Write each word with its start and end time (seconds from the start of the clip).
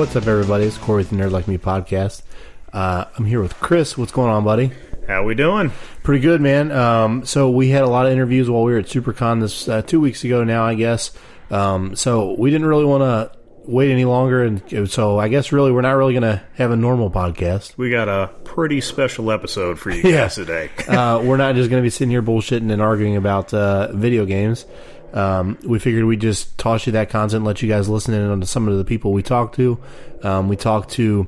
What's 0.00 0.16
up, 0.16 0.26
everybody? 0.26 0.64
It's 0.64 0.78
Corey 0.78 1.02
with 1.02 1.10
the 1.10 1.16
Nerd 1.16 1.30
Like 1.30 1.46
Me 1.46 1.58
podcast. 1.58 2.22
Uh, 2.72 3.04
I'm 3.18 3.26
here 3.26 3.42
with 3.42 3.60
Chris. 3.60 3.98
What's 3.98 4.12
going 4.12 4.30
on, 4.30 4.44
buddy? 4.44 4.72
How 5.06 5.24
we 5.24 5.34
doing? 5.34 5.72
Pretty 6.02 6.22
good, 6.22 6.40
man. 6.40 6.72
Um, 6.72 7.26
so 7.26 7.50
we 7.50 7.68
had 7.68 7.82
a 7.82 7.86
lot 7.86 8.06
of 8.06 8.12
interviews 8.12 8.48
while 8.48 8.62
we 8.62 8.72
were 8.72 8.78
at 8.78 8.86
SuperCon 8.86 9.40
this 9.42 9.68
uh, 9.68 9.82
two 9.82 10.00
weeks 10.00 10.24
ago 10.24 10.42
now, 10.42 10.64
I 10.64 10.74
guess. 10.74 11.12
Um, 11.50 11.96
so 11.96 12.34
we 12.38 12.50
didn't 12.50 12.66
really 12.66 12.86
want 12.86 13.02
to 13.02 13.38
wait 13.66 13.90
any 13.92 14.06
longer, 14.06 14.42
and 14.42 14.90
so 14.90 15.18
I 15.18 15.28
guess 15.28 15.52
really 15.52 15.70
we're 15.70 15.82
not 15.82 15.92
really 15.92 16.14
going 16.14 16.22
to 16.22 16.42
have 16.54 16.70
a 16.70 16.76
normal 16.76 17.10
podcast. 17.10 17.76
We 17.76 17.90
got 17.90 18.08
a 18.08 18.28
pretty 18.44 18.80
special 18.80 19.30
episode 19.30 19.78
for 19.78 19.90
you 19.90 20.00
Yeah. 20.10 20.22
guys 20.22 20.34
today. 20.34 20.70
uh, 20.88 21.20
we're 21.22 21.36
not 21.36 21.56
just 21.56 21.68
going 21.68 21.82
to 21.82 21.86
be 21.86 21.90
sitting 21.90 22.10
here 22.10 22.22
bullshitting 22.22 22.72
and 22.72 22.80
arguing 22.80 23.16
about 23.16 23.52
uh, 23.52 23.92
video 23.92 24.24
games. 24.24 24.64
Um, 25.12 25.58
we 25.64 25.78
figured 25.78 26.04
we'd 26.04 26.20
just 26.20 26.56
toss 26.58 26.86
you 26.86 26.92
that 26.92 27.10
content, 27.10 27.44
let 27.44 27.62
you 27.62 27.68
guys 27.68 27.88
listen 27.88 28.14
in 28.14 28.30
on 28.30 28.42
some 28.44 28.68
of 28.68 28.78
the 28.78 28.84
people 28.84 29.12
we 29.12 29.22
talked 29.22 29.56
to. 29.56 29.78
Um, 30.22 30.48
we 30.48 30.56
talked 30.56 30.90
to 30.92 31.26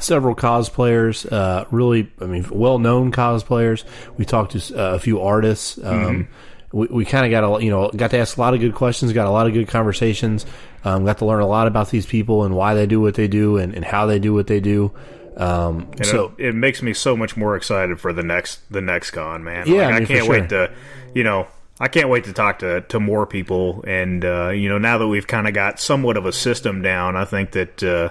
several 0.00 0.34
cosplayers, 0.34 1.30
uh, 1.30 1.64
really, 1.70 2.10
I 2.20 2.26
mean, 2.26 2.46
well-known 2.50 3.12
cosplayers. 3.12 3.84
We 4.18 4.24
talked 4.24 4.52
to 4.52 4.78
uh, 4.78 4.94
a 4.94 4.98
few 4.98 5.20
artists. 5.20 5.78
Um, 5.82 6.28
We, 6.72 6.88
we 6.88 7.04
kind 7.04 7.24
of 7.24 7.30
got 7.30 7.44
a 7.60 7.64
you 7.64 7.70
know 7.70 7.90
got 7.94 8.10
to 8.10 8.18
ask 8.18 8.36
a 8.36 8.40
lot 8.40 8.52
of 8.52 8.60
good 8.60 8.74
questions, 8.74 9.12
got 9.12 9.26
a 9.26 9.30
lot 9.30 9.46
of 9.46 9.52
good 9.54 9.68
conversations, 9.68 10.44
um, 10.84 11.04
got 11.06 11.18
to 11.18 11.24
learn 11.24 11.40
a 11.40 11.46
lot 11.46 11.68
about 11.68 11.90
these 11.90 12.04
people 12.04 12.44
and 12.44 12.54
why 12.56 12.74
they 12.74 12.86
do 12.86 13.00
what 13.00 13.14
they 13.14 13.28
do 13.28 13.56
and, 13.56 13.72
and 13.72 13.84
how 13.84 14.04
they 14.04 14.18
do 14.18 14.34
what 14.34 14.48
they 14.48 14.58
do. 14.60 14.90
Um, 15.36 15.88
And 15.92 16.04
so 16.04 16.34
it, 16.36 16.46
it 16.46 16.54
makes 16.54 16.82
me 16.82 16.92
so 16.92 17.16
much 17.16 17.36
more 17.36 17.56
excited 17.56 18.00
for 18.00 18.12
the 18.12 18.24
next 18.24 18.60
the 18.70 18.80
next 18.82 19.12
con, 19.12 19.44
man. 19.44 19.66
Yeah, 19.68 19.74
Like, 19.74 19.84
I 19.84 19.88
I, 19.88 19.92
mean, 20.00 20.06
for 20.06 20.12
can't 20.12 20.24
sure. 20.26 20.40
wait 20.40 20.48
to, 20.50 20.70
you 21.14 21.24
know, 21.24 21.46
I 21.78 21.88
can't 21.88 22.08
wait 22.08 22.24
to 22.24 22.32
talk 22.32 22.60
to 22.60 22.80
to 22.82 23.00
more 23.00 23.26
people. 23.26 23.84
And 23.86 24.24
uh, 24.24 24.48
you 24.50 24.68
know, 24.68 24.78
now 24.78 24.98
that 24.98 25.08
we've 25.08 25.26
kind 25.26 25.46
of 25.46 25.54
got 25.54 25.78
somewhat 25.80 26.16
of 26.16 26.24
a 26.26 26.32
system 26.32 26.82
down, 26.82 27.16
I 27.16 27.24
think 27.24 27.52
that. 27.52 27.82
Uh, 27.82 28.08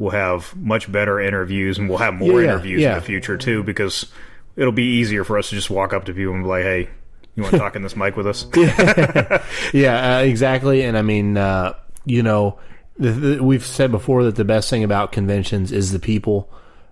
We'll 0.00 0.12
have 0.12 0.54
much 0.54 0.92
better 0.92 1.18
interviews, 1.18 1.76
and 1.76 1.88
we'll 1.88 1.98
have 1.98 2.14
more 2.14 2.40
Yeah, 2.40 2.50
interviews 2.52 2.80
yeah. 2.82 2.90
in 2.90 2.94
the 3.00 3.04
future 3.04 3.36
too, 3.36 3.64
because 3.64 4.06
it'll 4.54 4.70
be 4.70 4.84
easier 5.00 5.24
for 5.24 5.36
us 5.38 5.48
to 5.48 5.56
just 5.56 5.70
walk 5.70 5.92
up 5.92 6.04
to 6.04 6.14
people 6.14 6.34
and 6.34 6.44
be 6.44 6.48
like, 6.48 6.62
"Hey, 6.62 6.88
you 7.34 7.42
want 7.42 7.54
to 7.54 7.58
talk 7.58 7.74
in 7.74 7.82
this 7.82 7.96
mic 7.96 8.16
with 8.16 8.28
us?" 8.28 8.46
Yeah, 9.74 10.18
uh, 10.18 10.22
exactly. 10.22 10.82
And 10.82 10.96
I 10.96 11.02
mean, 11.02 11.36
uh, 11.36 11.74
you 12.04 12.22
know, 12.22 12.60
the, 12.96 13.10
the, 13.10 13.42
we've 13.42 13.66
said 13.66 13.90
before 13.90 14.22
that 14.22 14.36
the 14.36 14.44
best 14.44 14.70
thing 14.70 14.84
about 14.84 15.10
conventions 15.10 15.72
is 15.72 15.90
the 15.90 15.98
people. 15.98 16.48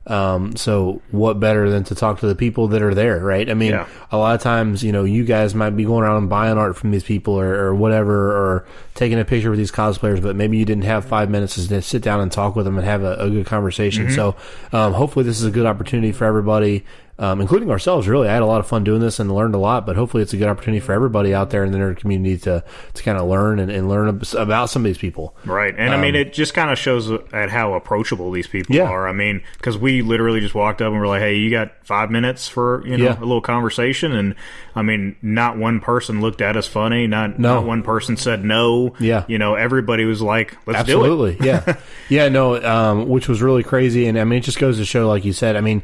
Um, 0.07 0.55
so 0.55 1.03
what 1.11 1.41
better 1.41 1.69
than 1.69 1.83
to 1.85 1.95
talk 1.97 2.21
to 2.21 2.29
the 2.29 2.37
people 2.37 2.69
that 2.69 2.81
are 2.81 2.95
there, 2.95 3.19
right? 3.19 3.51
I 3.51 3.55
mean, 3.55 3.73
Yeah. 3.73 3.87
a 4.13 4.17
lot 4.17 4.37
of 4.37 4.41
times, 4.41 4.85
you 4.85 4.93
know, 4.93 5.03
you 5.03 5.25
guys 5.25 5.53
might 5.55 5.71
be 5.71 5.85
going 5.85 6.05
around 6.05 6.19
and 6.19 6.29
buying 6.29 6.57
art 6.59 6.77
from 6.77 6.93
these 6.93 7.03
people 7.03 7.35
or, 7.35 7.55
or 7.57 7.75
whatever, 7.75 8.31
or 8.31 8.65
taking 8.95 9.19
a 9.19 9.25
picture 9.25 9.51
with 9.51 9.59
these 9.59 9.73
cosplayers, 9.73 10.23
but 10.23 10.37
maybe 10.37 10.57
you 10.59 10.65
didn't 10.65 10.85
have 10.85 11.05
five 11.05 11.29
minutes 11.29 11.55
to 11.67 11.83
sit 11.83 12.03
down 12.03 12.21
and 12.21 12.31
talk 12.31 12.55
with 12.55 12.67
them 12.67 12.79
and 12.79 12.87
have 12.87 13.03
a, 13.03 13.15
a 13.17 13.29
good 13.31 13.47
conversation. 13.47 14.11
So, 14.13 14.37
um, 14.73 14.93
hopefully 14.93 15.25
this 15.25 15.39
is 15.41 15.45
a 15.45 15.51
good 15.51 15.67
opportunity 15.67 16.13
for 16.13 16.25
everybody, 16.25 16.85
um, 17.19 17.41
including 17.41 17.71
ourselves. 17.71 18.07
Really, 18.09 18.29
I 18.29 18.33
had 18.35 18.43
a 18.43 18.47
lot 18.47 18.61
of 18.61 18.67
fun 18.67 18.85
doing 18.85 19.01
this 19.01 19.19
and 19.19 19.35
learned 19.35 19.55
a 19.55 19.59
lot. 19.59 19.87
But 19.87 19.97
hopefully, 19.97 20.23
it's 20.23 20.33
a 20.33 20.37
good 20.37 20.49
opportunity 20.49 20.81
for 20.81 20.93
everybody 20.93 21.35
out 21.35 21.51
there 21.51 21.65
in 21.65 21.73
the 21.73 21.79
nerd 21.79 21.97
community 21.99 22.37
to 22.39 22.63
to 22.95 23.03
kind 23.03 23.19
of 23.19 23.27
learn 23.29 23.59
and, 23.59 23.71
and 23.71 23.89
learn 23.89 24.21
about 24.37 24.71
some 24.71 24.83
of 24.83 24.85
these 24.85 24.99
people. 24.99 25.35
Right, 25.45 25.75
and 25.77 25.95
I 25.95 26.01
mean, 26.01 26.15
it 26.15 26.33
just 26.33 26.53
kind 26.55 26.71
of 26.71 26.79
shows 26.79 27.11
at 27.33 27.51
how 27.51 27.75
approachable 27.75 28.31
these 28.31 28.47
people 28.47 28.75
Um, 28.75 28.79
Yeah. 28.83 28.89
are. 28.91 29.09
I 29.09 29.13
mean, 29.13 29.43
because 29.57 29.79
we 29.79 30.03
literally 30.03 30.41
just 30.41 30.55
walked 30.55 30.83
up 30.83 30.91
and 30.93 31.01
we're 31.01 31.09
like, 31.09 31.23
"Hey, 31.23 31.37
you 31.37 31.51
got 31.51 31.73
five 31.85 32.11
minutes 32.11 32.49
for 32.49 32.83
you 32.87 32.97
know 32.99 33.05
Yeah. 33.05 33.19
a 33.19 33.21
little 33.21 33.41
conversation?" 33.41 34.13
And 34.13 34.35
I 34.75 34.83
mean, 34.83 35.17
not 35.23 35.57
one 35.57 35.81
person 35.81 36.21
looked 36.21 36.41
at 36.43 36.57
us 36.57 36.67
funny. 36.67 37.07
Not 37.07 37.39
No. 37.39 37.55
not 37.55 37.65
one 37.67 37.83
person 37.83 38.17
said 38.17 38.45
no. 38.45 38.93
Yeah. 39.01 39.25
you 39.27 39.39
know, 39.39 39.55
everybody 39.55 40.05
was 40.05 40.21
like, 40.21 40.57
"Let's 40.67 40.85
do 40.85 40.93
it." 40.93 41.05
Absolutely, 41.07 41.37
yeah, 41.47 41.77
yeah. 42.09 42.29
No, 42.29 42.63
um, 42.63 43.09
which 43.09 43.29
was 43.29 43.41
really 43.41 43.63
crazy, 43.63 44.07
and 44.07 44.19
I 44.19 44.25
mean, 44.25 44.39
it 44.41 44.43
just 44.45 44.59
goes 44.59 44.79
to 44.79 44.85
show, 44.85 45.09
like 45.09 45.25
you 45.25 45.33
said, 45.33 45.57
I 45.57 45.61
mean, 45.61 45.83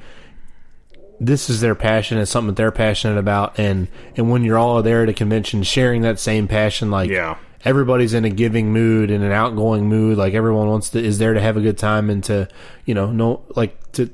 this 1.25 1.49
is 1.49 1.61
their 1.61 1.75
passion. 1.75 2.19
It's 2.19 2.31
something 2.31 2.49
that 2.49 2.57
they're 2.57 2.71
passionate 2.73 3.19
about, 3.19 3.59
and 3.59 3.89
and 4.17 4.31
when 4.31 4.45
you're 4.45 4.59
all 4.59 4.83
there 4.83 5.03
at 5.03 5.09
a 5.09 5.13
convention, 5.15 5.63
sharing 5.63 6.03
that 6.03 6.19
same 6.19 6.49
passion, 6.49 6.91
like 6.91 7.11
Yeah. 7.11 7.37
everybody's 7.65 8.13
in 8.15 8.25
a 8.25 8.31
giving 8.31 8.73
mood 8.73 9.11
and 9.11 9.23
an 9.23 9.33
outgoing 9.33 9.89
mood. 9.89 10.19
Like 10.19 10.35
everyone 10.35 10.69
wants 10.69 10.91
to 10.91 11.03
is 11.03 11.19
there 11.19 11.33
to 11.35 11.41
have 11.41 11.57
a 11.57 11.61
good 11.61 11.79
time 11.79 12.11
and 12.11 12.23
to 12.25 12.49
you 12.85 12.95
know 12.95 13.11
no 13.13 13.43
like 13.57 13.93
to. 13.93 14.11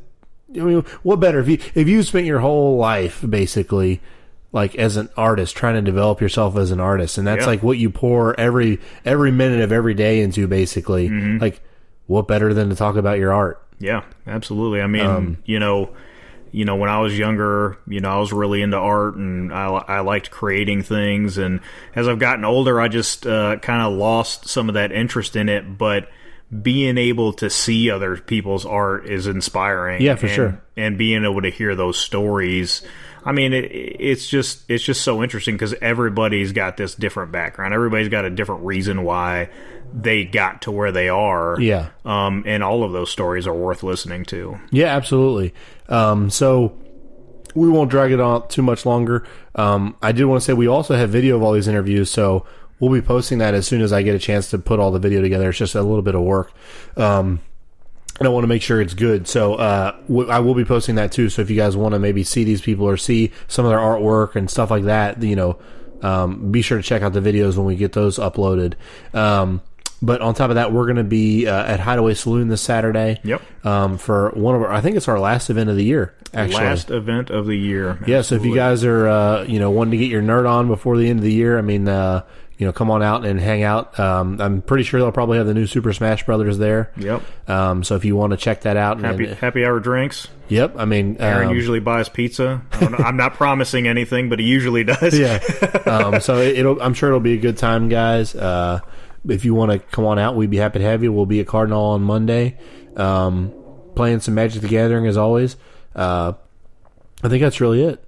I 0.55 0.61
mean, 0.61 0.81
what 1.03 1.21
better 1.21 1.41
if 1.41 1.49
you 1.49 1.59
if 1.75 1.89
you 1.89 2.03
spent 2.03 2.27
your 2.27 2.41
whole 2.41 2.77
life 2.79 3.25
basically 3.29 4.01
like 4.51 4.75
as 4.77 4.97
an 4.97 5.11
artist 5.15 5.55
trying 5.55 5.75
to 5.75 5.83
develop 5.83 6.21
yourself 6.23 6.57
as 6.57 6.71
an 6.71 6.81
artist, 6.81 7.19
and 7.19 7.27
that's 7.27 7.43
Yeah. 7.43 7.47
like 7.49 7.63
what 7.63 7.77
you 7.79 7.91
pour 7.91 8.39
every 8.41 8.81
every 9.05 9.31
minute 9.31 9.61
of 9.61 9.73
every 9.73 9.93
day 9.95 10.21
into 10.23 10.47
basically. 10.47 11.09
Mm-hmm. 11.11 11.39
Like, 11.39 11.61
what 12.07 12.27
better 12.27 12.55
than 12.55 12.71
to 12.71 12.75
talk 12.75 12.97
about 12.97 13.19
your 13.19 13.33
art? 13.33 13.63
Yeah, 13.79 14.03
absolutely. 14.27 14.81
I 14.81 14.87
mean, 14.87 15.05
Um, 15.07 15.37
you 15.45 15.59
know, 15.59 15.91
you 16.53 16.65
know, 16.65 16.77
when 16.77 16.91
I 16.91 17.01
was 17.01 17.19
younger, 17.19 17.79
you 17.87 18.01
know, 18.01 18.11
I 18.11 18.19
was 18.19 18.33
really 18.33 18.63
into 18.63 18.77
art 18.77 19.17
and 19.17 19.53
I, 19.53 19.67
I 19.67 20.01
liked 20.01 20.31
creating 20.31 20.83
things. 20.83 21.39
And 21.39 21.61
as 21.95 22.09
I've 22.09 22.19
gotten 22.19 22.45
older, 22.45 22.81
I 22.81 22.89
just 22.89 23.27
uh, 23.27 23.57
kind 23.57 23.83
of 23.83 23.99
lost 23.99 24.49
some 24.49 24.69
of 24.69 24.75
that 24.75 24.93
interest 24.93 25.37
in 25.37 25.49
it. 25.49 25.79
But 25.79 26.09
being 26.63 26.97
able 26.97 27.35
to 27.35 27.51
see 27.51 27.91
other 27.91 28.17
people's 28.17 28.65
art 28.65 29.07
is 29.07 29.27
inspiring. 29.27 30.03
Yeah, 30.03 30.17
for 30.17 30.27
and, 30.27 30.35
sure. 30.35 30.63
And 30.77 30.99
being 30.99 31.25
able 31.25 31.43
to 31.43 31.51
hear 31.51 31.75
those 31.75 31.99
stories. 31.99 32.83
I 33.25 33.33
mean, 33.33 33.53
it, 33.53 33.67
it's 33.67 34.27
just 34.27 34.71
it's 34.71 34.83
just 34.85 35.03
so 35.03 35.23
interesting 35.23 35.55
because 35.55 35.75
everybody's 35.75 36.53
got 36.53 36.77
this 36.77 36.95
different 36.95 37.33
background. 37.33 37.75
Everybody's 37.75 38.09
got 38.09 38.25
a 38.25 38.31
different 38.31 38.65
reason 38.65 39.03
why 39.03 39.51
they 39.93 40.25
got 40.25 40.63
to 40.63 40.71
where 40.71 40.93
they 40.93 41.09
are. 41.09 41.61
Yeah. 41.61 41.91
Um, 42.05 42.45
and 42.47 42.63
all 42.63 42.85
of 42.85 42.93
those 42.93 43.11
stories 43.11 43.47
are 43.47 43.55
worth 43.55 43.83
listening 43.83 44.25
to. 44.27 44.59
Yeah, 44.71 44.95
absolutely. 44.97 45.55
Um, 45.89 46.31
so 46.31 46.77
we 47.55 47.69
won't 47.69 47.91
drag 47.91 48.13
it 48.13 48.21
on 48.21 48.47
too 48.49 48.63
much 48.63 48.87
longer. 48.87 49.27
Um, 49.55 49.97
I 50.03 50.13
did 50.13 50.25
want 50.27 50.41
to 50.41 50.45
say 50.45 50.53
we 50.53 50.67
also 50.69 50.95
have 50.97 51.11
video 51.11 51.37
of 51.37 51.43
all 51.43 51.53
these 51.53 51.69
interviews, 51.69 52.11
so 52.11 52.47
we'll 52.79 52.93
be 52.93 53.03
posting 53.03 53.39
that 53.39 53.55
as 53.55 53.67
soon 53.67 53.81
as 53.81 53.93
I 53.93 54.03
get 54.03 54.15
a 54.15 54.19
chance 54.19 54.51
to 54.51 54.59
put 54.59 54.79
all 54.79 54.91
the 54.91 54.99
video 54.99 55.21
together. 55.21 55.49
It's 55.49 55.59
just 55.59 55.75
a 55.75 55.83
little 55.83 56.03
bit 56.03 56.15
of 56.15 56.23
work. 56.23 56.53
Um, 56.97 57.41
and 58.19 58.27
I 58.27 58.31
want 58.31 58.45
to 58.45 58.49
make 58.49 58.63
sure 58.63 58.81
it's 58.81 58.95
good. 58.95 59.29
So 59.29 59.55
uh, 59.55 59.93
w- 60.09 60.29
I 60.29 60.41
will 60.41 60.55
be 60.55 60.65
posting 60.65 60.97
that 60.97 61.13
too. 61.13 61.29
So 61.29 61.43
if 61.43 61.51
you 61.51 61.57
guys 61.57 61.77
want 61.77 61.95
to 61.95 61.99
maybe 61.99 62.25
see 62.25 62.45
these 62.45 62.61
people 62.61 62.89
or 62.89 62.97
see 62.97 63.33
some 63.47 63.65
of 63.65 63.71
their 63.71 63.79
artwork 63.79 64.35
and 64.35 64.51
stuff 64.51 64.71
like 64.71 64.85
that, 64.85 65.23
you 65.23 65.37
know, 65.37 65.59
um, 66.03 66.51
be 66.51 66.63
sure 66.63 66.79
to 66.79 66.83
check 66.83 67.03
out 67.03 67.13
the 67.13 67.21
videos 67.21 67.57
when 67.57 67.67
we 67.67 67.77
get 67.77 67.93
those 67.93 68.19
uploaded. 68.19 68.75
Um, 69.15 69.63
but 70.01 70.21
on 70.21 70.35
top 70.35 70.51
of 70.51 70.57
that, 70.57 70.73
we're 70.73 70.85
going 70.87 70.97
to 70.97 71.05
be 71.05 71.47
uh, 71.47 71.65
at 71.65 71.81
Hideaway 71.81 72.15
Saloon 72.15 72.49
this 72.49 72.63
Saturday. 72.63 73.21
Yep. 73.25 73.43
Um, 73.65 73.99
for 73.99 74.31
one 74.31 74.55
of 74.55 74.63
our, 74.63 74.73
I 74.73 74.81
think 74.81 74.97
it's 74.97 75.09
our 75.09 75.19
last 75.19 75.51
event 75.51 75.71
of 75.71 75.77
the 75.77 75.85
year. 75.85 76.15
Actually, 76.35 76.65
Last 76.65 76.91
event 76.91 77.31
of 77.31 77.47
the 77.47 77.57
year. 77.57 77.99
yeah. 78.07 78.21
So 78.21 78.35
if 78.35 78.45
you 78.45 78.55
guys 78.55 78.85
are, 78.85 79.09
uh, 79.09 79.45
you 79.45 79.59
know, 79.59 79.71
wanting 79.71 79.93
to 79.93 79.97
get 79.97 80.11
your 80.11 80.23
nerd 80.23 80.49
on 80.49 80.69
before 80.69 80.97
the 80.99 81.09
end 81.09 81.19
of 81.21 81.25
the 81.25 81.33
year, 81.33 81.57
I 81.59 81.63
mean, 81.63 81.89
uh, 81.89 82.23
you 82.59 82.67
know, 82.67 82.73
come 82.73 82.91
on 82.91 83.03
out 83.03 83.25
and 83.25 83.41
hang 83.41 83.63
out. 83.63 83.99
Um, 84.01 84.41
I'm 84.41 84.63
pretty 84.63 84.83
sure 84.85 85.01
they'll 85.01 85.13
probably 85.13 85.39
have 85.39 85.47
the 85.47 85.55
new 85.55 85.67
Super 85.67 85.93
Smash 85.93 86.27
Brothers 86.27 86.59
there. 86.59 86.91
Yep. 86.97 87.23
Um, 87.49 87.85
so 87.85 87.95
if 87.95 88.05
you 88.05 88.15
want 88.17 88.33
to 88.33 88.37
check 88.37 88.63
that 88.63 88.77
out, 88.77 89.01
Happy 89.01 89.27
and, 89.27 89.37
happy 89.37 89.65
hour 89.65 89.79
drinks. 89.81 90.27
yep. 90.49 90.75
I 90.77 90.85
mean, 90.85 91.17
Aaron 91.21 91.49
um, 91.49 91.55
usually 91.55 91.81
buys 91.81 92.09
pizza. 92.09 92.61
I'm 92.73 93.17
not 93.17 93.35
promising 93.35 93.87
anything, 93.87 94.29
but 94.29 94.39
he 94.41 94.45
usually 94.47 94.83
does. 94.85 95.17
yeah. 95.19 95.39
Um, 95.87 96.21
so 96.21 96.39
it, 96.39 96.59
it'll, 96.59 96.83
I'm 96.83 96.95
sure 96.95 97.09
it'll 97.09 97.21
be 97.21 97.35
a 97.35 97.41
good 97.41 97.59
time, 97.59 97.89
guys. 97.89 98.35
Uh, 98.35 98.81
if 99.29 99.45
you 99.45 99.55
want 99.55 99.73
to 99.73 99.79
come 99.79 100.05
on 100.05 100.19
out, 100.19 100.37
we'd 100.37 100.51
be 100.51 100.57
happy 100.57 100.79
to 100.79 100.85
have 100.85 101.03
you. 101.03 101.13
We'll 101.13 101.27
be 101.27 101.41
at 101.41 101.47
Cardinal 101.47 101.85
on 101.85 102.03
Monday, 102.03 102.59
um, 102.97 103.53
playing 103.95 104.21
some 104.21 104.35
Magic 104.35 104.63
the 104.63 104.69
Gathering 104.69 105.07
as 105.07 105.17
always. 105.17 105.57
Uh, 105.95 106.33
I 107.23 107.29
think 107.29 107.43
that's 107.43 107.61
really 107.61 107.83
it. 107.83 108.05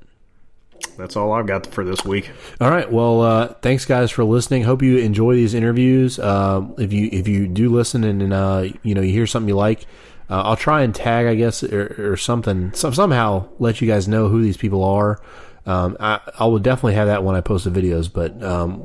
That's 0.97 1.17
all 1.17 1.33
I've 1.33 1.47
got 1.47 1.67
for 1.67 1.85
this 1.85 2.05
week. 2.05 2.31
All 2.61 2.71
right. 2.71 2.91
Well, 2.91 3.21
uh, 3.23 3.55
thanks 3.63 3.85
guys 3.85 4.11
for 4.11 4.25
listening. 4.25 4.63
Hope 4.63 4.83
you 4.83 4.99
enjoy 4.99 5.35
these 5.35 5.55
interviews. 5.55 6.19
Uh, 6.19 6.67
if 6.79 6.93
you 6.93 7.09
if 7.13 7.29
you 7.29 7.49
do 7.49 7.71
listen 7.71 8.05
and, 8.05 8.23
and 8.23 8.33
uh, 8.33 8.69
you 8.83 8.95
know 8.95 9.01
you 9.01 9.13
hear 9.13 9.27
something 9.27 9.49
you 9.49 9.57
like, 9.57 9.87
uh, 10.29 10.43
I'll 10.43 10.57
try 10.57 10.83
and 10.83 10.95
tag, 10.95 11.27
I 11.27 11.35
guess, 11.35 11.63
or, 11.63 12.13
or 12.13 12.17
something, 12.17 12.73
some, 12.73 12.95
somehow 12.95 13.49
let 13.59 13.81
you 13.81 13.89
guys 13.89 14.09
know 14.09 14.29
who 14.29 14.43
these 14.43 14.57
people 14.57 14.85
are. 14.85 15.21
Um, 15.67 15.97
I, 16.01 16.21
I 16.39 16.47
will 16.47 16.59
definitely 16.59 16.95
have 16.95 17.09
that 17.09 17.25
when 17.25 17.35
I 17.35 17.41
post 17.41 17.65
the 17.65 17.71
videos, 17.71 18.11
but 18.13 18.43
um, 18.43 18.83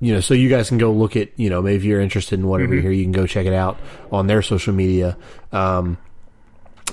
you 0.00 0.12
know, 0.12 0.20
so 0.20 0.34
you 0.34 0.48
guys 0.48 0.68
can 0.68 0.78
go 0.78 0.92
look 0.92 1.16
at, 1.16 1.30
you 1.38 1.48
know, 1.48 1.62
maybe 1.62 1.76
if 1.76 1.84
you're 1.84 2.00
interested 2.00 2.38
in 2.38 2.46
whatever 2.46 2.74
you 2.74 2.82
hear, 2.82 2.90
you 2.90 3.04
can 3.04 3.12
go 3.12 3.26
check 3.26 3.46
it 3.46 3.54
out 3.54 3.78
on 4.12 4.26
their 4.26 4.42
social 4.42 4.74
media. 4.74 5.16
Um, 5.52 5.98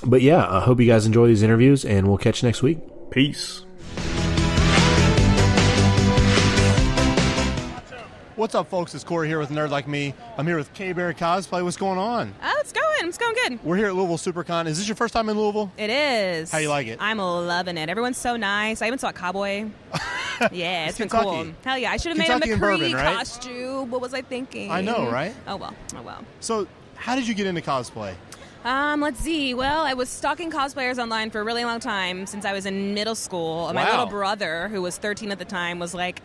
but 0.04 0.22
yeah, 0.22 0.46
I 0.48 0.60
hope 0.60 0.80
you 0.80 0.86
guys 0.86 1.06
enjoy 1.06 1.26
these 1.26 1.42
interviews, 1.42 1.84
and 1.84 2.08
we'll 2.08 2.18
catch 2.18 2.42
you 2.42 2.48
next 2.48 2.62
week. 2.62 2.78
Peace. 3.10 3.64
What's 8.44 8.54
up, 8.54 8.68
folks? 8.68 8.94
It's 8.94 9.04
Corey 9.04 9.26
here 9.26 9.38
with 9.38 9.48
Nerd 9.48 9.70
Like 9.70 9.88
Me. 9.88 10.12
I'm 10.36 10.46
here 10.46 10.58
with 10.58 10.70
Kaybear 10.74 11.16
Cosplay. 11.16 11.64
What's 11.64 11.78
going 11.78 11.98
on? 11.98 12.34
Oh, 12.42 12.56
it's 12.60 12.72
going. 12.72 13.08
It's 13.08 13.16
going 13.16 13.34
good. 13.36 13.64
We're 13.64 13.78
here 13.78 13.86
at 13.86 13.94
Louisville 13.94 14.18
SuperCon. 14.18 14.66
Is 14.66 14.76
this 14.76 14.86
your 14.86 14.96
first 14.96 15.14
time 15.14 15.30
in 15.30 15.38
Louisville? 15.38 15.72
It 15.78 15.88
is. 15.88 16.50
How 16.52 16.58
you 16.58 16.68
like 16.68 16.86
it? 16.86 16.98
I'm 17.00 17.16
loving 17.16 17.78
it. 17.78 17.88
Everyone's 17.88 18.18
so 18.18 18.36
nice. 18.36 18.82
I 18.82 18.86
even 18.88 18.98
saw 18.98 19.08
a 19.08 19.12
cowboy. 19.14 19.64
yeah, 20.52 20.88
it's 20.88 20.98
been 20.98 21.08
Kentucky. 21.08 21.24
cool. 21.24 21.46
Hell 21.64 21.78
yeah! 21.78 21.90
I 21.90 21.96
should 21.96 22.14
have 22.14 22.18
made 22.18 22.28
a 22.28 22.38
McCree 22.38 22.60
bourbon, 22.60 22.92
right? 22.92 23.16
costume. 23.16 23.90
What 23.90 24.02
was 24.02 24.12
I 24.12 24.20
thinking? 24.20 24.70
I 24.70 24.82
know, 24.82 25.10
right? 25.10 25.34
Oh 25.46 25.56
well. 25.56 25.74
Oh 25.96 26.02
well. 26.02 26.22
So, 26.40 26.68
how 26.96 27.16
did 27.16 27.26
you 27.26 27.32
get 27.32 27.46
into 27.46 27.62
cosplay? 27.62 28.14
Um, 28.64 29.02
let's 29.02 29.20
see. 29.20 29.52
Well, 29.52 29.82
I 29.84 29.92
was 29.92 30.08
stalking 30.08 30.50
cosplayers 30.50 30.98
online 30.98 31.30
for 31.30 31.38
a 31.38 31.44
really 31.44 31.66
long 31.66 31.80
time 31.80 32.24
since 32.24 32.46
I 32.46 32.54
was 32.54 32.64
in 32.64 32.94
middle 32.94 33.14
school. 33.14 33.68
And 33.68 33.74
My 33.74 33.90
little 33.90 34.06
brother, 34.06 34.68
who 34.68 34.80
was 34.80 34.96
13 34.96 35.30
at 35.30 35.38
the 35.38 35.44
time, 35.44 35.78
was 35.78 35.94
like, 35.94 36.22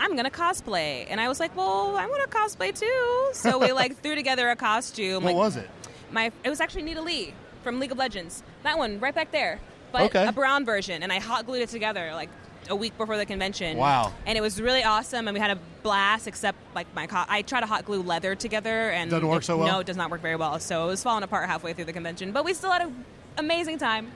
I'm 0.00 0.16
gonna 0.16 0.30
cosplay, 0.30 1.06
and 1.08 1.20
I 1.20 1.28
was 1.28 1.40
like, 1.40 1.56
"Well, 1.56 1.96
I 1.96 2.06
want 2.06 2.28
to 2.30 2.36
cosplay 2.36 2.78
too." 2.78 3.28
So 3.32 3.58
we 3.58 3.72
like 3.72 3.96
threw 4.02 4.14
together 4.14 4.50
a 4.50 4.56
costume. 4.56 5.22
What 5.24 5.34
like, 5.34 5.36
was 5.36 5.56
it? 5.56 5.68
My 6.10 6.30
it 6.42 6.50
was 6.50 6.60
actually 6.60 6.82
Nidalee 6.82 7.32
from 7.62 7.80
League 7.80 7.92
of 7.92 7.98
Legends. 7.98 8.42
That 8.62 8.76
one 8.78 9.00
right 9.00 9.14
back 9.14 9.30
there, 9.32 9.60
but 9.92 10.02
Okay. 10.02 10.26
a 10.26 10.32
brown 10.32 10.64
version, 10.64 11.02
and 11.02 11.12
I 11.12 11.18
hot 11.20 11.46
glued 11.46 11.62
it 11.62 11.68
together 11.68 12.10
like 12.14 12.28
a 12.70 12.74
week 12.76 12.96
before 12.96 13.16
the 13.16 13.26
convention. 13.26 13.76
Wow. 13.76 14.12
And 14.26 14.36
it 14.38 14.40
was 14.40 14.60
really 14.60 14.82
awesome, 14.82 15.28
and 15.28 15.34
we 15.34 15.40
had 15.40 15.50
a 15.50 15.58
blast. 15.82 16.26
Except 16.26 16.58
like 16.74 16.86
my 16.94 17.06
co- 17.06 17.24
I 17.28 17.42
try 17.42 17.60
to 17.60 17.66
hot 17.66 17.84
glue 17.84 18.02
leather 18.02 18.34
together, 18.34 18.90
and 18.90 19.10
Doesn't 19.10 19.28
work 19.28 19.42
it- 19.42 19.46
so 19.46 19.56
well? 19.58 19.66
No, 19.68 19.78
it 19.80 19.86
does 19.86 19.96
not 19.96 20.10
work 20.10 20.20
very 20.22 20.36
well. 20.36 20.58
So 20.60 20.84
it 20.84 20.88
was 20.88 21.02
falling 21.02 21.22
apart 21.22 21.48
halfway 21.48 21.72
through 21.72 21.84
the 21.86 21.92
convention, 21.92 22.32
but 22.32 22.44
we 22.44 22.52
still 22.54 22.70
had 22.70 22.82
an 22.82 23.04
amazing 23.38 23.78
time. 23.78 24.10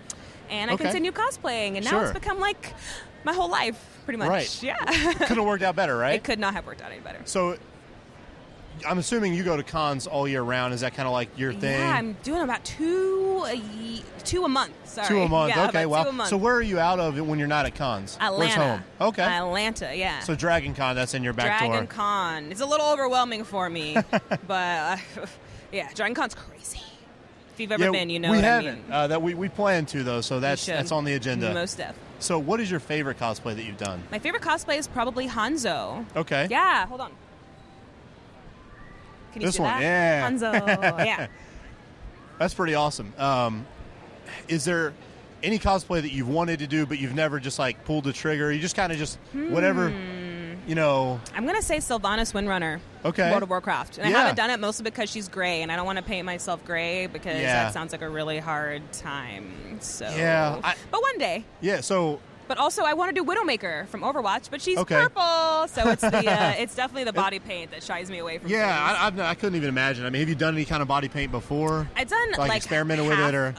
And 0.51 0.71
I 0.71 0.75
Okay. 0.75 0.85
continued 0.85 1.15
cosplaying, 1.15 1.77
and 1.77 1.85
now 1.85 1.91
Sure. 1.91 2.03
it's 2.05 2.13
become 2.13 2.41
like 2.41 2.73
my 3.29 3.35
whole 3.35 3.51
life, 3.51 4.01
pretty 4.05 4.17
much. 4.17 4.29
Right. 4.29 4.63
Yeah. 4.63 4.77
Couldn't 4.77 5.37
have 5.37 5.45
worked 5.45 5.63
out 5.63 5.77
better, 5.77 5.97
right? 5.97 6.15
it 6.15 6.25
could 6.25 6.39
not 6.39 6.55
have 6.55 6.67
worked 6.67 6.81
out 6.81 6.91
any 6.91 7.01
better. 7.01 7.21
So, 7.27 7.59
I'm 8.87 8.99
assuming 8.99 9.35
you 9.35 9.45
go 9.45 9.57
to 9.57 9.63
cons 9.63 10.07
all 10.07 10.27
year 10.27 10.41
round. 10.41 10.73
Is 10.73 10.81
that 10.81 10.95
kind 10.95 11.07
of 11.07 11.13
like 11.13 11.37
your 11.37 11.53
thing? 11.53 11.79
Yeah, 11.79 11.93
I'm 11.95 12.15
doing 12.23 12.41
about 12.43 12.65
two 12.65 13.45
a 13.47 13.55
ye- 13.55 14.05
two 14.25 14.45
a 14.45 14.49
month. 14.49 14.73
Sorry, 14.85 15.09
Two 15.09 15.21
a 15.21 15.29
month. 15.29 15.55
Yeah, 15.55 15.67
okay, 15.69 15.85
wow. 15.85 16.11
month. 16.11 16.31
So 16.31 16.39
where 16.39 16.55
are 16.55 16.63
you 16.63 16.79
out 16.79 17.01
of 17.01 17.19
it 17.19 17.27
when 17.27 17.39
you're 17.39 17.49
not 17.49 17.67
at 17.67 17.75
cons? 17.75 18.17
Atlanta. 18.21 18.39
Where's 18.39 18.55
home? 18.55 18.83
Okay. 19.01 19.23
Atlanta. 19.23 19.95
Yeah. 19.95 20.21
so 20.21 20.35
Dragon 20.35 20.75
Con, 20.75 20.97
that's 20.97 21.13
in 21.13 21.23
your 21.23 21.35
back 21.35 21.59
Dragon 21.59 21.71
door. 21.73 21.87
Con. 21.87 22.51
It's 22.51 22.61
a 22.61 22.67
little 22.67 22.87
overwhelming 22.87 23.45
for 23.45 23.69
me, 23.69 23.97
but 24.47 24.51
uh, 24.51 24.97
yeah, 25.73 25.91
Dragon 25.95 26.15
Con's 26.15 26.35
crazy. 26.35 26.81
If 27.53 27.61
you've 27.61 27.73
ever 27.73 27.85
yeah, 27.87 27.91
been, 27.91 28.09
you 28.09 28.21
know 28.21 28.31
we 28.31 28.37
what 28.37 28.45
haven't. 28.45 28.69
I 28.69 28.75
mean. 28.75 28.85
Uh, 28.93 29.07
that 29.09 29.21
we, 29.21 29.35
we 29.35 29.49
plan 29.49 29.85
to 29.87 30.03
though, 30.03 30.21
so 30.21 30.41
that's 30.41 30.65
that's 30.65 30.93
on 30.93 31.05
the 31.05 31.15
agenda. 31.15 31.53
Most 31.53 31.77
def. 31.77 31.97
So, 32.21 32.39
what 32.39 32.61
is 32.61 32.71
your 32.71 32.81
favorite 32.81 33.19
cosplay 33.19 33.55
that 33.55 33.63
you've 33.65 33.77
done? 33.79 34.03
My 34.11 34.19
favorite 34.19 34.43
cosplay 34.43 34.79
is 34.79 34.89
probably 34.89 35.29
Hanzo. 35.29 36.05
Okay. 36.17 36.49
Yeah, 36.51 36.87
hold 36.87 37.01
on. 37.01 37.13
Can 39.33 39.43
you 39.43 39.49
This 39.49 39.59
one, 39.59 39.69
that? 39.69 39.83
yeah. 39.83 40.29
Hanzo. 40.29 40.53
yeah. 41.07 41.27
That's 42.39 42.55
pretty 42.55 42.75
awesome. 42.75 43.13
Um, 43.19 43.67
is 44.49 44.65
there 44.65 44.95
any 45.43 45.59
cosplay 45.59 46.03
that 46.03 46.13
you've 46.13 46.29
wanted 46.29 46.59
to 46.61 46.67
do 46.67 46.87
but 46.87 46.99
you've 46.99 47.15
never 47.15 47.39
just 47.39 47.59
like 47.59 47.85
pulled 47.85 48.05
the 48.05 48.13
trigger? 48.13 48.51
You 48.53 48.59
just 48.61 48.75
kind 48.77 48.91
of 48.93 48.99
just 48.99 49.19
whatever, 49.33 49.91
Hmm. 49.91 50.55
you 50.69 50.75
know. 50.75 51.21
I'm 51.35 51.47
gonna 51.47 51.63
say 51.63 51.77
Sylvanas 51.79 52.33
Windrunner. 52.33 52.81
Okay. 53.05 53.31
World 53.31 53.43
of 53.45 53.51
Warcraft, 53.51 53.99
and 53.99 54.11
Yeah. 54.11 54.17
I 54.17 54.21
haven't 54.21 54.37
done 54.37 54.51
it 54.51 54.59
mostly 54.61 54.85
because 54.85 55.09
she's 55.11 55.29
gray, 55.29 55.63
and 55.63 55.71
I 55.71 55.77
don't 55.77 55.87
want 55.87 55.99
to 55.99 56.05
paint 56.05 56.27
myself 56.27 56.65
gray 56.65 57.07
because 57.07 57.41
Yeah. 57.41 57.65
that 57.65 57.73
sounds 57.73 57.93
like 57.93 58.03
a 58.03 58.09
really 58.09 58.39
hard 58.39 58.91
time. 58.93 59.79
So 59.81 60.09
Yeah, 60.17 60.59
I- 60.65 60.75
but 60.91 61.01
one 61.03 61.19
day. 61.19 61.45
Yeah. 61.61 61.81
So 61.81 62.21
But 62.49 62.57
also, 62.57 62.83
I 62.83 62.95
want 62.95 63.15
to 63.15 63.23
do 63.23 63.31
Widowmaker 63.31 63.87
from 63.89 64.01
Overwatch, 64.01 64.49
but 64.51 64.63
she's 64.63 64.79
Okay. 64.79 64.95
purple, 64.97 65.69
so 65.69 65.91
it's 65.91 66.01
the 66.01 66.27
uh, 66.33 66.55
it's 66.59 66.75
definitely 66.75 67.05
the 67.05 67.13
body 67.13 67.39
paint 67.39 67.71
that 67.73 67.83
shies 67.83 68.11
me 68.11 68.19
away 68.21 68.39
from. 68.39 68.49
yeah. 68.51 68.97
I, 68.99 69.07
I've, 69.09 69.21
I 69.21 69.35
couldn't 69.35 69.57
even 69.57 69.69
imagine. 69.69 70.07
I 70.07 70.11
mean, 70.11 70.21
have 70.21 70.31
you 70.31 70.35
done 70.35 70.55
any 70.55 70.65
kind 70.65 70.81
of 70.81 70.89
body 70.89 71.09
paint 71.09 71.31
before? 71.31 71.87
I've 71.95 72.09
done 72.09 72.31
like, 72.39 72.49
like, 72.49 72.57
experimented 72.57 73.07
with 73.07 73.19
it 73.19 73.35
or 73.35 73.55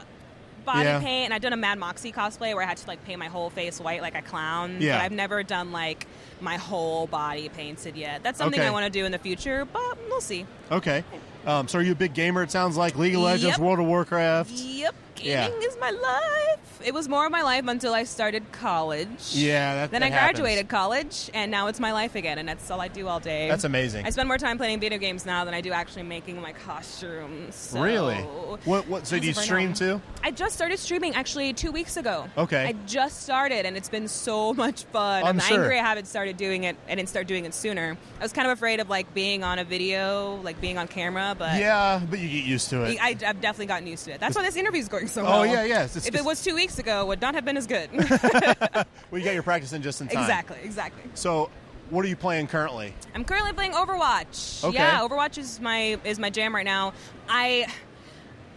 body 0.72 0.84
Yeah. 0.84 1.00
paint, 1.00 1.24
and 1.26 1.34
I've 1.34 1.42
done 1.42 1.52
a 1.52 1.56
Mad 1.56 1.78
Moxie 1.78 2.12
cosplay 2.12 2.54
where 2.54 2.62
I 2.62 2.66
had 2.66 2.76
to 2.78 2.86
like 2.86 3.04
paint 3.04 3.18
my 3.18 3.26
whole 3.28 3.50
face 3.50 3.80
white 3.80 4.02
like 4.02 4.14
a 4.14 4.22
clown. 4.22 4.76
Yeah. 4.80 4.98
but 4.98 5.04
I've 5.04 5.12
never 5.12 5.42
done 5.42 5.72
like 5.72 6.06
my 6.40 6.56
whole 6.56 7.06
body 7.06 7.48
painted 7.48 7.96
yet. 7.96 8.22
That's 8.22 8.38
something 8.38 8.58
Okay. 8.60 8.68
I 8.68 8.70
want 8.70 8.84
to 8.84 8.90
do 8.90 9.04
in 9.04 9.12
the 9.12 9.18
future, 9.18 9.64
but 9.64 9.98
we'll 10.08 10.20
see. 10.20 10.46
okay. 10.70 11.04
Um, 11.46 11.68
so 11.68 11.78
are 11.78 11.82
you 11.82 11.92
a 11.92 11.94
big 11.94 12.12
gamer? 12.12 12.42
It 12.42 12.50
sounds 12.50 12.76
like 12.76 12.96
League 12.98 13.14
of 13.14 13.22
Legends, 13.22 13.56
Yep. 13.56 13.58
World 13.60 13.78
of 13.80 13.86
Warcraft. 13.86 14.50
Yep, 14.50 14.94
Yeah. 15.22 15.48
is 15.48 15.76
my 15.80 15.90
life. 15.90 16.58
It 16.84 16.94
was 16.94 17.08
more 17.08 17.26
of 17.26 17.32
my 17.32 17.42
life 17.42 17.64
until 17.68 17.92
I 17.92 18.04
started 18.04 18.50
college. 18.52 19.08
Yeah, 19.32 19.74
that- 19.74 19.90
Then 19.90 20.00
that 20.00 20.06
I 20.06 20.10
happens. 20.14 20.38
graduated 20.40 20.68
college, 20.68 21.30
and 21.34 21.50
now 21.50 21.66
it's 21.66 21.78
my 21.78 21.92
life 21.92 22.14
again, 22.14 22.38
and 22.38 22.48
that's 22.48 22.70
all 22.70 22.80
I 22.80 22.88
do 22.88 23.06
all 23.06 23.20
day. 23.20 23.48
That's 23.48 23.64
amazing. 23.64 24.06
I 24.06 24.10
spend 24.10 24.28
more 24.28 24.38
time 24.38 24.56
playing 24.56 24.80
video 24.80 24.98
games 24.98 25.26
now 25.26 25.44
than 25.44 25.52
I 25.52 25.60
do 25.60 25.72
actually 25.72 26.04
making 26.04 26.40
my 26.40 26.52
costumes. 26.52 27.54
so- 27.54 27.80
Really? 27.82 28.16
What? 28.64 28.86
What? 28.88 29.06
So 29.06 29.18
do 29.18 29.26
you 29.26 29.32
stream 29.34 29.68
now. 29.70 29.74
too? 29.74 30.00
I 30.24 30.30
just 30.30 30.54
started 30.54 30.78
streaming 30.78 31.14
actually 31.14 31.52
two 31.52 31.70
weeks 31.72 31.96
ago. 31.96 32.28
Okay. 32.36 32.64
I 32.66 32.72
just 32.86 33.22
started, 33.22 33.66
and 33.66 33.76
it's 33.76 33.88
been 33.88 34.08
so 34.08 34.54
much 34.64 34.84
fun. 34.84 35.22
I'm 35.22 35.28
I'm 35.30 35.40
sure. 35.40 35.60
angry 35.60 35.78
I 35.78 35.82
haven't 35.82 36.06
started 36.06 36.36
doing 36.36 36.64
it 36.64 36.76
and 36.88 36.98
didn't 36.98 37.08
start 37.10 37.26
doing 37.26 37.44
it 37.44 37.54
sooner. 37.54 37.96
I 38.18 38.22
was 38.22 38.32
kind 38.32 38.46
of 38.48 38.52
afraid 38.56 38.80
of 38.80 38.88
like 38.88 39.12
being 39.14 39.44
on 39.44 39.58
a 39.58 39.64
video, 39.64 40.36
like 40.42 40.60
being 40.60 40.78
on 40.78 40.88
camera, 40.88 41.34
but 41.38 41.58
Yeah, 41.58 42.00
but 42.08 42.18
you 42.18 42.28
get 42.28 42.44
used 42.48 42.70
to 42.70 42.84
it. 42.84 42.98
I, 43.00 43.08
have 43.22 43.40
definitely 43.40 43.66
gotten 43.66 43.86
used 43.86 44.04
to 44.06 44.12
it. 44.12 44.20
That's 44.20 44.34
why 44.36 44.42
this 44.42 44.56
interview 44.56 44.80
is 44.80 44.88
going 44.88 45.08
so 45.10 45.26
Oh, 45.26 45.42
yeah, 45.42 45.64
yeah, 45.64 45.84
it's- 45.84 46.06
if 46.06 46.14
it 46.14 46.24
was 46.24 46.42
two 46.42 46.54
weeks 46.54 46.78
ago, 46.78 47.02
it 47.02 47.06
would 47.08 47.20
not 47.20 47.34
have 47.34 47.44
been 47.44 47.56
as 47.56 47.66
good. 47.66 47.90
well, 49.10 49.18
you 49.18 49.22
got 49.24 49.34
your 49.34 49.42
practice 49.42 49.72
in 49.72 49.82
just 49.82 50.00
in 50.00 50.08
time. 50.08 50.22
exactly, 50.22 50.58
exactly. 50.62 51.02
So, 51.14 51.50
what 51.90 52.04
are 52.04 52.08
you 52.08 52.16
playing 52.16 52.46
currently? 52.46 52.94
I'm 53.14 53.24
currently 53.24 53.52
playing 53.52 53.72
Overwatch. 53.72 54.62
Okay. 54.64 54.74
Yeah, 54.76 55.00
Overwatch 55.00 55.38
is 55.38 55.60
my 55.60 55.98
is 56.04 56.18
my 56.18 56.30
jam 56.30 56.54
right 56.54 56.64
now. 56.64 56.92
I 57.28 57.66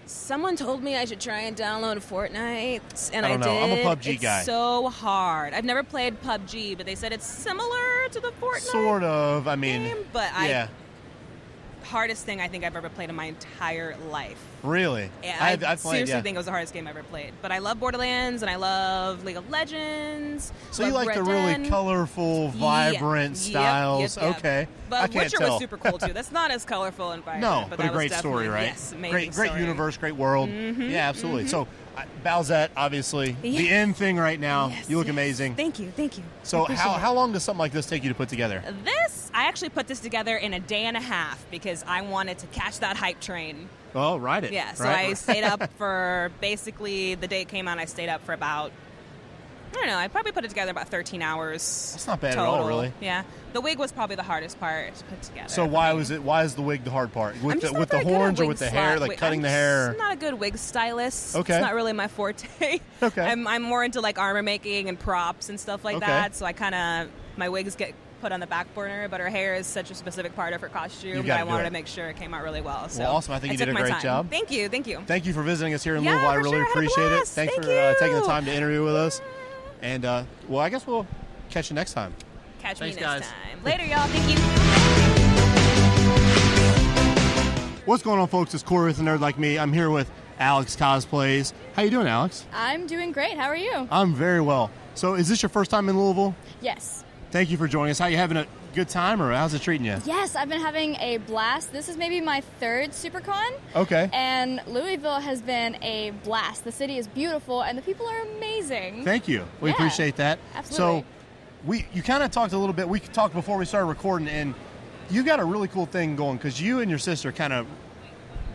someone 0.06 0.56
told 0.56 0.84
me 0.84 0.96
I 0.96 1.06
should 1.06 1.20
try 1.20 1.40
and 1.40 1.56
download 1.58 1.98
Fortnite, 1.98 3.12
and 3.14 3.26
I 3.26 3.30
I, 3.30 3.32
don't 3.32 3.40
know. 3.42 3.64
I'm 3.64 3.72
a 3.72 3.76
did. 3.76 3.86
PUBG 3.86 4.14
it's 4.14 4.22
guy. 4.22 4.44
So 4.44 4.90
hard. 4.90 5.54
I've 5.54 5.66
never 5.66 5.82
played 5.84 6.22
PUBG, 6.22 6.78
but 6.78 6.86
they 6.86 6.96
said 6.96 7.12
it's 7.14 7.26
similar 7.26 8.08
to 8.12 8.20
the 8.20 8.32
Fortnite 8.42 8.60
Sort 8.60 9.04
of. 9.04 9.48
I 9.48 9.56
mean, 9.56 9.84
game. 9.84 10.06
But 10.14 10.32
I 10.34 10.50
yeah, 10.50 10.68
hardest 11.94 12.26
thing 12.26 12.42
I 12.42 12.48
think 12.48 12.64
I've 12.66 12.76
ever 12.76 12.90
played 12.90 13.10
in 13.10 13.16
my 13.16 13.26
entire 13.26 13.96
life. 14.10 14.38
really. 14.64 15.10
Yeah, 15.24 15.38
I've, 15.40 15.64
I 15.64 15.74
I've 15.74 15.82
played. 15.82 15.92
seriously 15.92 16.16
Yeah. 16.16 16.22
think 16.24 16.36
it 16.36 16.40
was 16.40 16.46
the 16.48 16.52
hardest 16.52 16.74
game 16.74 16.88
I've 16.88 16.98
ever 16.98 17.04
played. 17.08 17.34
But 17.42 17.52
I 17.52 17.60
love 17.60 17.80
Borderlands 17.80 18.42
and 18.42 18.50
I 18.50 18.56
love 18.56 19.24
League 19.24 19.38
of 19.38 19.50
Legends. 19.50 20.52
So 20.72 20.86
you 20.86 20.92
like 20.92 21.14
the 21.14 21.22
Red 21.24 21.60
really 21.60 21.70
colorful, 21.70 22.50
vibrant 22.50 23.36
Yeah. 23.36 23.52
Styles? 23.52 24.18
yep, 24.18 24.26
yep. 24.26 24.38
Okay, 24.38 24.68
But 24.90 24.96
I 24.96 25.08
can't 25.08 25.16
Witcher 25.26 25.38
tell. 25.38 25.50
was 25.52 25.60
super 25.60 25.78
cool 25.78 25.98
too. 26.00 26.14
That's 26.14 26.32
not 26.32 26.50
as 26.52 26.66
colorful 26.66 27.12
and 27.12 27.24
vibrant. 27.26 27.42
No, 27.42 27.68
but, 27.70 27.78
but, 27.78 27.86
a 27.86 27.90
great 27.90 28.12
story, 28.12 28.48
right? 28.48 28.68
Yes, 28.68 28.92
amazing 28.92 29.12
great, 29.12 29.24
great 29.26 29.34
story. 29.34 29.50
Mm-hmm, 29.50 29.60
universe, 29.60 29.98
great 29.98 30.16
world. 30.16 30.50
yeah, 30.50 31.08
absolutely. 31.10 31.48
So, 31.48 31.68
Bowsette, 32.24 32.70
obviously, 32.76 33.36
the 33.42 33.70
end 33.70 33.98
thing 33.98 34.18
right 34.18 34.40
now. 34.40 34.68
Yes, 34.68 34.90
you 34.90 34.98
look 34.98 35.08
yes. 35.08 35.14
amazing. 35.14 35.56
Thank 35.56 35.80
you, 35.80 35.92
thank 35.92 36.18
you. 36.18 36.24
So, 36.44 36.66
how 36.66 36.96
it. 36.96 37.00
how 37.00 37.14
long 37.14 37.34
does 37.34 37.44
something 37.44 37.60
like 37.60 37.72
this 37.72 37.86
take 37.86 38.04
you 38.04 38.10
to 38.10 38.16
put 38.16 38.30
together? 38.30 38.64
This 38.84 39.32
I 39.34 39.46
actually 39.46 39.70
put 39.70 39.88
this 39.88 40.00
together 40.00 40.38
in 40.38 40.54
a 40.54 40.60
day 40.60 40.84
and 40.84 40.96
a 40.96 41.02
half 41.02 41.44
because 41.50 41.84
I 41.88 42.02
wanted 42.02 42.38
to 42.40 42.48
catch 42.48 42.80
that 42.80 42.96
hype 42.98 43.20
train. 43.20 43.68
Oh, 43.96 44.18
ride 44.18 44.44
it. 44.44 44.54
Yeah, 44.54 44.74
so 44.74 44.86
right? 44.86 45.10
I 45.10 45.14
stayed 45.14 45.44
up 45.44 45.72
for 45.78 46.32
basically 46.40 47.16
the 47.16 47.28
day 47.28 47.42
it 47.42 47.48
came 47.48 47.68
out. 47.68 47.80
I 47.80 47.86
stayed 47.86 48.10
up 48.10 48.24
for 48.26 48.34
about 48.34 48.72
I 49.74 49.76
don't 49.76 49.88
know. 49.88 49.98
I 49.98 50.08
probably 50.08 50.32
put 50.32 50.46
it 50.46 50.50
together 50.50 50.70
about 50.72 50.88
13 50.90 51.22
hours. 51.24 51.90
That's 51.94 52.06
not 52.08 52.22
bad 52.22 52.34
at 52.34 52.38
all, 52.40 52.68
really. 52.68 52.94
Yeah, 53.02 53.24
the 53.54 53.60
wig 53.62 53.80
was 53.80 53.92
probably 53.92 54.16
the 54.16 54.24
hardest 54.24 54.60
part 54.60 54.94
to 54.96 55.04
put 55.06 55.22
together. 55.24 55.50
So 55.50 55.66
why 55.66 55.94
was 55.94 56.12
it? 56.12 56.22
Why 56.22 56.44
is 56.44 56.54
the 56.56 56.62
wig 56.62 56.84
the 56.84 56.92
hard 56.92 57.12
part? 57.12 57.42
With 57.42 57.62
the 57.62 57.74
with 57.74 57.90
the 57.90 57.98
very 57.98 58.04
good 58.06 58.12
at 58.14 58.18
horns 58.18 58.40
or 58.40 58.46
with 58.46 58.60
the 58.60 58.70
hair, 58.70 59.00
like 59.00 59.18
cutting 59.18 59.40
I'm 59.40 59.44
the 59.44 59.50
hair? 59.50 59.88
just 59.88 59.98
not 59.98 60.14
a 60.14 60.18
good 60.18 60.36
wig 60.36 60.58
stylist. 60.58 61.36
Okay. 61.36 61.56
It's 61.56 61.62
not 61.62 61.74
really 61.74 61.94
my 61.94 62.08
forte. 62.08 62.48
Okay. 63.02 63.22
I'm, 63.22 63.46
I'm 63.48 63.64
more 63.64 63.84
into 63.84 64.00
like 64.00 64.18
armor 64.18 64.42
making 64.44 64.88
and 64.88 64.98
props 64.98 65.50
and 65.50 65.60
stuff 65.60 65.84
like 65.84 65.98
Okay. 65.98 66.06
that. 66.06 66.36
So 66.36 66.46
I 66.46 66.54
kind 66.54 66.74
of 66.76 67.10
my 67.36 67.50
wigs 67.50 67.76
get 67.76 67.94
put 68.22 68.32
on 68.32 68.40
the 68.40 68.48
back 68.48 68.74
burner, 68.74 69.10
but 69.10 69.20
her 69.20 69.30
hair 69.30 69.56
is 69.56 69.68
such 69.68 69.92
a 69.92 69.96
specific 69.96 70.34
part 70.36 70.54
of 70.54 70.62
her 70.62 70.70
costume 70.70 71.26
that 71.28 71.38
I 71.38 71.44
wanted 71.44 71.64
it. 71.64 71.66
to 71.66 71.74
make 71.74 71.88
sure 71.88 72.08
it 72.08 72.16
came 72.16 72.34
out 72.34 72.44
really 72.44 72.62
well. 72.62 72.88
So 72.88 73.02
Well, 73.04 73.16
awesome. 73.18 73.34
I 73.34 73.40
think 73.40 73.52
you 73.52 73.58
did 73.58 73.68
a 73.68 73.74
great 73.74 73.90
time. 73.90 74.02
job. 74.02 74.30
Thank 74.30 74.52
you, 74.52 74.70
thank 74.70 74.88
you. 74.88 75.02
Thank 75.06 75.26
you 75.26 75.34
for 75.34 75.44
visiting 75.44 75.74
us 75.74 75.84
here 75.84 75.98
in 75.98 76.04
Yeah, 76.06 76.12
Louisville. 76.12 76.30
I 76.30 76.36
really 76.36 76.52
sure. 76.52 76.66
I 76.66 76.70
appreciate 76.70 77.12
it. 77.12 77.28
Thanks 77.28 77.54
Thank 77.56 77.64
for 77.66 77.70
uh, 77.72 77.94
taking 78.00 78.16
the 78.16 78.22
time 78.26 78.46
to 78.46 78.54
interview 78.54 78.86
with 78.86 78.96
us. 78.96 79.20
And 79.84 80.06
uh, 80.06 80.24
well, 80.48 80.62
I 80.62 80.70
guess 80.70 80.88
we'll 80.88 81.06
catch 81.50 81.70
you 81.70 81.76
next 81.76 81.94
time. 81.94 82.16
Catch 82.60 82.80
Thanks, 82.80 82.96
me 82.96 83.02
next 83.02 83.20
guys. 83.20 83.28
time. 83.28 83.64
Later, 83.64 83.86
y'all. 83.86 84.08
Thank 84.08 84.30
you. 84.32 84.38
What's 87.86 88.02
going 88.02 88.20
on, 88.22 88.30
folks? 88.30 88.54
It's 88.54 88.64
Corey 88.64 88.88
with 88.88 89.00
a 89.00 89.04
nerd 89.04 89.20
like 89.20 89.38
me. 89.38 89.60
I'm 89.60 89.74
here 89.74 89.90
with 89.90 90.10
Alex 90.40 90.78
Cosplays. 90.78 91.52
How 91.76 91.82
you 91.84 91.90
doing, 91.90 92.08
Alex? 92.08 92.46
I'm 92.54 92.88
doing 92.88 93.12
great. 93.12 93.38
How 93.38 93.48
are 93.48 93.58
you? 93.58 93.90
I'm 93.92 94.16
very 94.16 94.40
well. 94.40 94.72
So, 94.96 95.16
is 95.16 95.28
this 95.28 95.44
your 95.44 95.50
first 95.50 95.70
time 95.70 95.90
in 95.90 96.00
Louisville? 96.00 96.34
Yes. 96.62 97.04
Thank 97.32 97.52
you 97.52 97.58
for 97.58 97.68
joining 97.68 97.92
us. 97.92 98.00
How 98.00 98.06
you 98.06 98.16
having 98.16 98.38
a 98.38 98.48
good 98.74 98.90
time, 98.90 99.22
or 99.22 99.32
how's 99.32 99.54
it 99.54 99.62
treating 99.62 99.86
you? 99.86 99.98
Yes, 100.06 100.36
I've 100.36 100.50
been 100.50 100.60
having 100.62 100.96
a 100.96 101.18
blast. 101.20 101.72
This 101.72 101.88
is 101.90 101.96
maybe 101.96 102.20
my 102.20 102.42
third 102.60 102.92
SuperCon. 102.92 103.52
Okay. 103.76 104.10
And 104.12 104.62
Louisville 104.68 105.20
has 105.20 105.42
been 105.42 105.82
a 105.84 106.12
blast. 106.24 106.64
The 106.64 106.72
city 106.72 106.98
is 106.98 107.08
beautiful 107.08 107.62
and 107.64 107.78
the 107.78 107.82
people 107.82 108.08
are 108.08 108.22
amazing. 108.38 109.04
Thank 109.06 109.28
you. 109.28 109.46
We 109.62 109.70
Yeah, 109.70 109.76
appreciate 109.76 110.16
that. 110.18 110.40
absolutely. 110.56 111.02
So, 111.02 111.06
we 111.66 111.86
you 111.94 112.04
kind 112.04 112.24
of 112.24 112.32
talked 112.32 112.52
a 112.54 112.58
little 112.58 112.74
bit. 112.74 112.90
We 112.90 113.00
talked 113.00 113.34
before 113.34 113.58
we 113.58 113.64
started 113.66 113.86
recording, 113.88 114.28
and 114.28 114.54
you 115.10 115.24
got 115.24 115.40
a 115.40 115.46
really 115.46 115.70
cool 115.70 115.86
thing 115.86 116.16
going 116.18 116.38
because 116.38 116.60
you 116.62 116.82
and 116.82 116.90
your 116.90 117.00
sister 117.00 117.32
kind 117.32 117.54
of 117.54 117.68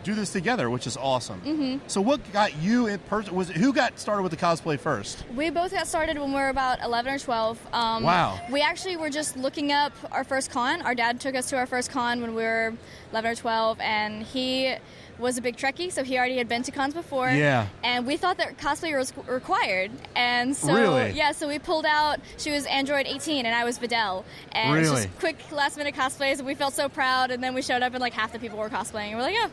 do 0.03 0.13
this 0.13 0.31
together, 0.31 0.69
which 0.69 0.87
is 0.87 0.97
awesome. 0.97 1.41
Mm-hmm. 1.41 1.87
So, 1.87 2.01
what 2.01 2.19
got 2.31 2.55
you 2.57 2.87
in 2.87 2.99
person? 2.99 3.35
Was 3.35 3.49
it, 3.49 3.57
who 3.57 3.73
got 3.73 3.99
started 3.99 4.23
with 4.23 4.31
the 4.31 4.37
cosplay 4.37 4.79
first? 4.79 5.23
We 5.35 5.49
both 5.49 5.71
got 5.71 5.87
started 5.87 6.17
when 6.17 6.29
we 6.29 6.35
were 6.35 6.49
about 6.49 6.81
11 6.83 7.13
or 7.13 7.19
12. 7.19 7.59
Um, 7.73 8.03
Wow. 8.03 8.39
We 8.51 8.61
actually 8.61 8.97
were 8.97 9.09
just 9.09 9.35
looking 9.37 9.71
up 9.71 9.93
our 10.11 10.23
first 10.23 10.51
con. 10.51 10.81
Our 10.81 10.95
dad 10.95 11.19
took 11.19 11.35
us 11.35 11.49
to 11.49 11.57
our 11.57 11.65
first 11.65 11.91
con 11.91 12.21
when 12.21 12.33
we 12.35 12.43
were 12.43 12.73
11 13.11 13.31
or 13.31 13.35
12, 13.35 13.79
and 13.81 14.23
he 14.23 14.75
was 15.17 15.37
a 15.37 15.41
big 15.41 15.57
Trekkie, 15.57 15.91
so 15.91 16.01
he 16.01 16.17
already 16.17 16.37
had 16.37 16.47
been 16.47 16.63
to 16.63 16.71
cons 16.71 16.93
before. 16.93 17.29
Yeah. 17.29 17.67
And 17.83 18.07
we 18.07 18.15
thought 18.15 18.37
that 18.37 18.57
cosplay 18.57 18.97
was 18.97 19.11
required, 19.27 19.91
and 20.15 20.55
so 20.55 20.73
Really? 20.73 21.11
yeah, 21.11 21.33
so 21.33 21.45
we 21.49 21.59
pulled 21.59 21.85
out. 21.85 22.21
She 22.37 22.51
was 22.51 22.65
Android 22.67 23.05
18, 23.05 23.45
and 23.45 23.53
I 23.53 23.65
was 23.65 23.77
Videl, 23.77 24.23
and 24.53 24.73
Really? 24.73 25.03
just 25.07 25.19
quick 25.19 25.37
last 25.51 25.75
minute 25.77 25.93
cosplays, 25.93 26.37
and 26.37 26.45
we 26.45 26.55
felt 26.55 26.73
so 26.73 26.87
proud. 26.87 27.31
And 27.31 27.43
then 27.43 27.53
we 27.53 27.61
showed 27.61 27.81
up, 27.83 27.93
and 27.93 27.99
like 27.99 28.13
half 28.13 28.31
the 28.31 28.39
people 28.39 28.57
were 28.57 28.69
cosplaying, 28.69 29.09
and 29.09 29.17
we're 29.17 29.23
like, 29.23 29.35
oh. 29.39 29.49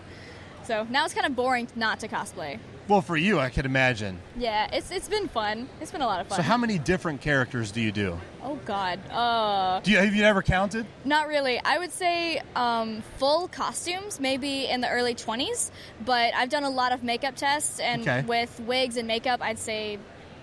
So 0.66 0.86
now 0.90 1.04
it's 1.04 1.14
kind 1.14 1.26
of 1.26 1.34
boring 1.36 1.68
not 1.76 2.00
to 2.00 2.08
cosplay. 2.08 2.58
Well, 2.88 3.00
for 3.02 3.16
you, 3.16 3.40
I 3.40 3.48
can 3.48 3.66
imagine. 3.66 4.20
Yeah, 4.36 4.68
it's 4.72 4.90
it's 4.92 5.08
been 5.08 5.26
fun. 5.26 5.68
It's 5.80 5.90
been 5.90 6.02
a 6.02 6.06
lot 6.06 6.20
of 6.20 6.28
fun. 6.28 6.36
So, 6.36 6.42
how 6.42 6.56
many 6.56 6.78
different 6.78 7.20
characters 7.20 7.72
do 7.72 7.80
you 7.80 7.90
do? 7.90 8.16
Oh 8.44 8.56
God. 8.64 9.00
Uh, 9.10 9.80
Do 9.80 9.90
you 9.90 9.98
have 9.98 10.14
you 10.14 10.22
ever 10.22 10.40
counted? 10.42 10.86
not 11.04 11.26
really. 11.26 11.58
I 11.58 11.78
would 11.78 11.90
say 11.90 12.40
um, 12.54 13.02
full 13.18 13.48
costumes, 13.48 14.20
maybe 14.20 14.66
in 14.66 14.80
the 14.82 14.88
early 14.88 15.16
20s. 15.16 15.70
But 16.04 16.32
I've 16.34 16.48
done 16.48 16.62
a 16.62 16.70
lot 16.70 16.92
of 16.92 17.02
makeup 17.02 17.34
tests, 17.34 17.80
and 17.80 18.02
Okay. 18.02 18.22
with 18.22 18.60
wigs 18.60 18.96
and 18.96 19.08
makeup, 19.08 19.40
I'd 19.42 19.58
say 19.58 19.98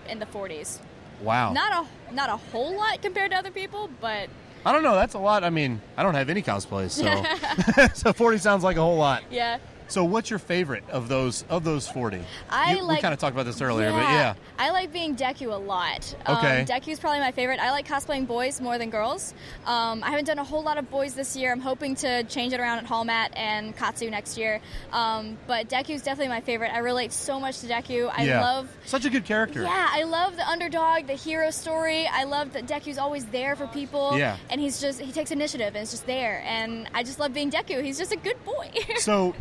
in 0.09 0.19
the 0.19 0.25
40s. 0.25 0.79
Wow. 1.21 1.53
Not 1.53 1.85
a 1.85 2.13
not 2.13 2.27
a 2.29 2.35
whole 2.35 2.75
lot 2.75 3.01
compared 3.01 3.31
to 3.31 3.37
other 3.37 3.51
people, 3.51 3.89
but 4.01 4.27
I 4.65 4.73
don't 4.73 4.83
know. 4.83 4.95
That's 4.95 5.13
a 5.13 5.19
lot. 5.19 5.45
I 5.45 5.49
mean, 5.49 5.81
I 5.95 6.03
don't 6.03 6.15
have 6.15 6.29
any 6.29 6.41
cosplays, 6.41 6.91
so 6.91 7.87
so 7.93 8.11
forty 8.11 8.37
sounds 8.37 8.65
like 8.65 8.75
a 8.75 8.81
whole 8.81 8.97
lot. 8.97 9.23
yeah. 9.31 9.59
So, 9.87 10.03
what's 10.03 10.29
your 10.29 10.39
favorite 10.39 10.83
of 10.89 11.07
those 11.07 11.45
of 11.49 11.63
those 11.63 11.87
forty? 11.87 12.21
I 12.49 12.75
You- 12.75 12.87
we 12.87 12.99
kind 12.99 13.13
of 13.13 13.19
talked 13.19 13.33
about 13.35 13.45
this 13.45 13.61
earlier, 13.61 13.91
but 13.91 14.01
yeah. 14.01 14.33
I 14.59 14.69
like 14.71 14.91
being 14.93 15.15
Deku 15.15 15.51
a 15.51 15.55
lot. 15.55 16.15
Okay. 16.27 16.61
Um, 16.61 16.65
Deku's 16.65 16.99
probably 16.99 17.19
my 17.19 17.31
favorite. 17.31 17.59
I 17.59 17.71
like 17.71 17.87
cosplaying 17.87 18.27
boys 18.27 18.61
more 18.61 18.77
than 18.77 18.89
girls. 18.89 19.33
Um, 19.65 20.03
I 20.03 20.09
haven't 20.09 20.25
done 20.25 20.39
a 20.39 20.43
whole 20.43 20.63
lot 20.63 20.77
of 20.77 20.89
boys 20.89 21.13
this 21.13 21.35
year. 21.35 21.51
I'm 21.51 21.59
hoping 21.59 21.95
to 21.95 22.23
change 22.25 22.53
it 22.53 22.59
around 22.59 22.79
at 22.79 22.85
Hallmat 22.85 23.29
and 23.35 23.75
Katsu 23.75 24.09
next 24.09 24.37
year. 24.37 24.59
Um, 24.91 25.37
but 25.47 25.69
Deku's 25.69 26.01
definitely 26.01 26.29
my 26.29 26.41
favorite. 26.41 26.71
I 26.73 26.79
relate 26.79 27.11
so 27.11 27.39
much 27.39 27.59
to 27.59 27.67
Deku. 27.67 28.11
I 28.15 28.23
yeah. 28.23 28.41
love. 28.41 28.69
such 28.85 29.05
a 29.05 29.09
good 29.09 29.25
character. 29.25 29.63
Yeah, 29.63 29.87
I 29.91 30.03
love 30.03 30.35
the 30.35 30.47
underdog, 30.47 31.07
the 31.07 31.13
hero 31.13 31.51
story. 31.51 32.07
I 32.07 32.23
love 32.25 32.53
that 32.53 32.65
Deku's 32.67 32.97
always 32.97 33.25
there 33.25 33.55
for 33.55 33.67
people. 33.67 34.17
Yeah. 34.17 34.37
And 34.49 34.59
he's 34.61 34.79
just, 34.79 34.99
he 34.99 35.11
takes 35.11 35.31
initiative 35.31 35.75
and 35.75 35.83
is 35.83 35.91
just 35.91 36.05
there. 36.05 36.43
And 36.45 36.87
I 36.93 37.03
just 37.03 37.19
love 37.19 37.33
being 37.33 37.51
Deku. 37.51 37.83
He's 37.83 37.97
just 37.97 38.11
a 38.11 38.17
good 38.17 38.43
boy. 38.45 38.71
So, 38.99 39.33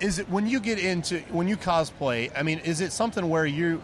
is 0.00 0.18
it 0.18 0.28
when 0.28 0.46
you 0.46 0.60
get 0.60 0.78
into 0.78 1.20
when 1.30 1.48
you 1.48 1.56
cosplay? 1.56 2.30
I 2.36 2.42
mean, 2.42 2.58
is 2.60 2.80
it 2.80 2.92
something 2.92 3.28
where 3.28 3.46
you 3.46 3.82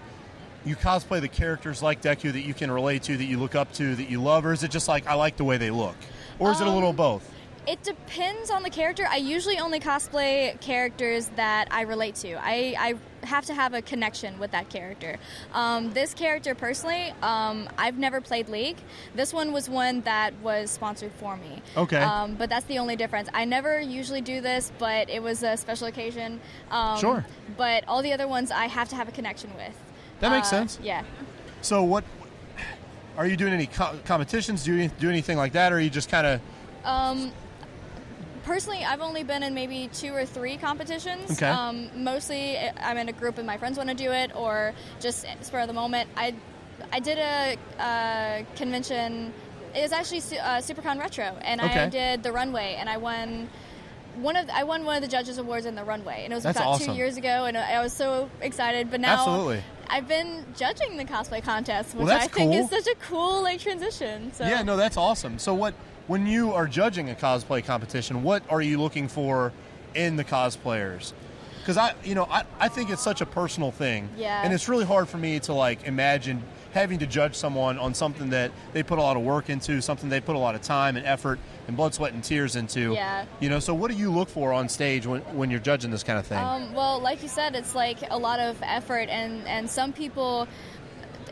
you 0.64 0.74
cosplay 0.74 1.20
the 1.20 1.28
characters 1.28 1.82
like 1.82 2.02
Deku 2.02 2.32
that 2.32 2.40
you 2.40 2.54
can 2.54 2.70
relate 2.70 3.04
to, 3.04 3.16
that 3.16 3.24
you 3.24 3.38
look 3.38 3.54
up 3.54 3.72
to, 3.74 3.94
that 3.94 4.10
you 4.10 4.20
love, 4.20 4.44
or 4.44 4.52
is 4.52 4.64
it 4.64 4.70
just 4.70 4.88
like 4.88 5.06
I 5.06 5.14
like 5.14 5.36
the 5.36 5.44
way 5.44 5.58
they 5.58 5.70
look, 5.70 5.96
or 6.38 6.50
is 6.50 6.60
it 6.60 6.66
a 6.66 6.70
little 6.70 6.90
Um, 6.90 6.96
both? 6.96 7.32
It 7.66 7.82
depends 7.82 8.48
on 8.50 8.62
the 8.62 8.70
character. 8.70 9.04
I 9.10 9.16
usually 9.16 9.58
only 9.58 9.80
cosplay 9.80 10.60
characters 10.60 11.26
that 11.34 11.66
I 11.72 11.82
relate 11.82 12.14
to. 12.16 12.34
I, 12.34 12.76
I 12.78 13.26
have 13.26 13.46
to 13.46 13.54
have 13.54 13.74
a 13.74 13.82
connection 13.82 14.38
with 14.38 14.52
that 14.52 14.68
character. 14.70 15.16
Um, 15.52 15.92
this 15.92 16.14
character, 16.14 16.54
personally, 16.54 17.12
um, 17.22 17.68
I've 17.76 17.98
never 17.98 18.20
played 18.20 18.48
League. 18.48 18.76
This 19.16 19.34
one 19.34 19.50
was 19.52 19.68
one 19.68 20.02
that 20.02 20.32
was 20.42 20.70
sponsored 20.70 21.10
for 21.14 21.36
me. 21.36 21.60
Okay. 21.76 21.96
Um, 22.00 22.36
but 22.36 22.48
that's 22.48 22.66
the 22.66 22.78
only 22.78 22.94
difference. 22.94 23.28
I 23.34 23.44
never 23.44 23.80
usually 23.80 24.20
do 24.20 24.40
this, 24.40 24.70
but 24.78 25.10
it 25.10 25.20
was 25.20 25.42
a 25.42 25.56
special 25.56 25.88
occasion. 25.88 26.40
Um, 26.70 26.98
Sure. 27.00 27.24
But 27.56 27.82
all 27.88 28.00
the 28.00 28.12
other 28.12 28.28
ones, 28.28 28.52
I 28.52 28.66
have 28.66 28.88
to 28.90 28.96
have 28.96 29.08
a 29.08 29.12
connection 29.12 29.50
with. 29.56 29.74
That 30.20 30.30
makes 30.30 30.46
Uh, 30.48 30.50
sense. 30.50 30.78
Yeah. 30.80 31.02
So, 31.62 31.82
what 31.82 32.04
are 33.18 33.26
you 33.26 33.36
doing? 33.36 33.52
Any 33.52 33.66
co- 33.66 33.98
competitions? 34.04 34.62
Do 34.62 34.72
you 34.72 34.86
do 34.88 35.08
anything 35.10 35.36
like 35.36 35.52
that, 35.54 35.72
or 35.72 35.78
are 35.78 35.80
you 35.80 35.90
just 35.90 36.08
kind 36.08 36.26
of 36.28 36.40
Um, 36.84 37.32
personally, 38.46 38.84
I've 38.84 39.02
only 39.02 39.24
been 39.24 39.42
in 39.42 39.52
maybe 39.52 39.90
two 39.92 40.14
or 40.14 40.24
three 40.24 40.56
competitions. 40.56 41.32
Okay. 41.32 41.48
Um, 41.48 41.90
mostly, 42.02 42.56
I'm 42.56 42.96
in 42.96 43.08
a 43.08 43.12
group 43.12 43.36
and 43.38 43.46
my 43.46 43.58
friends 43.58 43.76
want 43.76 43.90
to 43.90 43.94
do 43.94 44.12
it, 44.12 44.34
or 44.34 44.72
just 45.00 45.26
spur 45.42 45.60
of 45.60 45.66
the 45.66 45.74
moment. 45.74 46.08
I, 46.16 46.34
I 46.92 47.00
did 47.00 47.18
a, 47.18 47.56
uh 47.82 48.44
convention. 48.56 49.34
It 49.74 49.82
was 49.82 49.92
actually 49.92 50.20
uh, 50.38 50.60
SuperCon 50.62 50.98
Retro, 50.98 51.36
and 51.42 51.60
Okay. 51.60 51.80
I 51.80 51.88
did 51.90 52.22
the 52.22 52.32
runway, 52.32 52.76
and 52.78 52.88
I 52.88 52.96
won. 52.96 53.48
One 54.16 54.36
of 54.36 54.48
I 54.48 54.64
won 54.64 54.86
one 54.86 54.96
of 54.96 55.02
the 55.02 55.08
judges 55.08 55.36
awards 55.36 55.66
in 55.66 55.74
the 55.74 55.84
runway, 55.84 56.22
and 56.24 56.32
it 56.32 56.36
was 56.36 56.44
That's 56.44 56.56
about 56.56 56.68
awesome. 56.68 56.86
two 56.86 56.92
years 56.94 57.18
ago, 57.18 57.44
and 57.44 57.54
I 57.58 57.82
was 57.82 57.92
so 57.92 58.30
excited. 58.40 58.90
But 58.90 59.00
now 59.00 59.14
Absolutely. 59.18 59.62
I've 59.88 60.08
been 60.08 60.46
judging 60.56 60.96
the 60.96 61.04
cosplay 61.04 61.42
contest, 61.42 61.94
which 61.94 62.06
Well, 62.06 62.16
I 62.16 62.26
think 62.26 62.52
cool. 62.52 62.64
is 62.64 62.70
such 62.70 62.86
a 62.86 62.94
cool 63.10 63.42
like 63.42 63.60
transition. 63.60 64.32
So 64.32 64.44
Yeah, 64.46 64.62
no, 64.62 64.76
that's 64.78 64.96
awesome. 64.96 65.38
So 65.38 65.52
what 65.52 65.74
when 66.06 66.26
you 66.26 66.52
are 66.52 66.66
judging 66.66 67.10
a 67.10 67.14
cosplay 67.14 67.64
competition, 67.64 68.22
what 68.22 68.42
are 68.50 68.60
you 68.62 68.80
looking 68.80 69.08
for 69.08 69.52
in 69.94 70.16
the 70.16 70.24
cosplayers? 70.24 71.12
Because 71.60 71.76
I, 71.76 71.94
you 72.04 72.14
know, 72.14 72.26
I, 72.30 72.44
I 72.60 72.68
think 72.68 72.90
it's 72.90 73.02
such 73.02 73.20
a 73.20 73.26
personal 73.26 73.72
thing, 73.72 74.08
Yeah. 74.16 74.42
and 74.44 74.52
it's 74.54 74.68
really 74.68 74.84
hard 74.84 75.08
for 75.08 75.18
me 75.18 75.40
to 75.40 75.52
like 75.52 75.84
imagine 75.84 76.42
having 76.72 76.98
to 77.00 77.06
judge 77.06 77.34
someone 77.34 77.78
on 77.78 77.92
something 77.94 78.30
that 78.30 78.52
they 78.72 78.82
put 78.82 78.98
a 78.98 79.02
lot 79.02 79.16
of 79.16 79.22
work 79.24 79.48
into, 79.50 79.80
something 79.80 80.08
they 80.10 80.20
put 80.20 80.36
a 80.36 80.38
lot 80.38 80.54
of 80.54 80.60
time 80.62 80.96
and 80.96 81.04
effort 81.06 81.40
and 81.66 81.76
blood, 81.76 81.92
sweat, 81.94 82.12
and 82.12 82.22
tears 82.22 82.54
into. 82.54 82.92
Yeah. 82.92 83.24
You 83.40 83.48
know, 83.48 83.58
so 83.58 83.74
what 83.74 83.90
do 83.90 83.96
you 83.96 84.12
look 84.12 84.28
for 84.28 84.52
on 84.52 84.68
stage 84.68 85.06
when 85.06 85.22
when 85.34 85.50
you're 85.50 85.58
judging 85.58 85.90
this 85.90 86.04
kind 86.04 86.18
of 86.20 86.26
thing? 86.26 86.38
Um, 86.38 86.72
well, 86.72 87.00
like 87.00 87.20
you 87.22 87.28
said, 87.28 87.56
it's 87.56 87.74
like 87.74 87.98
a 88.10 88.18
lot 88.18 88.38
of 88.38 88.58
effort, 88.62 89.08
and 89.08 89.44
and 89.48 89.68
some 89.68 89.92
people. 89.92 90.46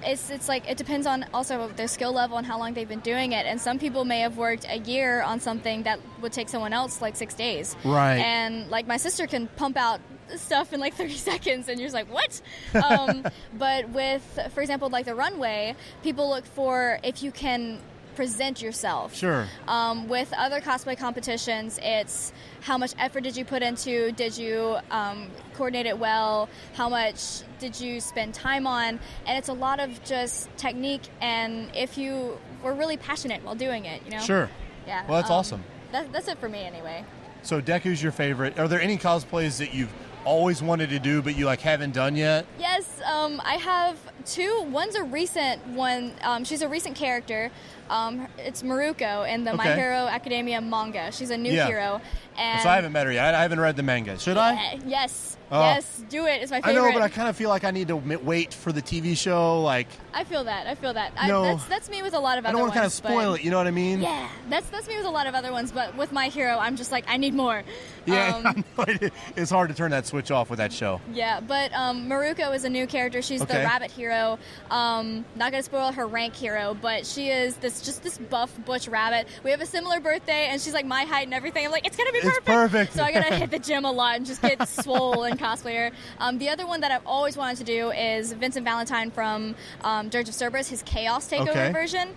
It's, 0.04 0.30
it's 0.30 0.48
like 0.48 0.68
it 0.68 0.76
depends 0.76 1.06
on 1.06 1.26
also 1.32 1.68
their 1.68 1.88
skill 1.88 2.12
level 2.12 2.38
and 2.38 2.46
how 2.46 2.58
long 2.58 2.74
they've 2.74 2.88
been 2.88 3.00
doing 3.00 3.32
it. 3.32 3.46
And 3.46 3.60
some 3.60 3.78
people 3.78 4.04
may 4.04 4.20
have 4.20 4.36
worked 4.36 4.66
a 4.68 4.78
year 4.78 5.22
on 5.22 5.40
something 5.40 5.82
that 5.84 6.00
would 6.20 6.32
take 6.32 6.48
someone 6.48 6.72
else 6.72 7.02
like 7.02 7.16
six 7.16 7.34
days. 7.34 7.76
Right. 7.84 8.18
And 8.18 8.70
like 8.70 8.86
my 8.86 8.96
sister 8.96 9.26
can 9.26 9.48
pump 9.48 9.76
out 9.76 10.00
stuff 10.36 10.72
in 10.72 10.80
like 10.80 10.94
30 11.04 11.14
seconds 11.14 11.68
and 11.68 11.78
you're 11.78 11.86
just 11.86 11.94
like 11.94 12.10
what 12.10 12.40
um, 12.82 13.26
but 13.58 13.88
with 13.90 14.38
for 14.54 14.62
example 14.62 14.88
like 14.88 15.04
the 15.04 15.14
runway 15.14 15.76
people 16.02 16.30
look 16.30 16.46
for 16.46 16.98
if 17.02 17.22
you 17.22 17.30
can 17.30 17.78
present 18.14 18.62
yourself 18.62 19.14
Sure. 19.14 19.46
um, 19.68 20.08
with 20.08 20.32
other 20.36 20.60
cosplay 20.60 20.96
competitions, 20.96 21.78
it's 21.82 22.32
how 22.60 22.78
much 22.78 22.94
effort 22.98 23.22
did 23.22 23.36
you 23.36 23.44
put 23.44 23.62
into? 23.62 24.12
Did 24.12 24.36
you 24.36 24.76
um, 24.90 25.30
coordinate 25.54 25.86
it 25.86 25.98
well? 25.98 26.48
How 26.74 26.88
much 26.88 27.42
did 27.58 27.78
you 27.80 28.00
spend 28.00 28.34
time 28.34 28.66
on? 28.66 28.98
And 29.26 29.38
it's 29.38 29.48
a 29.48 29.52
lot 29.52 29.80
of 29.80 30.02
just 30.04 30.48
technique, 30.56 31.02
and 31.20 31.70
if 31.74 31.98
you 31.98 32.38
were 32.62 32.74
really 32.74 32.96
passionate 32.96 33.44
while 33.44 33.54
doing 33.54 33.84
it, 33.84 34.02
you 34.04 34.10
know. 34.12 34.20
Sure. 34.20 34.48
Yeah. 34.86 35.06
Well, 35.06 35.18
that's 35.20 35.30
um, 35.30 35.36
awesome. 35.36 35.64
That, 35.92 36.12
that's 36.12 36.28
it 36.28 36.38
for 36.38 36.48
me, 36.48 36.60
anyway. 36.60 37.04
So 37.42 37.60
Deku's 37.60 38.02
your 38.02 38.12
favorite. 38.12 38.58
Are 38.58 38.68
there 38.68 38.80
any 38.80 38.96
cosplays 38.96 39.58
that 39.58 39.74
you've 39.74 39.92
always 40.24 40.62
wanted 40.62 40.88
to 40.88 40.98
do 40.98 41.20
but 41.20 41.36
you 41.36 41.44
like 41.44 41.60
haven't 41.60 41.92
done 41.92 42.16
yet? 42.16 42.46
Yes, 42.58 43.00
um, 43.04 43.40
I 43.44 43.54
have 43.56 43.98
two. 44.24 44.62
One's 44.70 44.94
a 44.94 45.02
recent 45.04 45.64
one. 45.68 46.12
Um, 46.22 46.44
she's 46.44 46.62
a 46.62 46.68
recent 46.68 46.96
character. 46.96 47.50
Um, 47.90 48.26
it's 48.38 48.62
Mirko 48.62 49.22
in 49.24 49.44
the 49.44 49.54
My 49.54 49.74
Hero 49.74 50.06
Academia 50.06 50.60
manga. 50.60 51.12
She's 51.12 51.30
a 51.30 51.36
new 51.36 51.52
Yeah. 51.52 51.66
hero. 51.66 52.00
And 52.36 52.60
So 52.62 52.68
I 52.68 52.74
haven't 52.76 52.92
met 52.92 53.06
her 53.06 53.12
yet. 53.12 53.34
I 53.34 53.42
haven't 53.42 53.60
read 53.60 53.76
the 53.76 53.82
manga. 53.84 54.18
Should 54.18 54.36
I? 54.36 54.80
Yes, 54.86 55.36
Oh. 55.52 55.60
yes, 55.60 56.02
do 56.08 56.26
it. 56.26 56.42
It's 56.42 56.50
my 56.50 56.60
favorite. 56.62 56.80
I 56.82 56.86
know, 56.88 56.92
but 56.92 57.02
I 57.02 57.08
kind 57.08 57.28
of 57.28 57.36
feel 57.36 57.48
like 57.48 57.62
I 57.62 57.70
need 57.70 57.86
to 57.88 57.96
wait 57.96 58.52
for 58.52 58.72
the 58.72 58.82
TV 58.82 59.14
show. 59.16 59.60
Like, 59.62 59.86
I 60.12 60.24
feel 60.24 60.42
that. 60.44 60.66
I 60.66 60.74
feel 60.74 60.94
that. 60.94 61.12
No. 61.28 61.44
I, 61.44 61.52
that's 61.52 61.64
that's 61.66 61.90
me 61.90 62.02
with 62.02 62.14
a 62.14 62.18
lot 62.18 62.38
of 62.38 62.46
I 62.46 62.50
don't 62.50 62.60
want 62.62 62.72
to 62.72 62.74
kind 62.74 62.86
of 62.86 62.92
spoil 62.92 63.32
but- 63.32 63.40
it. 63.40 63.44
You 63.44 63.50
know 63.52 63.58
what 63.58 63.68
I 63.68 63.70
mean? 63.70 64.00
Yeah, 64.00 64.28
that's 64.48 64.68
that's 64.70 64.88
me 64.88 64.96
with 64.96 65.06
a 65.06 65.10
lot 65.10 65.28
of 65.28 65.34
other 65.36 65.52
ones, 65.52 65.70
but 65.70 65.96
with 65.96 66.10
my 66.10 66.26
hero, 66.28 66.58
I'm 66.58 66.74
just 66.76 66.90
like 66.90 67.04
I 67.06 67.18
need 67.18 67.34
more. 67.34 67.62
Yeah, 68.06 68.34
Um, 68.44 68.64
it- 68.78 69.12
it's 69.36 69.50
hard 69.50 69.68
to 69.68 69.74
turn 69.76 69.92
that 69.92 70.06
switch 70.06 70.30
off 70.32 70.50
with 70.50 70.58
that 70.58 70.72
show. 70.72 71.00
yeah, 71.12 71.38
but 71.40 71.72
um, 71.72 72.08
Mirko 72.08 72.50
is 72.50 72.64
a 72.64 72.70
new 72.70 72.86
character. 72.88 73.22
She's 73.22 73.42
Okay. 73.42 73.58
the 73.58 73.64
rabbit 73.64 73.92
hero. 73.92 74.38
Um, 74.70 75.24
not 75.36 75.52
gonna 75.52 75.62
spoil 75.62 75.92
her 75.92 76.06
rank 76.06 76.34
hero, 76.34 76.74
but 76.80 77.06
she 77.06 77.28
is 77.28 77.54
this 77.56 77.73
just 77.82 78.02
this 78.02 78.18
buff 78.18 78.52
butch 78.64 78.88
rabbit. 78.88 79.26
We 79.42 79.50
have 79.50 79.60
a 79.60 79.66
similar 79.66 80.00
birthday, 80.00 80.48
and 80.50 80.60
she's 80.60 80.74
like 80.74 80.86
my 80.86 81.04
height 81.04 81.24
and 81.26 81.34
everything. 81.34 81.64
I'm 81.64 81.72
like, 81.72 81.86
it's 81.86 81.96
gonna 81.96 82.12
be 82.12 82.20
perfect. 82.20 82.38
It's 82.38 82.46
perfect. 82.56 82.92
So 82.94 83.02
I 83.02 83.12
gotta 83.12 83.34
hit 83.36 83.50
the 83.50 83.58
gym 83.58 83.84
a 83.84 83.92
lot 83.92 84.16
and 84.16 84.26
just 84.26 84.42
get 84.42 84.66
swole 84.68 85.24
and 85.24 85.38
cosplay 85.38 85.76
her. 85.76 85.90
Um, 86.18 86.38
the 86.38 86.48
other 86.48 86.66
one 86.66 86.80
that 86.82 86.90
I've 86.90 87.06
always 87.06 87.36
wanted 87.36 87.58
to 87.58 87.64
do 87.64 87.90
is 87.90 88.32
Vincent 88.32 88.64
Valentine 88.64 89.10
from 89.10 89.54
um, 89.82 90.08
Dirge 90.08 90.28
of 90.28 90.34
Cerberus, 90.34 90.68
his 90.68 90.82
Chaos 90.82 91.28
Takeover 91.30 91.48
Okay. 91.50 91.72
version. 91.72 92.08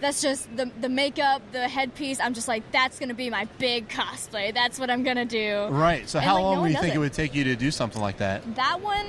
That's 0.00 0.20
just 0.20 0.54
the 0.56 0.70
the 0.80 0.88
makeup, 0.88 1.40
the 1.52 1.68
headpiece. 1.68 2.20
I'm 2.20 2.34
just 2.34 2.48
like, 2.48 2.70
that's 2.72 2.98
gonna 2.98 3.14
be 3.14 3.30
my 3.30 3.46
big 3.58 3.88
cosplay. 3.88 4.52
That's 4.52 4.78
what 4.78 4.90
I'm 4.90 5.02
gonna 5.04 5.24
do. 5.24 5.66
Right. 5.70 6.08
So 6.08 6.18
And, 6.18 6.26
how 6.26 6.34
like, 6.34 6.42
long 6.44 6.56
one 6.60 6.68
do 6.68 6.74
you 6.74 6.80
think 6.80 6.94
it. 6.94 6.96
it 6.96 7.00
would 7.00 7.12
take 7.12 7.34
you 7.34 7.44
to 7.44 7.56
do 7.56 7.70
something 7.70 8.00
like 8.02 8.18
that? 8.18 8.56
That 8.56 8.80
one, 8.82 9.06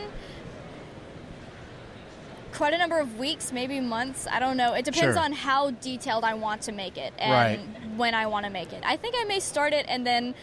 quite 2.57 2.73
a 2.73 2.77
number 2.77 2.99
of 2.99 3.17
weeks, 3.19 3.51
maybe 3.53 3.79
months. 3.79 4.27
I 4.31 4.39
don't 4.39 4.57
know. 4.57 4.73
It 4.73 4.83
depends 4.85 5.15
Sure. 5.15 5.23
on 5.23 5.31
how 5.31 5.71
detailed 5.71 6.23
I 6.23 6.33
want 6.33 6.63
to 6.63 6.71
make 6.71 6.97
it 6.97 7.13
and 7.17 7.31
Right. 7.31 7.59
when 7.97 8.13
I 8.15 8.25
want 8.25 8.45
to 8.45 8.51
make 8.51 8.73
it. 8.73 8.83
I 8.85 8.97
think 8.97 9.15
I 9.17 9.23
may 9.25 9.39
start 9.39 9.73
it 9.73 9.85
and 9.87 10.05
then. 10.05 10.35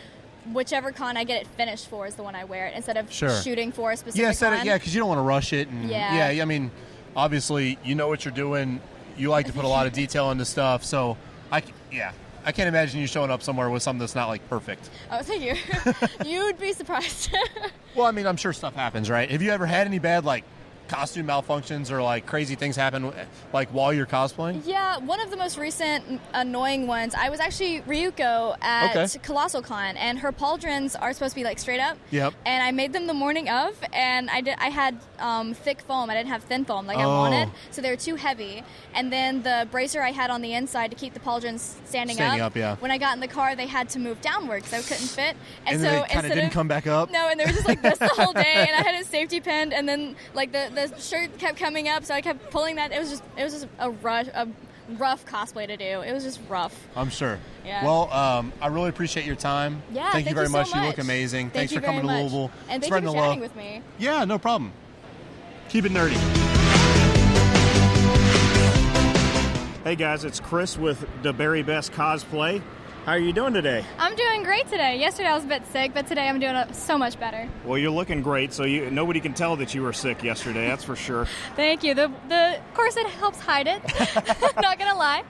Whichever 0.53 0.93
con 0.93 1.17
I 1.17 1.25
get 1.25 1.41
it 1.41 1.47
finished 1.57 1.89
for 1.89 2.07
is 2.07 2.17
the 2.17 2.23
one 2.23 2.35
I 2.35 2.45
wear 2.45 2.67
it 2.67 2.75
instead 2.77 2.99
of 2.99 3.11
Sure. 3.11 3.31
shooting 3.41 3.73
for 3.73 3.93
a 3.93 3.97
specific 3.97 4.21
Yeah, 4.27 4.33
set 4.33 4.51
con. 4.53 4.61
it. 4.61 4.67
Yeah, 4.67 4.75
because 4.75 4.95
you 4.95 5.01
don't 5.01 5.09
want 5.09 5.17
to 5.21 5.23
rush 5.23 5.55
it. 5.55 5.69
And 5.69 5.89
Yeah. 5.89 6.31
yeah. 6.33 6.43
I 6.43 6.45
mean, 6.45 6.71
obviously, 7.17 7.79
you 7.83 7.95
know 7.95 8.09
what 8.09 8.27
you're 8.27 8.35
doing. 8.35 8.79
You 9.17 9.31
like 9.31 9.47
to 9.47 9.55
put 9.55 9.65
a 9.65 9.69
lot 9.69 9.87
of 9.87 9.93
detail 10.03 10.31
into 10.31 10.45
stuff. 10.45 10.85
So 10.85 11.17
I 11.51 11.63
yeah, 11.91 12.11
I 12.45 12.53
can't 12.53 12.69
imagine 12.69 13.01
you 13.01 13.07
showing 13.07 13.31
up 13.31 13.43
somewhere 13.43 13.71
with 13.71 13.83
something 13.83 14.01
that's 14.01 14.15
not 14.15 14.29
like 14.29 14.47
perfect. 14.51 14.91
Oh, 15.11 15.23
thank 15.23 15.43
you. 15.45 15.55
You'd 16.27 16.59
be 16.59 16.73
surprised. 16.75 17.35
Well, 17.95 18.07
I 18.07 18.11
mean, 18.11 18.27
I'm 18.27 18.37
sure 18.37 18.53
stuff 18.53 18.75
happens, 18.75 19.09
right? 19.09 19.31
Have 19.31 19.41
you 19.41 19.51
ever 19.53 19.65
had 19.67 19.87
any 19.87 19.99
bad 20.01 20.25
like 20.27 20.45
costume 20.89 21.27
malfunctions 21.27 21.91
or 21.91 22.03
like 22.03 22.27
crazy 22.27 22.55
things 22.55 22.77
happen 22.77 23.13
like 23.53 23.69
while 23.71 23.93
you're 23.93 24.07
cosplaying? 24.07 24.63
Yeah, 24.67 24.99
one 24.99 25.21
of 25.21 25.31
the 25.31 25.37
most 25.37 25.57
recent 25.59 26.21
annoying 26.33 26.87
ones. 26.87 27.15
I 27.15 27.31
was 27.31 27.41
actually 27.41 27.81
Ryuko 27.83 28.57
at 28.63 28.95
Okay. 28.97 29.19
Colossal 29.23 29.63
Con, 29.63 29.97
and 29.97 30.19
her 30.19 30.33
pauldrons 30.33 30.95
are 31.01 31.13
supposed 31.13 31.33
to 31.35 31.41
be 31.41 31.45
like 31.45 31.59
straight 31.59 31.81
up. 31.81 31.97
Yep. 32.11 32.35
And 32.47 32.63
I 32.63 32.71
made 32.71 32.93
them 32.93 33.07
the 33.07 33.15
morning 33.15 33.49
of, 33.49 33.75
and 33.93 34.29
I 34.31 34.41
did. 34.41 34.57
I 34.59 34.69
had 34.69 34.99
um, 35.19 35.55
thick 35.55 35.81
foam. 35.83 36.11
I 36.11 36.15
didn't 36.15 36.29
have 36.29 36.43
thin 36.45 36.65
foam 36.65 36.87
like 36.87 36.99
I 36.99 37.05
Oh. 37.05 37.19
wanted, 37.19 37.51
so 37.71 37.81
they 37.83 37.91
were 37.91 37.97
too 37.97 38.17
heavy. 38.17 38.63
And 38.95 39.13
then 39.13 39.43
the 39.43 39.67
bracer 39.71 40.03
I 40.03 40.11
had 40.13 40.31
on 40.31 40.43
the 40.43 40.53
inside 40.55 40.91
to 40.91 40.97
keep 40.97 41.15
the 41.15 41.21
pauldrons 41.21 41.75
standing, 41.87 42.17
Standing 42.17 42.41
up, 42.41 42.57
yeah. 42.57 42.77
When 42.77 42.91
I 42.91 42.99
got 42.99 43.15
in 43.15 43.21
the 43.21 43.29
car, 43.29 43.55
they 43.57 43.67
had 43.67 43.89
to 43.91 43.99
move 43.99 44.21
downward, 44.21 44.65
so 44.65 44.77
I 44.77 44.83
couldn't 44.83 45.07
fit. 45.09 45.37
And 45.67 45.81
so 45.81 45.83
then 45.83 45.93
they 45.93 45.99
kind 46.01 46.03
of 46.05 46.11
instead 46.11 46.29
didn't 46.35 46.47
of 46.49 46.53
come 46.53 46.69
back 46.69 46.87
up. 46.87 47.11
no, 47.11 47.29
and 47.29 47.39
they 47.41 47.45
were 47.45 47.53
just 47.53 47.67
like 47.67 47.83
this 47.83 47.99
the 47.99 48.09
whole 48.09 48.33
day, 48.33 48.67
and 48.69 48.71
I 48.77 48.83
had 48.83 48.95
it 48.95 49.07
safety 49.07 49.41
pinned, 49.41 49.73
and 49.73 49.89
then 49.89 50.17
like 50.35 50.53
the, 50.53 50.71
the 50.75 50.99
shirt 51.01 51.39
kept 51.39 51.59
coming 51.59 51.89
up, 51.89 52.05
so 52.05 52.15
I 52.15 52.21
kept 52.21 52.51
pulling 52.51 52.77
that. 52.77 52.93
It 52.93 52.99
was 52.99 53.11
just 53.11 53.23
it 53.37 53.45
was 53.45 53.53
just 53.53 53.67
a 53.79 53.91
rush, 53.91 54.27
a 54.29 54.49
rough 54.99 55.25
cosplay 55.27 55.67
to 55.67 55.77
do. 55.77 55.85
It 56.03 56.13
was 56.13 56.25
just 56.25 56.41
rough. 56.49 56.87
I'm 56.95 57.09
sure. 57.11 57.39
Yeah. 57.65 57.85
Well, 57.85 58.13
um, 58.13 58.53
I 58.61 58.67
really 58.69 58.89
appreciate 58.91 59.25
your 59.27 59.37
time. 59.37 59.83
Yeah, 59.93 60.13
Thank, 60.13 60.29
you 60.29 60.35
very 60.35 60.47
so 60.47 60.53
much. 60.53 60.71
much. 60.71 60.81
You 60.81 60.87
look 60.89 60.99
amazing. 60.99 61.47
Thank 61.47 61.71
Thanks 61.71 61.73
you 61.73 61.81
for 61.81 61.87
coming 61.87 62.07
very 62.07 62.17
to. 62.17 62.21
Louisville. 62.23 62.51
and 62.69 62.83
thank 62.83 62.85
spreading 62.85 63.09
you 63.09 63.15
for 63.15 63.17
the 63.17 63.21
love. 63.21 63.31
chatting 63.31 63.41
with 63.41 63.57
me. 63.57 63.83
Yeah, 63.99 64.25
no 64.25 64.39
problem. 64.39 64.73
Keep 65.71 65.87
it 65.87 65.93
nerdy. 65.93 66.19
Hey 69.85 69.97
guys, 69.97 70.25
it's 70.25 70.41
Chris 70.41 70.79
with 70.79 71.05
Daberry 71.23 71.65
Best 71.65 71.93
Cosplay. 71.93 72.63
How 73.05 73.13
are 73.13 73.19
you 73.19 73.35
doing 73.35 73.53
today? 73.53 73.85
I'm 73.99 74.17
doing 74.17 74.45
great 74.45 74.67
today. 74.69 74.99
Yesterday 74.99 75.29
I 75.29 75.35
was 75.35 75.45
a 75.45 75.47
bit 75.47 75.67
sick, 75.67 75.93
but 75.93 76.07
today 76.07 76.27
I'm 76.27 76.41
doing 76.41 76.55
uh, 76.57 76.73
so 76.73 76.97
much 76.97 77.21
better. 77.21 77.47
Well, 77.67 77.77
you're 77.77 77.91
looking 77.91 78.23
great, 78.23 78.55
so 78.55 78.65
you, 78.65 78.91
nobody 78.91 79.21
can 79.21 79.35
tell 79.35 79.57
that 79.57 79.75
you 79.75 79.83
were 79.83 79.93
sick 79.93 80.23
yesterday. 80.23 80.69
That's 80.69 80.85
for 80.85 80.97
sure. 80.97 81.27
Thank 81.55 81.85
you. 81.85 81.93
The 81.93 82.11
the 82.31 82.59
corset 82.73 83.05
helps 83.05 83.41
hide 83.41 83.67
it. 83.67 83.83
Not 84.63 84.79
gonna 84.79 84.97
lie. 84.97 85.23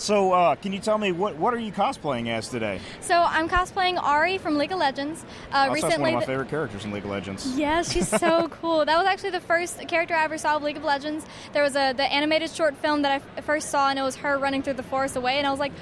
So, 0.00 0.32
uh, 0.32 0.54
can 0.54 0.72
you 0.72 0.78
tell 0.78 0.96
me 0.96 1.12
what 1.12 1.36
what 1.36 1.52
are 1.52 1.58
you 1.58 1.70
cosplaying 1.72 2.28
as 2.28 2.48
today? 2.48 2.80
So 3.00 3.20
I'm 3.22 3.50
cosplaying 3.50 3.98
Ahri 3.98 4.40
from 4.40 4.56
League 4.56 4.72
of 4.72 4.78
Legends. 4.78 5.22
Uh, 5.52 5.68
Also, 5.68 5.72
that's 5.74 5.82
one 5.82 5.90
recently, 5.90 6.10
of 6.14 6.20
my 6.20 6.24
favorite 6.24 6.48
characters 6.48 6.86
in 6.86 6.90
League 6.92 7.04
of 7.04 7.10
Legends. 7.10 7.54
Yeah, 7.58 7.82
she's 7.82 8.08
so 8.08 8.48
cool. 8.62 8.86
That 8.86 8.96
was 8.96 9.06
actually 9.06 9.30
the 9.30 9.40
first 9.40 9.78
character 9.88 10.14
I 10.14 10.24
ever 10.24 10.38
saw 10.38 10.56
of 10.56 10.62
League 10.62 10.78
of 10.78 10.84
Legends. 10.84 11.26
There 11.52 11.62
was 11.62 11.76
a 11.76 11.92
the 11.92 12.04
animated 12.04 12.50
short 12.50 12.76
film 12.78 13.02
that 13.02 13.12
I 13.12 13.16
f- 13.38 13.44
first 13.44 13.68
saw, 13.68 13.90
and 13.90 13.98
it 13.98 14.02
was 14.02 14.16
her 14.16 14.38
running 14.38 14.62
through 14.62 14.72
the 14.74 14.82
forest 14.82 15.16
away, 15.16 15.36
and 15.36 15.46
I 15.46 15.50
was 15.50 15.60
like, 15.60 15.72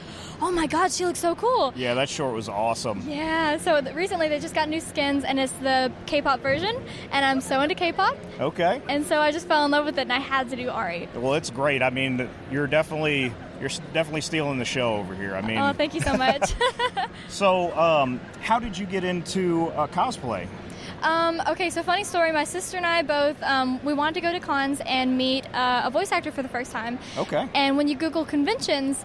"Oh 0.42 0.50
my 0.50 0.66
god, 0.66 0.90
she 0.90 1.06
looks 1.06 1.20
so 1.20 1.37
cool!" 1.37 1.72
Yeah, 1.76 1.94
that 1.94 2.08
short 2.08 2.34
was 2.34 2.48
awesome. 2.48 3.04
Yeah. 3.06 3.58
So 3.58 3.80
th- 3.80 3.94
recently 3.94 4.28
they 4.28 4.40
just 4.40 4.54
got 4.54 4.68
new 4.68 4.80
skins, 4.80 5.22
and 5.22 5.38
it's 5.38 5.52
the 5.62 5.92
K-pop 6.06 6.40
version, 6.40 6.75
and 7.12 7.25
I'm 7.25 7.40
so 7.40 7.60
into 7.60 7.76
K-pop, 7.76 8.16
Okay. 8.40 8.82
and 8.88 9.06
so 9.06 9.20
I 9.20 9.30
just 9.30 9.46
fell 9.46 9.64
in 9.64 9.70
love 9.70 9.84
with 9.84 9.96
it, 9.96 10.02
and 10.02 10.12
I 10.12 10.18
had 10.18 10.50
to 10.50 10.56
do 10.56 10.66
Ahri. 10.70 11.06
Well, 11.14 11.34
it's 11.34 11.50
great. 11.50 11.84
I 11.84 11.90
mean, 11.90 12.28
you're 12.50 12.66
definitely 12.66 13.32
you're 13.60 13.70
definitely 13.92 14.20
stealing 14.20 14.58
the 14.58 14.64
show 14.64 14.96
over 14.96 15.14
here. 15.14 15.34
I 15.34 15.40
mean, 15.40 15.58
Oh, 15.58 15.72
thank 15.72 15.94
you 15.94 16.00
so 16.00 16.16
much. 16.16 16.54
so 17.28 17.76
um, 17.78 18.20
how 18.40 18.58
did 18.58 18.76
you 18.76 18.86
get 18.86 19.04
into 19.04 19.68
uh, 19.68 19.86
cosplay? 19.88 20.46
Um, 21.02 21.40
okay, 21.48 21.70
so 21.70 21.82
funny 21.82 22.04
story. 22.04 22.32
My 22.32 22.44
sister 22.44 22.76
and 22.76 22.86
I 22.86 23.02
both 23.02 23.40
um, 23.42 23.82
we 23.84 23.94
wanted 23.94 24.14
to 24.14 24.21
go 24.21 24.32
to 24.32 24.40
cons 24.40 24.80
and 24.84 25.16
meet 25.16 25.47
uh, 25.54 25.82
a 25.84 25.90
voice 25.90 26.10
actor 26.10 26.32
for 26.32 26.42
the 26.42 26.49
first 26.49 26.73
time. 26.73 26.99
Okay. 27.16 27.49
And 27.54 27.76
when 27.76 27.88
you 27.88 27.94
Google 27.97 28.25
conventions, 28.25 29.04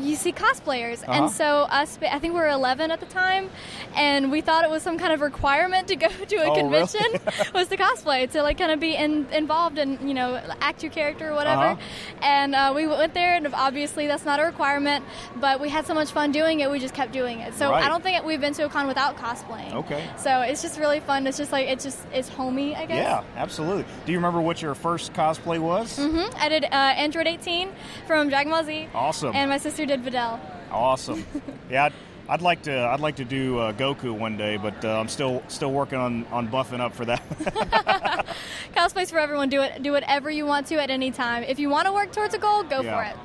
you 0.00 0.16
see 0.16 0.32
cosplayers, 0.32 1.02
Uh-huh. 1.02 1.12
and 1.12 1.30
so 1.30 1.62
us. 1.70 1.98
I 2.02 2.18
think 2.18 2.34
we 2.34 2.40
were 2.40 2.48
11 2.48 2.90
at 2.90 3.00
the 3.00 3.06
time, 3.06 3.50
and 3.96 4.30
we 4.30 4.40
thought 4.40 4.64
it 4.64 4.70
was 4.70 4.82
some 4.82 4.98
kind 4.98 5.12
of 5.12 5.20
requirement 5.20 5.88
to 5.88 5.96
go 5.96 6.08
to 6.28 6.36
a 6.36 6.50
Oh, 6.50 6.54
convention 6.54 7.00
really? 7.12 7.50
was 7.54 7.68
to 7.68 7.76
cosplay 7.76 8.30
to 8.32 8.42
like 8.42 8.58
kind 8.58 8.72
of 8.72 8.80
be 8.80 8.94
in, 8.94 9.26
involved 9.32 9.78
and 9.78 10.06
you 10.08 10.14
know 10.14 10.40
act 10.60 10.82
your 10.82 10.92
character 10.92 11.30
or 11.30 11.34
whatever. 11.34 11.62
Uh-huh. 11.62 11.80
And 12.22 12.54
uh, 12.54 12.72
we 12.74 12.86
went 12.86 13.14
there, 13.14 13.34
and 13.36 13.46
obviously 13.54 14.06
that's 14.06 14.24
not 14.24 14.40
a 14.40 14.44
requirement, 14.44 15.04
but 15.36 15.60
we 15.60 15.68
had 15.68 15.86
so 15.86 15.94
much 15.94 16.10
fun 16.10 16.32
doing 16.32 16.60
it, 16.60 16.70
we 16.70 16.78
just 16.78 16.94
kept 16.94 17.12
doing 17.12 17.40
it. 17.40 17.54
So 17.54 17.70
Right. 17.70 17.84
I 17.84 17.88
don't 17.88 18.02
think 18.02 18.24
we've 18.24 18.40
been 18.40 18.54
to 18.54 18.64
a 18.64 18.68
con 18.68 18.86
without 18.86 19.16
cosplaying. 19.16 19.72
Okay. 19.74 20.04
So 20.18 20.40
it's 20.42 20.62
just 20.62 20.78
really 20.78 21.00
fun. 21.00 21.26
It's 21.26 21.38
just 21.38 21.52
like 21.52 21.68
it's 21.68 21.84
just 21.84 21.98
it's 22.12 22.28
homey, 22.28 22.74
I 22.74 22.86
guess. 22.86 22.96
Yeah, 22.96 23.22
absolutely. 23.36 23.84
Do 24.06 24.12
you 24.12 24.18
remember 24.18 24.40
what 24.40 24.60
your 24.62 24.74
first 24.74 25.12
cosplay 25.12 25.58
was? 25.58 25.96
hmm 25.98 26.22
I 26.36 26.48
did 26.48 26.64
uh, 26.64 26.68
Android 26.68 27.26
18 27.26 27.70
from 28.06 28.28
Dragon 28.28 28.50
Ball 28.52 28.64
Z. 28.64 28.88
Awesome. 28.94 29.34
And 29.34 29.50
my 29.50 29.58
sister 29.58 29.83
did 29.86 30.02
Videl. 30.02 30.38
Awesome. 30.70 31.24
yeah, 31.70 31.84
I'd, 31.84 31.92
I'd 32.28 32.42
like 32.42 32.62
to. 32.62 32.76
I'd 32.76 33.00
like 33.00 33.16
to 33.16 33.24
do 33.24 33.58
uh, 33.58 33.72
Goku 33.72 34.12
one 34.16 34.36
day, 34.36 34.56
but 34.56 34.84
uh, 34.84 34.98
I'm 34.98 35.08
still 35.08 35.42
still 35.48 35.70
working 35.72 35.98
on, 35.98 36.26
on 36.26 36.48
buffing 36.48 36.80
up 36.80 36.94
for 36.94 37.04
that. 37.04 37.22
Cosplay's 38.76 39.10
for 39.10 39.18
everyone. 39.18 39.48
Do 39.48 39.60
it. 39.62 39.82
Do 39.82 39.92
whatever 39.92 40.30
you 40.30 40.46
want 40.46 40.66
to 40.68 40.76
at 40.82 40.90
any 40.90 41.10
time. 41.10 41.42
If 41.44 41.58
you 41.58 41.68
want 41.68 41.86
to 41.86 41.92
work 41.92 42.12
towards 42.12 42.34
a 42.34 42.38
goal, 42.38 42.62
go 42.62 42.80
Yeah. 42.80 42.96
for 42.96 43.10
it. 43.10 43.16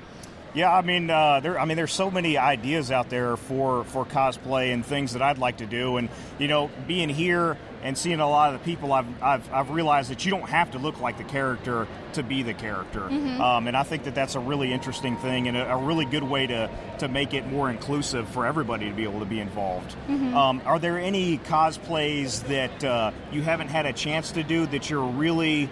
yeah, 0.54 0.72
I 0.76 0.82
mean, 0.82 1.10
uh, 1.10 1.39
there. 1.39 1.60
I 1.60 1.65
mean, 1.65 1.78
there's 1.78 1.93
so 1.93 2.12
many 2.12 2.38
ideas 2.38 2.91
out 2.91 3.10
there 3.10 3.38
for 3.38 3.84
for 3.86 4.06
cosplay 4.06 4.74
and 4.74 4.86
things 4.86 5.13
that 5.13 5.22
I'd 5.22 5.38
like 5.38 5.58
to 5.58 5.65
do, 5.65 5.98
and 5.98 6.10
you 6.38 6.48
know, 6.48 6.69
being 6.88 7.10
here 7.10 7.58
and 7.84 7.98
seeing 7.98 8.20
a 8.20 8.30
lot 8.30 8.54
of 8.54 8.60
the 8.60 8.65
people, 8.65 8.94
I've 8.94 9.24
I've, 9.24 9.54
I've 9.54 9.70
realized 9.70 10.12
that 10.12 10.26
you 10.26 10.32
don't 10.32 10.50
have 10.50 10.72
to 10.72 10.80
look 10.80 11.00
like 11.00 11.18
the 11.18 11.24
character 11.24 11.88
to 12.13 12.24
be 12.24 12.44
the 12.44 12.54
character, 12.54 13.04
um, 13.06 13.68
and 13.68 13.78
I 13.78 13.84
think 13.84 14.04
that 14.06 14.15
that's 14.15 14.36
a 14.36 14.39
really 14.39 14.74
interesting 14.74 15.15
thing 15.18 15.48
and 15.48 15.56
a, 15.56 15.74
a 15.74 15.78
really 15.78 16.06
good 16.06 16.24
way 16.24 16.48
to 16.48 16.70
to 17.00 17.08
make 17.08 17.34
it 17.34 17.48
more 17.48 17.70
inclusive 17.70 18.28
for 18.30 18.46
everybody 18.46 18.89
to 18.89 18.96
be 18.96 19.04
able 19.04 19.20
to 19.20 19.26
be 19.26 19.39
involved. 19.39 19.96
Um, 20.10 20.62
are 20.65 20.80
there 20.80 20.98
any 21.00 21.38
cosplays 21.38 22.46
that 22.48 22.84
uh, 22.84 23.12
you 23.32 23.42
haven't 23.42 23.70
had 23.70 23.86
a 23.86 23.94
chance 23.94 24.32
to 24.34 24.44
do 24.44 24.65
that 24.68 24.89
you're 24.89 25.04
really 25.06 25.70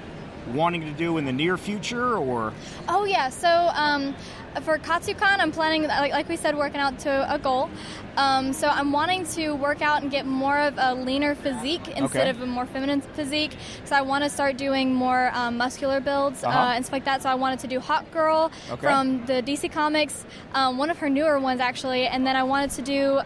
wanting 0.53 0.81
to 0.81 0.91
do 0.91 1.17
in 1.17 1.25
the 1.25 1.33
near 1.33 1.57
future, 1.57 2.15
or 2.17 2.53
Oh 2.87 3.05
yeah. 3.05 3.29
So 3.29 3.49
um, 3.73 4.15
for 4.63 4.77
Katsucon, 4.77 5.39
I'm 5.39 5.51
planning, 5.51 5.83
like, 5.83 6.11
like 6.11 6.29
we 6.29 6.35
said, 6.37 6.55
working 6.57 6.79
out 6.79 6.99
to 6.99 7.33
a 7.33 7.37
goal. 7.37 7.69
Um, 8.17 8.51
so 8.53 8.67
I'm 8.67 8.91
wanting 8.91 9.25
to 9.35 9.53
work 9.53 9.81
out 9.81 10.01
and 10.01 10.09
get 10.09 10.25
more 10.25 10.57
of 10.57 10.75
a 10.77 10.95
leaner 10.95 11.35
physique 11.35 11.87
instead 11.89 12.27
Okay. 12.27 12.29
of 12.29 12.41
a 12.41 12.45
more 12.47 12.65
feminine 12.65 13.01
physique. 13.01 13.55
So 13.85 13.95
I 13.95 14.01
want 14.01 14.23
to 14.23 14.29
start 14.29 14.57
doing 14.57 14.93
more 14.93 15.31
um, 15.35 15.57
muscular 15.57 15.99
builds 15.99 16.43
uh 16.43 16.47
Uh-huh. 16.47 16.73
and 16.75 16.83
stuff 16.85 16.93
like 16.93 17.05
that. 17.05 17.21
So 17.21 17.29
I 17.29 17.35
wanted 17.35 17.59
to 17.59 17.67
do 17.67 17.79
Hawkgirl 17.79 18.51
Okay. 18.71 18.81
from 18.81 19.25
the 19.27 19.41
DC 19.43 19.71
Comics, 19.71 20.25
um, 20.55 20.77
one 20.77 20.89
of 20.89 20.97
her 20.99 21.09
newer 21.09 21.39
ones 21.39 21.61
actually, 21.61 22.07
and 22.07 22.25
then 22.25 22.35
I 22.35 22.43
wanted 22.43 22.71
to 22.71 22.81
do. 22.81 23.19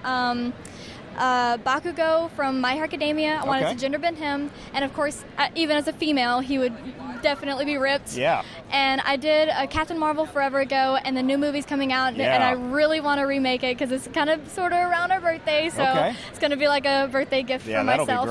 Uh, 1.18 1.58
Bakugo 1.58 2.30
from 2.32 2.62
My 2.62 2.74
Hero 2.74 2.86
Academia. 2.86 3.40
I 3.42 3.46
wanted 3.46 3.66
Okay. 3.66 3.74
to 3.76 3.80
gender 3.80 4.00
bend 4.00 4.18
him, 4.18 4.50
and 4.74 4.84
of 4.86 4.94
course, 4.94 5.24
uh, 5.38 5.50
even 5.56 5.78
as 5.78 5.88
a 5.88 5.94
female, 5.94 6.40
he 6.40 6.58
would 6.58 6.74
definitely 7.22 7.66
be 7.66 7.78
ripped. 7.78 8.14
Yeah. 8.16 8.42
And 8.72 9.02
I 9.02 9.18
did 9.18 9.50
uh, 9.50 9.68
Captain 9.68 10.00
Marvel 10.00 10.26
forever 10.26 10.60
ago, 10.62 10.98
and 11.04 11.16
the 11.16 11.22
new 11.22 11.38
movie's 11.38 11.66
coming 11.66 11.92
out, 11.92 12.14
and 12.14 12.44
I 12.44 12.52
really 12.52 13.02
want 13.02 13.20
to 13.20 13.26
remake 13.26 13.64
it 13.64 13.78
because 13.78 13.92
it's 13.92 14.08
kind 14.08 14.30
of 14.30 14.50
sort 14.50 14.72
of 14.74 14.80
around 14.80 15.12
our 15.12 15.20
birthday, 15.22 15.70
so 15.70 15.84
Okay. 15.84 16.16
it's 16.30 16.40
going 16.40 16.52
to 16.52 16.58
be 16.58 16.68
like 16.68 16.86
a 16.86 17.10
birthday 17.12 17.44
gift 17.44 17.68
Yeah, 17.68 17.82
for 17.82 17.86
that'll 17.88 18.06
myself. 18.06 18.26
be 18.26 18.30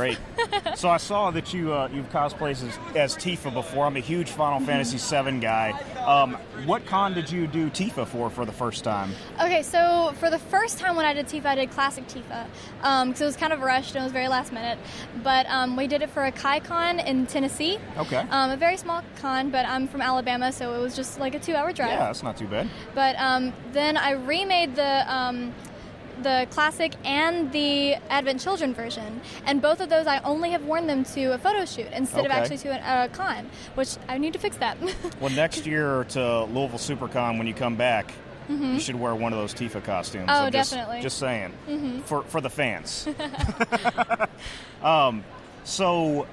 great. 0.65 0.79
so 0.79 0.89
I 0.89 0.97
saw 0.97 1.31
that 1.33 1.53
you 1.55 1.73
uh, 1.73 1.89
you've 1.93 2.11
cosplayed 2.11 2.53
as, 2.53 2.79
as 2.97 3.17
Tifa 3.17 3.53
before. 3.53 3.87
I'm 3.87 3.97
a 3.97 4.01
huge 4.01 4.31
Final 4.31 4.59
Mm-hmm. 4.61 4.67
Fantasy 4.67 4.99
VII 5.31 5.39
guy. 5.41 5.71
Um, 6.07 6.35
what 6.67 6.85
con 6.87 7.15
did 7.15 7.31
you 7.31 7.47
do 7.47 7.71
Tifa 7.71 8.07
for 8.07 8.31
for 8.31 8.45
the 8.45 8.53
first 8.53 8.83
time? 8.85 9.13
Okay, 9.41 9.63
so 9.63 10.13
for 10.19 10.31
the 10.31 10.39
first 10.39 10.79
time 10.79 10.97
when 10.97 11.05
I 11.07 11.13
did 11.13 11.27
Tifa, 11.27 11.47
I 11.47 11.55
did 11.55 11.71
classic 11.71 12.07
Tifa 12.09 12.47
because 12.79 13.21
it 13.21 13.25
was 13.25 13.37
kind 13.37 13.53
of 13.53 13.61
rushed 13.61 13.95
and 13.95 14.03
it 14.03 14.05
was 14.05 14.13
very 14.13 14.29
last 14.29 14.53
minute. 14.53 14.79
But 15.23 15.47
um, 15.49 15.77
we 15.77 15.87
did 15.87 16.03
it 16.03 16.11
for 16.11 16.25
a 16.25 16.33
KaiCon 16.33 17.05
in 17.07 17.27
Tennessee. 17.27 17.79
Okay. 17.99 18.25
Um, 18.31 18.51
a 18.51 18.57
very 18.57 18.77
small 18.77 19.03
con, 19.21 19.51
but 19.51 19.67
I'm 19.67 19.87
from 19.89 20.01
Alabama, 20.01 20.53
so 20.53 20.75
it 20.75 20.79
was 20.79 20.97
just 20.97 21.21
like 21.21 21.35
a 21.35 21.39
two-hour 21.39 21.73
drive. 21.73 21.91
Yeah, 21.91 22.07
that's 22.07 22.23
not 22.23 22.37
too 22.37 22.47
bad. 22.47 22.69
But 22.95 23.17
um, 23.19 23.53
then 23.73 23.97
I 23.97 24.13
remade 24.13 24.77
the 24.77 25.05
um, 25.13 25.53
the 26.23 26.47
classic 26.51 26.93
and 27.05 27.51
the 27.53 27.95
Advent 28.11 28.41
Children 28.41 28.75
version, 28.75 29.21
and 29.47 29.63
both 29.63 29.81
of 29.81 29.89
those 29.89 30.07
I 30.07 30.19
only 30.19 30.51
have 30.51 30.65
worn 30.65 30.87
them 30.87 31.05
to 31.05 31.33
a 31.33 31.39
photo 31.39 31.65
shoot 31.65 31.87
instead 31.93 32.27
of 32.27 32.31
actually 32.31 32.59
to 32.59 32.69
a, 32.69 33.05
a 33.05 33.09
con, 33.09 33.49
which 33.75 33.97
I 34.09 34.19
need 34.19 34.33
to 34.35 34.39
fix 34.39 34.57
that. 34.59 34.77
Well, 35.21 35.31
next 35.31 35.67
year 35.67 36.05
to 36.11 36.45
Louisville 36.45 36.79
SuperCon 36.79 37.37
when 37.39 37.47
you 37.47 37.55
come 37.55 37.77
back. 37.77 38.13
You 38.51 38.81
should 38.81 38.97
wear 38.97 39.15
one 39.15 39.33
of 39.33 39.39
those 39.39 39.55
Tifa 39.55 39.83
costumes. 39.83 40.29
Mm-hmm. 40.29 40.31
Oh, 40.31 40.47
I'm 40.47 40.53
just, 40.53 40.71
definitely. 40.71 40.97
Mm-hmm. 40.97 41.03
Just 41.03 41.19
saying, 41.19 42.03
for 42.05 42.23
for 42.25 42.41
the 42.41 42.51
fans. 42.51 43.09
um, 44.83 45.25
so 45.65 46.27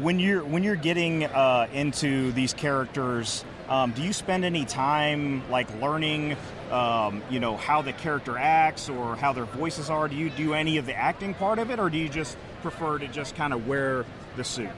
when 0.00 0.18
you're 0.18 0.44
when 0.44 0.62
you're 0.62 0.76
getting 0.76 1.24
uh, 1.24 1.68
into 1.72 2.32
these 2.32 2.54
characters, 2.54 3.44
um, 3.68 3.92
do 3.92 4.02
you 4.02 4.12
spend 4.12 4.44
any 4.44 4.64
time 4.64 5.48
like 5.50 5.68
learning 5.80 6.36
um, 6.72 7.22
you 7.28 7.38
know, 7.38 7.56
how 7.56 7.82
the 7.82 7.92
character 7.92 8.38
acts 8.38 8.88
or 8.88 9.14
how 9.14 9.32
their 9.32 9.44
voices 9.44 9.90
are? 9.90 10.08
Do 10.08 10.16
you 10.16 10.30
do 10.30 10.54
any 10.54 10.78
of 10.78 10.86
the 10.86 10.94
acting 10.94 11.34
part 11.34 11.58
of 11.58 11.70
it, 11.70 11.78
or 11.78 11.90
do 11.90 11.98
you 11.98 12.08
just 12.08 12.36
prefer 12.62 12.98
to 12.98 13.06
just 13.08 13.36
kind 13.36 13.52
of 13.52 13.66
wear 13.66 14.06
the 14.36 14.44
suit? 14.44 14.70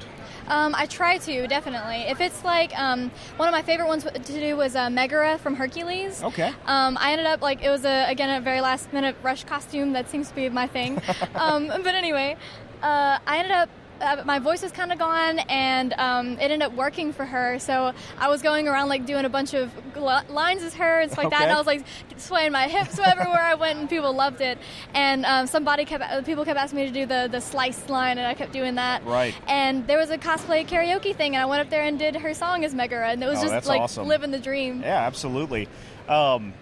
Um, 0.48 0.74
I 0.74 0.86
try 0.86 1.18
to 1.18 1.46
definitely. 1.46 2.02
If 2.02 2.20
it's 2.20 2.44
like 2.44 2.76
um, 2.78 3.10
one 3.36 3.48
of 3.48 3.52
my 3.52 3.62
favorite 3.62 3.86
ones 3.86 4.04
to 4.04 4.20
do 4.20 4.56
was 4.56 4.76
uh, 4.76 4.90
Megara 4.90 5.38
from 5.38 5.54
Hercules. 5.56 6.22
Okay. 6.22 6.52
Um, 6.66 6.96
I 7.00 7.12
ended 7.12 7.26
up 7.26 7.42
like 7.42 7.62
it 7.62 7.70
was 7.70 7.84
a 7.84 8.06
again 8.08 8.30
a 8.30 8.40
very 8.40 8.60
last 8.60 8.92
minute 8.92 9.16
rush 9.22 9.44
costume 9.44 9.92
that 9.92 10.08
seems 10.08 10.28
to 10.28 10.34
be 10.34 10.48
my 10.48 10.66
thing. 10.66 11.00
um, 11.34 11.68
but 11.68 11.94
anyway, 11.94 12.36
uh, 12.82 13.18
I 13.26 13.38
ended 13.38 13.52
up. 13.52 13.68
Uh, 14.04 14.22
my 14.24 14.38
voice 14.38 14.62
was 14.62 14.70
kind 14.72 14.92
of 14.92 14.98
gone, 14.98 15.38
and 15.48 15.92
um, 15.94 16.32
it 16.34 16.50
ended 16.50 16.62
up 16.62 16.74
working 16.74 17.12
for 17.12 17.24
her. 17.24 17.58
So 17.58 17.92
I 18.18 18.28
was 18.28 18.42
going 18.42 18.68
around 18.68 18.88
like 18.88 19.06
doing 19.06 19.24
a 19.24 19.28
bunch 19.28 19.54
of 19.54 19.70
gl- 19.94 20.28
lines 20.28 20.62
as 20.62 20.74
her 20.74 21.00
and 21.00 21.10
stuff 21.10 21.24
like 21.24 21.30
that. 21.32 21.42
And 21.44 21.52
I 21.52 21.56
was 21.58 21.66
like 21.66 21.84
swaying 22.16 22.52
my 22.52 22.68
hips 22.68 22.98
everywhere 23.04 23.40
I 23.40 23.54
went, 23.54 23.78
and 23.78 23.88
people 23.88 24.12
loved 24.12 24.40
it. 24.40 24.58
And 24.94 25.24
um, 25.24 25.46
somebody 25.46 25.84
kept, 25.84 26.04
uh, 26.04 26.22
people 26.22 26.44
kept 26.44 26.58
asking 26.58 26.76
me 26.80 26.86
to 26.86 26.92
do 26.92 27.06
the 27.06 27.28
the 27.30 27.40
sliced 27.40 27.88
line, 27.90 28.18
and 28.18 28.26
I 28.26 28.34
kept 28.34 28.52
doing 28.52 28.74
that. 28.76 29.04
Right. 29.06 29.34
And 29.48 29.86
there 29.86 29.98
was 29.98 30.10
a 30.10 30.18
cosplay 30.18 30.66
karaoke 30.68 31.14
thing, 31.16 31.34
and 31.34 31.42
I 31.42 31.46
went 31.46 31.62
up 31.62 31.70
there 31.70 31.82
and 31.84 31.98
did 31.98 32.16
her 32.16 32.34
song 32.34 32.64
as 32.64 32.74
Megara, 32.74 33.08
and 33.10 33.22
it 33.22 33.26
was 33.26 33.38
Oh, 33.42 33.48
just 33.48 33.66
like 33.66 33.80
awesome. 33.80 34.06
living 34.06 34.30
the 34.30 34.38
dream. 34.38 34.82
Yeah, 34.82 35.06
absolutely. 35.06 35.68
Um, 36.08 36.52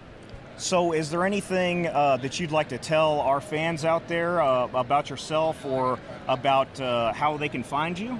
so, 0.63 0.93
is 0.93 1.09
there 1.09 1.25
anything 1.25 1.87
uh, 1.87 2.17
that 2.17 2.39
you'd 2.39 2.51
like 2.51 2.69
to 2.69 2.77
tell 2.77 3.19
our 3.19 3.41
fans 3.41 3.83
out 3.83 4.07
there 4.07 4.41
uh, 4.41 4.69
about 4.73 5.09
yourself 5.09 5.65
or 5.65 5.99
about 6.27 6.79
uh, 6.79 7.11
how 7.11 7.35
they 7.35 7.49
can 7.49 7.63
find 7.63 7.99
you? 7.99 8.17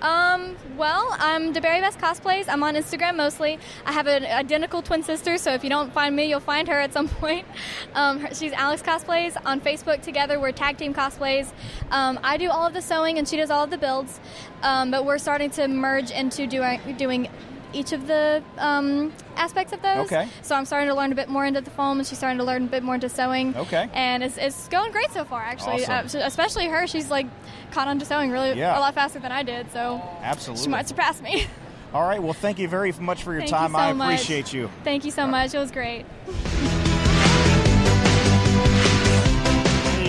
Um, 0.00 0.56
well, 0.76 1.08
I'm 1.18 1.52
Daberry 1.52 1.80
Best 1.80 1.98
Cosplays. 1.98 2.46
I'm 2.48 2.62
on 2.62 2.74
Instagram 2.74 3.16
mostly. 3.16 3.58
I 3.84 3.92
have 3.92 4.06
an 4.06 4.24
identical 4.24 4.82
twin 4.82 5.02
sister, 5.02 5.36
so 5.36 5.52
if 5.52 5.62
you 5.62 5.70
don't 5.70 5.92
find 5.92 6.16
me, 6.16 6.24
you'll 6.24 6.40
find 6.40 6.68
her 6.68 6.78
at 6.80 6.92
some 6.92 7.08
point. 7.20 7.46
Um, 7.94 8.26
she's 8.32 8.52
Alex 8.52 8.82
Cosplays. 8.82 9.36
On 9.44 9.60
Facebook, 9.60 10.02
together, 10.02 10.40
we're 10.40 10.52
Tag 10.52 10.78
Team 10.78 10.94
Cosplays. 10.94 11.52
Um, 11.90 12.18
I 12.22 12.38
do 12.38 12.50
all 12.50 12.66
of 12.66 12.72
the 12.72 12.82
sewing, 12.82 13.18
and 13.18 13.28
she 13.28 13.36
does 13.36 13.50
all 13.50 13.64
of 13.64 13.70
the 13.70 13.78
builds. 13.78 14.20
Um, 14.62 14.90
but 14.90 15.04
we're 15.04 15.18
starting 15.18 15.50
to 15.50 15.68
merge 15.68 16.10
into 16.10 16.46
doing 16.46 16.80
doing 16.96 17.28
each 17.74 17.92
of 17.92 18.06
the 18.06 18.42
um, 18.58 19.12
aspects 19.36 19.72
of 19.72 19.82
those. 19.82 20.06
Okay. 20.06 20.28
So 20.42 20.54
I'm 20.54 20.64
starting 20.64 20.88
to 20.88 20.94
learn 20.94 21.12
a 21.12 21.14
bit 21.14 21.28
more 21.28 21.44
into 21.44 21.60
the 21.60 21.70
foam, 21.70 21.98
and 21.98 22.06
she's 22.06 22.18
starting 22.18 22.38
to 22.38 22.44
learn 22.44 22.64
a 22.64 22.68
bit 22.68 22.82
more 22.82 22.94
into 22.94 23.08
sewing. 23.08 23.56
Okay. 23.56 23.88
And 23.92 24.22
it's, 24.22 24.36
it's 24.38 24.68
going 24.68 24.92
great 24.92 25.10
so 25.12 25.24
far, 25.24 25.42
actually. 25.42 25.84
Awesome. 25.86 26.20
Uh, 26.20 26.24
especially 26.24 26.66
her, 26.68 26.86
she's 26.86 27.10
like 27.10 27.26
caught 27.72 27.88
on 27.88 27.98
to 27.98 28.04
sewing 28.04 28.30
really 28.30 28.56
Yeah. 28.58 28.78
a 28.78 28.80
lot 28.80 28.94
faster 28.94 29.18
than 29.18 29.32
I 29.32 29.42
did. 29.42 29.70
So 29.72 30.00
Absolutely. 30.22 30.64
she 30.64 30.70
might 30.70 30.88
surpass 30.88 31.20
me. 31.20 31.46
All 31.94 32.02
right. 32.02 32.22
Well, 32.22 32.32
thank 32.32 32.58
you 32.58 32.66
very 32.68 32.92
much 32.92 33.22
for 33.22 33.32
your 33.32 33.42
Thank 33.42 33.52
you 33.52 33.56
time. 33.58 33.72
so 33.72 33.78
I 33.78 33.92
much. 33.92 34.14
appreciate 34.14 34.52
you. 34.52 34.70
Thank 34.82 35.04
you 35.04 35.10
so 35.10 35.26
much. 35.26 35.54
It 35.54 35.58
was 35.58 35.70
great. 35.70 36.04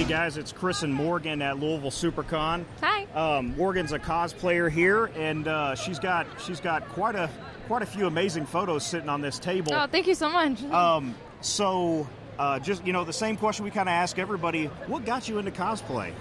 Hey 0.05 0.11
guys, 0.11 0.37
it's 0.37 0.51
Chris 0.51 0.83
and 0.83 0.93
Morgan 0.93 1.41
at 1.41 1.57
Louisville 1.57 1.89
SuperCon. 1.89 2.63
Hi. 2.79 3.07
Um, 3.15 3.57
Morgan's 3.57 3.91
a 3.91 3.97
cosplayer 3.97 4.69
here, 4.69 5.05
and 5.15 5.47
uh, 5.47 5.73
she's 5.73 5.97
got 5.97 6.27
she's 6.39 6.59
got 6.59 6.87
quite 6.89 7.15
a 7.15 7.27
quite 7.65 7.81
a 7.81 7.87
few 7.87 8.05
amazing 8.05 8.45
photos 8.45 8.85
sitting 8.85 9.09
on 9.09 9.21
this 9.21 9.39
table. 9.39 9.73
Oh, 9.73 9.87
thank 9.87 10.05
you 10.05 10.13
so 10.13 10.29
much. 10.29 10.61
Um, 10.71 11.15
so, 11.41 12.07
uh, 12.37 12.59
just 12.59 12.85
you 12.85 12.93
know, 12.93 13.03
the 13.03 13.13
same 13.13 13.35
question 13.35 13.65
we 13.65 13.71
kind 13.71 13.89
of 13.89 13.93
ask 13.93 14.19
everybody: 14.19 14.65
What 14.85 15.05
got 15.05 15.27
you 15.27 15.39
into 15.39 15.49
cosplay? 15.49 16.13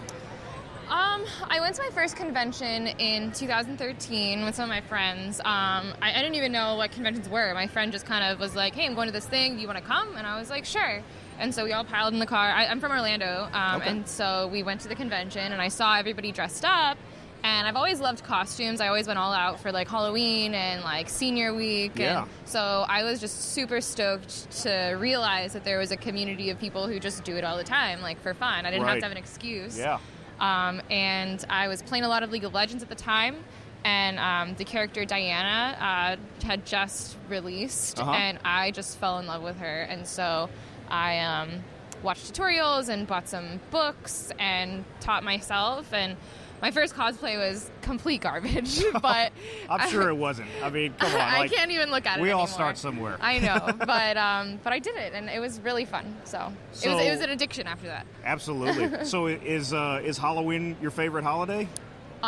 Um, 0.88 1.23
I 1.51 1.61
went 1.61 1.75
to 1.77 1.83
my 1.83 1.90
first 1.90 2.16
convention 2.16 2.87
in 2.87 3.33
2013 3.33 4.47
with 4.47 4.55
some 4.55 4.64
of 4.64 4.70
my 4.70 4.81
friends. 4.81 5.40
Um, 5.40 5.92
I, 6.01 6.14
I 6.14 6.23
didn't 6.23 6.37
even 6.37 6.53
know 6.53 6.77
what 6.77 6.90
conventions 6.92 7.29
were. 7.29 7.53
My 7.53 7.66
friend 7.66 7.92
just 7.92 8.07
kind 8.07 8.25
of 8.25 8.40
was 8.40 8.57
like, 8.57 8.75
"Hey, 8.75 8.87
I'm 8.87 8.94
going 8.94 9.09
to 9.09 9.12
this 9.12 9.27
thing. 9.27 9.57
Do 9.57 9.61
you 9.61 9.66
want 9.66 9.79
to 9.79 9.85
come?" 9.85 10.16
And 10.16 10.27
I 10.27 10.38
was 10.38 10.49
like, 10.49 10.64
"Sure." 10.64 11.03
And 11.38 11.55
so 11.55 11.64
we 11.64 11.73
all 11.73 11.85
piled 11.85 12.12
in 12.14 12.20
the 12.20 12.27
car. 12.27 12.49
I, 12.51 12.66
I'm 12.66 12.81
from 12.81 12.92
Orlando, 12.92 13.49
um, 13.53 13.81
Okay. 13.81 13.90
and 13.90 14.09
so 14.09 14.49
we 14.53 14.62
went 14.62 14.81
to 14.83 14.88
the 14.88 14.94
convention, 14.94 15.53
and 15.53 15.61
I 15.61 15.68
saw 15.68 15.97
everybody 15.97 16.33
dressed 16.33 16.64
up. 16.64 16.97
And 17.42 17.68
I've 17.68 17.77
always 17.77 18.01
loved 18.01 18.25
costumes. 18.25 18.81
I 18.81 18.88
always 18.88 19.07
went 19.07 19.18
all 19.18 19.33
out 19.35 19.61
for 19.61 19.70
like 19.70 19.87
Halloween 19.87 20.55
and 20.55 20.83
like 20.83 21.11
senior 21.11 21.53
week. 21.53 21.92
Yeah. 21.99 22.23
And 22.23 22.31
so 22.47 22.87
I 22.88 23.03
was 23.03 23.20
just 23.20 23.53
super 23.53 23.83
stoked 23.83 24.51
to 24.62 24.97
realize 24.99 25.53
that 25.53 25.62
there 25.62 25.79
was 25.79 25.90
a 25.92 25.97
community 25.99 26.49
of 26.49 26.59
people 26.59 26.87
who 26.88 26.99
just 26.99 27.23
do 27.23 27.37
it 27.37 27.44
all 27.44 27.59
the 27.59 27.64
time, 27.64 28.01
like 28.01 28.18
for 28.23 28.33
fun. 28.33 28.64
I 28.64 28.70
didn't 28.70 28.87
have 28.87 28.97
to 29.01 29.03
have 29.05 29.12
an 29.12 29.18
excuse. 29.18 29.79
Yeah. 29.79 29.99
Um, 30.40 30.81
and 30.90 31.44
I 31.51 31.68
was 31.68 31.83
playing 31.83 32.05
a 32.05 32.09
lot 32.09 32.23
of 32.23 32.31
League 32.33 32.44
of 32.44 32.55
Legends 32.55 32.83
at 32.83 32.88
the 32.88 32.94
time, 32.94 33.37
and 33.85 34.18
um, 34.18 34.55
the 34.57 34.64
character 34.64 35.05
Diana 35.05 35.77
uh, 35.79 36.47
had 36.47 36.64
just 36.64 37.18
released, 37.29 38.01
Uh-huh. 38.01 38.11
and 38.12 38.38
I 38.42 38.70
just 38.70 38.97
fell 38.99 39.18
in 39.18 39.27
love 39.27 39.42
with 39.42 39.59
her. 39.59 39.83
And 39.83 40.07
so 40.07 40.49
I 40.94 41.18
um, 41.20 41.64
watched 42.04 42.33
tutorials 42.33 42.88
and 42.88 43.07
bought 43.07 43.28
some 43.28 43.61
books 43.72 44.30
and 44.38 44.85
taught 45.00 45.24
myself. 45.24 45.92
And 45.92 46.16
my 46.62 46.70
first 46.70 46.94
cosplay 46.94 47.37
was 47.37 47.68
complete 47.83 48.20
garbage, 48.20 48.80
but 49.02 49.33
I'm 49.68 49.90
sure 49.90 50.09
it 50.09 50.14
wasn't. 50.14 50.48
I 50.62 50.70
mean, 50.70 50.94
come 50.96 51.12
on. 51.12 51.20
I 51.20 51.38
like, 51.40 51.52
can't 51.52 51.72
even 51.72 51.90
look 51.90 52.07
at 52.07 52.18
it. 52.18 52.22
We 52.22 52.30
all 52.30 52.42
anymore. 52.42 52.54
start 52.54 52.78
somewhere. 52.78 53.18
I 53.20 53.40
know, 53.40 53.74
but 53.87 54.16
um, 54.16 54.61
but 54.62 54.72
I 54.72 54.78
did 54.78 54.94
it, 54.94 55.14
and 55.14 55.28
it 55.28 55.40
was 55.40 55.61
really 55.61 55.85
fun. 55.85 56.14
So, 56.22 56.52
it 56.72 56.88
was 56.88 57.04
it 57.04 57.11
was 57.11 57.20
an 57.20 57.30
addiction 57.30 57.66
after 57.66 57.88
that. 57.88 58.07
Absolutely. 58.24 59.04
so, 59.04 59.26
is 59.26 59.72
uh, 59.72 60.00
is 60.04 60.16
Halloween 60.16 60.76
your 60.80 60.92
favorite 60.92 61.24
holiday? 61.24 61.68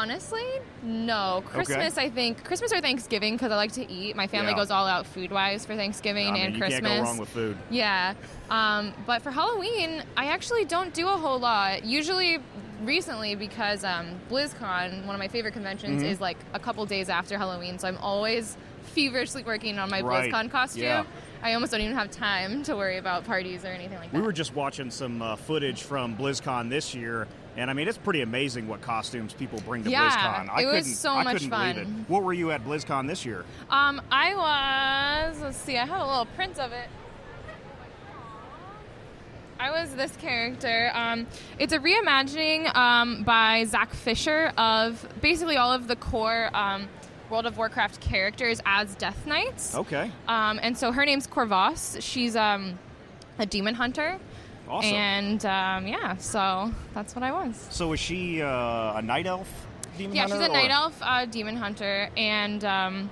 Honestly, 0.00 0.42
no. 0.82 1.42
Christmas, 1.46 1.96
I 1.96 2.10
think 2.10 2.44
Christmas 2.44 2.70
or 2.70 2.82
Thanksgiving 2.82 3.32
because 3.34 3.50
I 3.50 3.56
like 3.56 3.72
to 3.72 3.90
eat. 3.90 4.14
My 4.14 4.26
family 4.26 4.50
Yeah. 4.50 4.58
goes 4.58 4.70
all 4.70 4.86
out 4.86 5.06
food 5.06 5.30
wise 5.32 5.64
for 5.64 5.74
Thanksgiving 5.74 6.28
I 6.28 6.32
mean, 6.32 6.42
and 6.42 6.54
you 6.54 6.60
Christmas. 6.60 6.80
can't 6.90 6.98
go 6.98 7.02
wrong 7.02 7.16
with 7.16 7.30
food. 7.30 7.56
Yeah, 7.70 8.12
um, 8.50 8.92
but 9.06 9.22
for 9.22 9.30
Halloween, 9.30 10.02
I 10.14 10.26
actually 10.26 10.66
don't 10.66 10.92
do 10.92 11.08
a 11.08 11.16
whole 11.16 11.38
lot. 11.38 11.86
Usually, 11.86 12.40
recently 12.84 13.36
because 13.36 13.84
um, 13.84 14.20
BlizzCon, 14.30 15.06
one 15.06 15.14
of 15.14 15.18
my 15.18 15.28
favorite 15.28 15.54
conventions, 15.54 16.02
Mm-hmm. 16.02 16.10
is 16.12 16.20
like 16.20 16.36
a 16.52 16.58
couple 16.58 16.84
days 16.84 17.08
after 17.08 17.38
Halloween, 17.38 17.78
so 17.78 17.88
I'm 17.88 17.96
always 17.98 18.54
feverishly 18.82 19.44
working 19.44 19.78
on 19.78 19.88
my 19.88 20.02
Right. 20.02 20.30
BlizzCon 20.30 20.50
costume. 20.50 20.82
Yeah. 20.82 21.04
I 21.42 21.54
almost 21.54 21.72
don't 21.72 21.80
even 21.80 21.96
have 21.96 22.10
time 22.10 22.62
to 22.64 22.76
worry 22.76 22.98
about 22.98 23.24
parties 23.24 23.64
or 23.64 23.68
anything 23.68 23.98
like 23.98 24.12
that. 24.12 24.16
We 24.20 24.22
were 24.26 24.32
just 24.32 24.54
watching 24.54 24.90
some 24.90 25.22
uh, 25.22 25.36
footage 25.36 25.82
from 25.84 26.16
BlizzCon 26.18 26.68
this 26.68 26.94
year, 26.94 27.28
and 27.56 27.70
I 27.70 27.74
mean, 27.74 27.88
it's 27.88 27.98
pretty 27.98 28.22
amazing 28.22 28.68
what 28.68 28.80
costumes 28.82 29.32
people 29.32 29.60
bring 29.66 29.84
to 29.84 29.90
Yeah, 29.90 30.10
BlizzCon. 30.10 30.50
I 30.50 30.62
it 30.62 30.66
was 30.66 30.74
couldn't, 30.76 30.92
so 30.94 31.12
I 31.12 31.22
much 31.24 31.44
fun. 31.46 31.76
it. 31.78 31.86
What 32.08 32.22
were 32.22 32.32
you 32.32 32.50
at 32.50 32.64
BlizzCon 32.64 33.06
this 33.08 33.24
year? 33.24 33.44
Um, 33.70 34.00
I 34.10 34.34
was. 35.30 35.40
Let's 35.40 35.56
see. 35.56 35.76
I 35.78 35.84
have 35.86 36.00
a 36.00 36.06
little 36.06 36.26
print 36.26 36.58
of 36.58 36.72
it. 36.72 36.88
I 39.58 39.70
was 39.70 39.94
this 39.94 40.14
character. 40.16 40.90
Um, 40.92 41.26
it's 41.58 41.72
a 41.72 41.78
reimagining 41.78 42.74
um, 42.76 43.22
by 43.24 43.64
Zach 43.64 43.94
Fisher 43.94 44.52
of 44.58 45.06
basically 45.22 45.56
all 45.56 45.72
of 45.72 45.88
the 45.88 45.96
core 45.96 46.50
um, 46.54 46.88
World 47.30 47.46
of 47.46 47.56
Warcraft 47.56 48.00
characters 48.00 48.60
as 48.66 48.94
Death 48.96 49.26
Knights. 49.26 49.74
Okay, 49.74 50.10
Um, 50.28 50.60
and 50.62 50.76
so 50.76 50.92
her 50.92 51.06
name's 51.06 51.26
Corvos. 51.26 51.96
She's 52.02 52.36
um, 52.36 52.78
a 53.38 53.46
demon 53.46 53.74
hunter. 53.74 54.18
Awesome. 54.68 54.92
And 54.94 55.46
um, 55.46 55.86
yeah, 55.86 56.16
so 56.16 56.72
that's 56.94 57.14
what 57.14 57.22
I 57.22 57.32
was. 57.32 57.66
so, 57.70 57.92
is 57.92 58.00
she 58.00 58.42
uh, 58.42 58.98
a 58.98 59.02
night 59.02 59.26
elf? 59.26 59.48
Demon 59.98 60.14
Yeah, 60.16 60.22
hunter, 60.22 60.36
she's 60.36 60.46
a 60.48 60.50
or- 60.50 60.52
night 60.52 60.70
elf 60.70 60.98
uh, 61.00 61.24
demon 61.26 61.56
hunter, 61.56 62.10
and 62.16 62.64
um, 62.64 63.10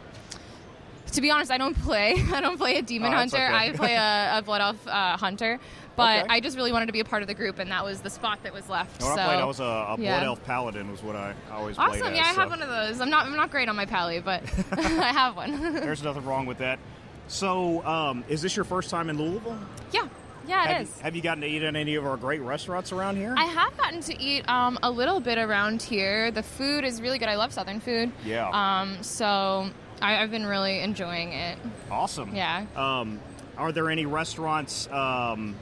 to 1.12 1.20
be 1.20 1.30
honest, 1.30 1.50
I 1.50 1.58
don't 1.58 1.74
play. 1.82 2.14
I 2.32 2.40
don't 2.40 2.58
play 2.58 2.76
a 2.76 2.82
demon 2.82 3.12
Oh, 3.12 3.16
hunter. 3.16 3.36
okay. 3.36 3.46
I 3.54 3.72
play 3.72 3.94
a, 3.94 4.38
a 4.38 4.42
blood 4.42 4.60
elf 4.60 4.86
uh, 4.86 5.16
hunter. 5.16 5.58
But 5.96 6.24
Okay. 6.24 6.34
I 6.34 6.40
just 6.40 6.56
really 6.56 6.72
wanted 6.72 6.86
to 6.86 6.92
be 6.92 6.98
a 6.98 7.04
part 7.04 7.22
of 7.22 7.28
the 7.28 7.34
group, 7.34 7.60
and 7.60 7.70
that 7.70 7.84
was 7.84 8.00
the 8.00 8.10
spot 8.10 8.40
that 8.42 8.52
was 8.52 8.68
left. 8.68 9.00
When 9.00 9.14
so 9.14 9.20
I 9.22 9.26
played, 9.26 9.38
I 9.38 9.44
was 9.44 9.60
a, 9.60 9.62
a 9.62 9.96
yeah. 9.96 10.16
blood 10.18 10.26
elf 10.26 10.44
paladin. 10.44 10.90
Was 10.90 11.04
what 11.04 11.14
I 11.14 11.34
always 11.52 11.76
played 11.76 11.88
awesome. 12.02 12.08
as, 12.08 12.16
Yeah, 12.16 12.24
I 12.26 12.32
so 12.34 12.40
have 12.40 12.50
one 12.50 12.62
of 12.62 12.68
those. 12.68 13.00
I'm 13.00 13.10
not. 13.10 13.26
I'm 13.26 13.36
not 13.36 13.52
great 13.52 13.68
on 13.68 13.76
my 13.76 13.86
pally, 13.86 14.18
but 14.18 14.42
I 14.72 15.12
have 15.12 15.36
one. 15.36 15.72
There's 15.74 16.02
nothing 16.02 16.24
wrong 16.24 16.46
with 16.46 16.58
that. 16.58 16.80
So, 17.28 17.86
um, 17.86 18.24
is 18.28 18.42
this 18.42 18.56
your 18.56 18.64
first 18.64 18.90
time 18.90 19.08
in 19.08 19.16
Louisville? 19.18 19.56
yeah. 19.92 20.08
Yeah, 20.46 20.64
it 20.64 20.72
have, 20.72 20.82
is. 20.82 20.96
You, 20.96 21.02
have 21.02 21.16
you 21.16 21.22
gotten 21.22 21.40
to 21.42 21.46
eat 21.48 21.62
at 21.62 21.76
any 21.76 21.94
of 21.94 22.06
our 22.06 22.16
great 22.16 22.40
restaurants 22.40 22.92
around 22.92 23.16
here? 23.16 23.34
I 23.36 23.44
have 23.44 23.76
gotten 23.76 24.00
to 24.02 24.22
eat 24.22 24.48
um, 24.48 24.78
a 24.82 24.90
little 24.90 25.20
bit 25.20 25.38
around 25.38 25.82
here. 25.82 26.30
The 26.30 26.42
food 26.42 26.84
is 26.84 27.00
really 27.00 27.18
good. 27.18 27.28
I 27.28 27.36
love 27.36 27.52
Southern 27.52 27.80
food. 27.80 28.12
Yeah. 28.24 28.48
Um, 28.50 29.02
so 29.02 29.70
I, 30.00 30.22
I've 30.22 30.30
been 30.30 30.46
really 30.46 30.80
enjoying 30.80 31.32
it. 31.32 31.58
awesome. 31.90 32.34
Yeah. 32.34 32.66
Um, 32.76 33.20
are 33.56 33.72
there 33.72 33.90
any 33.90 34.06
restaurants 34.06 34.88
um, 34.90 35.54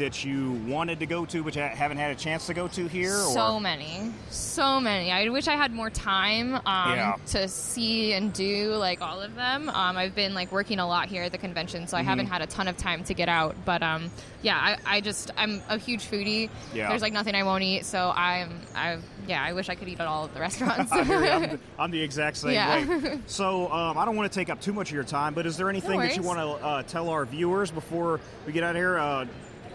that 0.00 0.24
you 0.24 0.52
wanted 0.66 0.98
to 0.98 1.06
go 1.06 1.24
to 1.26 1.42
but 1.44 1.54
you 1.54 1.62
haven't 1.62 1.98
had 1.98 2.10
a 2.10 2.14
chance 2.14 2.46
to 2.46 2.54
go 2.54 2.66
to 2.68 2.86
here? 2.88 3.14
So 3.16 3.54
or? 3.54 3.60
many, 3.60 4.10
so 4.30 4.80
many. 4.80 5.12
I 5.12 5.28
wish 5.28 5.46
I 5.46 5.54
had 5.54 5.72
more 5.72 5.90
time 5.90 6.54
um, 6.54 6.62
Yeah. 6.66 7.14
to 7.28 7.48
see 7.48 8.12
and 8.14 8.32
do 8.32 8.74
like 8.74 9.00
all 9.02 9.20
of 9.20 9.34
them. 9.36 9.68
Um, 9.68 9.96
I've 9.96 10.14
been 10.14 10.34
like 10.34 10.50
working 10.50 10.78
a 10.78 10.86
lot 10.88 11.08
here 11.08 11.22
at 11.22 11.32
the 11.32 11.38
convention, 11.38 11.86
so 11.86 11.96
I 11.96 12.00
Mm-hmm. 12.00 12.08
haven't 12.08 12.26
had 12.26 12.42
a 12.42 12.46
ton 12.46 12.66
of 12.66 12.76
time 12.76 13.04
to 13.04 13.14
get 13.14 13.28
out. 13.28 13.54
But 13.64 13.82
um, 13.82 14.10
yeah, 14.42 14.56
I, 14.58 14.96
I 14.96 15.00
just 15.02 15.30
I'm 15.36 15.62
a 15.68 15.76
huge 15.78 16.10
foodie. 16.10 16.48
Yeah. 16.74 16.88
There's 16.88 17.02
like 17.02 17.12
nothing 17.12 17.34
I 17.34 17.42
won't 17.42 17.62
eat, 17.62 17.84
so 17.84 18.10
I'm 18.16 18.58
I 18.74 18.98
yeah 19.28 19.42
I 19.44 19.52
wish 19.52 19.68
I 19.68 19.74
could 19.74 19.88
eat 19.88 20.00
at 20.00 20.06
all 20.06 20.24
of 20.24 20.32
the 20.34 20.40
restaurants. 20.46 20.90
I 20.90 21.04
hear 21.04 21.22
you. 21.24 21.30
I'm, 21.30 21.42
the, 21.50 21.58
I'm 21.78 21.90
the 21.90 22.02
exact 22.02 22.38
same 22.38 22.52
Yeah. 22.52 22.86
way. 22.86 23.18
So 23.26 23.70
um, 23.70 23.98
I 23.98 24.04
don't 24.06 24.16
want 24.16 24.32
to 24.32 24.36
take 24.38 24.48
up 24.48 24.60
too 24.62 24.72
much 24.72 24.88
of 24.88 24.94
your 24.94 25.04
time, 25.04 25.34
but 25.34 25.44
is 25.46 25.56
there 25.58 25.68
anything 25.68 26.00
that 26.00 26.16
you 26.16 26.22
want 26.22 26.38
to 26.38 26.66
uh, 26.66 26.82
tell 26.84 27.10
our 27.10 27.24
viewers 27.26 27.70
before 27.70 28.18
we 28.46 28.52
get 28.52 28.64
out 28.64 28.70
of 28.70 28.76
here? 28.76 28.98
Uh, 28.98 29.26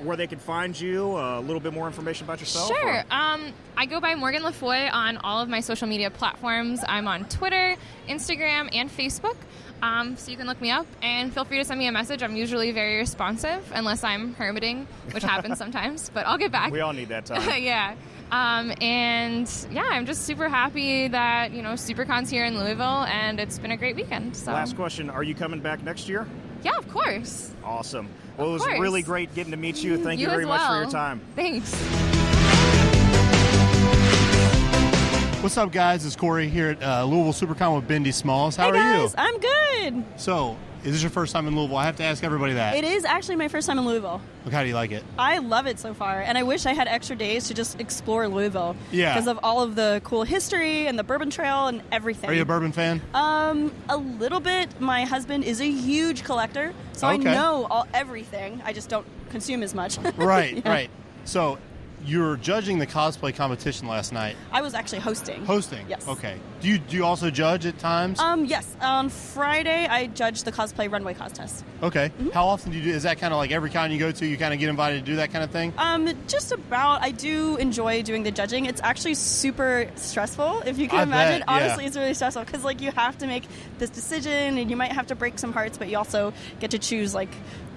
where 0.04 0.18
they 0.18 0.28
can 0.28 0.40
find 0.40 0.80
you, 0.80 1.16
uh, 1.18 1.40
a 1.40 1.42
little 1.42 1.60
bit 1.60 1.74
more 1.74 1.88
information 1.88 2.26
about 2.26 2.40
yourself? 2.40 2.68
Sure. 2.68 3.04
Um, 3.12 3.54
I 3.78 3.86
go 3.86 4.00
by 4.00 4.16
Morgan 4.16 4.44
Le 4.44 4.52
Foy 4.52 4.90
on 4.92 5.18
all 5.18 5.42
of 5.42 5.50
my 5.50 5.60
social 5.60 5.88
media 5.88 6.10
platforms. 6.10 6.84
I'm 6.88 7.08
on 7.08 7.26
Twitter, 7.26 7.76
Instagram, 8.08 8.70
and 8.74 8.90
Facebook. 8.90 9.38
Um, 9.82 10.16
so 10.18 10.32
you 10.32 10.38
can 10.38 10.48
look 10.48 10.62
me 10.62 10.72
up 10.72 10.88
and 11.02 11.34
feel 11.34 11.44
free 11.46 11.58
to 11.58 11.66
send 11.66 11.80
me 11.80 11.88
a 11.88 11.92
message. 11.92 12.24
I'm 12.24 12.36
usually 12.36 12.72
very 12.72 12.98
responsive, 12.98 13.70
unless 13.74 14.04
I'm 14.04 14.34
hermiting, 14.36 14.88
which 15.12 15.24
happens 15.24 15.58
sometimes, 15.60 16.10
but 16.14 16.26
I'll 16.26 16.38
get 16.38 16.52
back. 16.52 16.72
We 16.72 16.80
all 16.80 16.94
need 16.94 17.10
that 17.10 17.26
time. 17.26 17.62
yeah. 17.62 17.96
Um, 18.32 18.74
and 18.82 19.50
yeah, 19.72 19.84
I'm 19.92 20.06
just 20.06 20.24
super 20.24 20.50
happy 20.50 21.08
that, 21.10 21.52
you 21.52 21.62
know, 21.62 21.74
SuperCon's 21.74 22.30
here 22.30 22.46
in 22.46 22.58
Louisville 22.58 23.04
and 23.04 23.40
it's 23.40 23.60
been 23.60 23.72
a 23.72 23.78
great 23.78 23.96
weekend. 23.96 24.36
So, 24.36 24.52
Last 24.52 24.76
question: 24.76 25.10
Are 25.12 25.24
you 25.24 25.36
coming 25.36 25.60
back 25.60 25.84
next 25.84 26.10
year? 26.10 26.26
yeah, 26.64 26.78
of 26.78 26.88
course. 26.88 27.52
Awesome. 27.66 28.08
Well, 28.38 28.50
it 28.50 28.54
was 28.54 28.64
course. 28.64 28.80
really 28.80 29.02
great 29.02 29.34
getting 29.34 29.52
to 29.52 29.58
meet 29.58 29.84
you. 29.84 29.98
Thank 29.98 30.20
you, 30.20 30.26
You 30.28 30.30
very 30.32 30.44
as 30.44 30.48
much 30.50 30.68
for 30.68 30.82
your 30.82 30.92
time. 30.92 31.22
Thanks. 31.36 31.74
What's 35.42 35.58
up, 35.58 35.72
guys? 35.72 36.06
It's 36.06 36.16
Corey 36.16 36.48
here 36.50 36.70
at 36.70 36.82
uh, 36.84 37.06
Louisville 37.06 37.48
SuperCon 37.48 37.76
with 37.76 37.88
Bindi 37.88 38.12
Smalls. 38.14 38.56
How 38.56 38.72
hey 38.72 38.80
are 38.80 39.00
guys, 39.00 39.14
you? 39.14 39.16
I'm 39.18 39.40
good. 39.40 40.04
So, 40.20 40.58
is 40.86 40.92
this 40.94 41.02
your 41.02 41.10
first 41.10 41.34
time 41.34 41.48
in 41.48 41.56
Louisville? 41.56 41.78
I 41.78 41.86
have 41.86 41.96
to 41.98 42.04
ask 42.04 42.24
everybody 42.24 42.54
that. 42.54 42.76
It 42.76 42.84
is 42.84 43.06
actually 43.06 43.38
my 43.38 43.48
first 43.48 43.68
time 43.68 43.80
in 43.80 43.86
Louisville. 43.86 44.22
Look, 44.46 44.54
how 44.54 44.62
do 44.62 44.68
you 44.70 44.76
like 44.76 44.92
it? 44.92 45.04
I 45.18 45.40
love 45.40 45.66
it 45.66 45.80
so 45.80 45.96
far, 45.96 46.22
and 46.22 46.38
I 46.38 46.44
wish 46.44 46.68
I 46.68 46.74
had 46.74 46.88
extra 46.88 47.16
days 47.16 47.48
to 47.48 47.56
just 47.56 47.80
explore 47.80 48.28
Louisville. 48.28 48.76
Yeah. 48.92 49.14
Because 49.14 49.28
of 49.28 49.40
all 49.42 49.64
of 49.64 49.76
the 49.76 50.00
cool 50.04 50.24
history 50.24 50.86
and 50.88 50.98
the 51.00 51.04
Bourbon 51.04 51.32
Trail 51.32 51.68
and 51.68 51.82
everything. 51.92 52.30
Are 52.30 52.34
you 52.34 52.44
a 52.44 52.46
bourbon 52.46 52.72
fan? 52.72 53.02
Um, 53.16 53.74
a 53.90 53.98
little 53.98 54.40
bit. 54.40 54.80
My 54.80 55.06
husband 55.06 55.44
is 55.44 55.60
a 55.60 55.70
huge 55.70 56.24
collector, 56.24 56.74
so 56.94 57.08
I 57.08 57.18
know 57.18 57.66
all 57.70 57.88
everything. 57.94 58.62
I 58.64 58.72
just 58.72 58.88
don't 58.88 59.08
consume 59.32 59.64
as 59.64 59.74
much. 59.74 59.98
right, 60.18 60.58
Yeah. 60.58 60.70
right. 60.70 60.90
So, 61.26 61.58
you 62.04 62.20
were 62.20 62.38
judging 62.38 62.80
the 62.80 62.88
cosplay 62.88 63.36
competition 63.36 63.88
last 63.88 64.14
night. 64.14 64.36
I 64.52 64.62
was 64.62 64.74
actually 64.74 65.00
hosting. 65.00 65.46
Hosting. 65.46 65.86
Yes. 65.90 66.08
Okay. 66.08 66.38
Do 66.62 66.68
you 66.68 66.78
do 66.78 66.96
you 66.96 67.06
also 67.06 67.30
judge 67.30 67.66
at 67.66 67.78
times? 67.80 68.20
Um, 68.20 68.46
yes. 68.46 68.76
On 68.82 69.10
Friday, 69.10 69.88
I 69.88 70.08
judged 70.08 70.46
the 70.46 70.52
cosplay 70.52 70.92
runway 70.92 71.14
contest. 71.14 71.64
okay. 71.82 72.10
mm-hmm. 72.10 72.30
How 72.30 72.46
often 72.48 72.72
do 72.72 72.78
you 72.78 72.84
do? 72.84 72.90
Is 72.92 73.04
that 73.04 73.18
kind 73.18 73.34
of 73.34 73.38
like 73.38 73.52
every 73.52 73.70
con 73.70 73.92
you 73.92 74.00
go 74.00 74.12
to, 74.12 74.26
you 74.26 74.38
kind 74.38 74.54
of 74.54 74.60
get 74.60 74.70
invited 74.70 75.06
to 75.06 75.12
do 75.12 75.16
that 75.18 75.32
kind 75.32 75.44
of 75.44 75.52
thing? 75.52 75.74
Um, 75.78 76.12
just 76.28 76.52
about. 76.52 77.02
I 77.02 77.12
do 77.12 77.58
enjoy 77.58 78.04
doing 78.04 78.24
the 78.24 78.32
judging. 78.32 78.66
It's 78.66 78.82
actually 78.82 79.16
super 79.16 79.90
stressful, 79.96 80.64
if 80.66 80.78
you 80.78 80.88
can 80.88 81.00
I 81.00 81.04
imagine. 81.04 81.40
bet, 81.40 81.50
yeah. 81.50 81.66
Honestly, 81.66 81.86
it's 81.86 81.98
really 81.98 82.14
stressful 82.14 82.44
because 82.44 82.64
like 82.64 82.82
you 82.82 82.92
have 82.92 83.18
to 83.20 83.28
make 83.28 83.44
this 83.80 83.90
decision, 83.90 84.58
and 84.58 84.70
you 84.70 84.78
might 84.78 84.92
have 84.92 85.08
to 85.08 85.16
break 85.16 85.40
some 85.40 85.54
hearts, 85.54 85.78
but 85.78 85.90
you 85.90 85.98
also 85.98 86.34
get 86.60 86.72
to 86.72 86.80
choose 86.80 87.14
like 87.16 87.30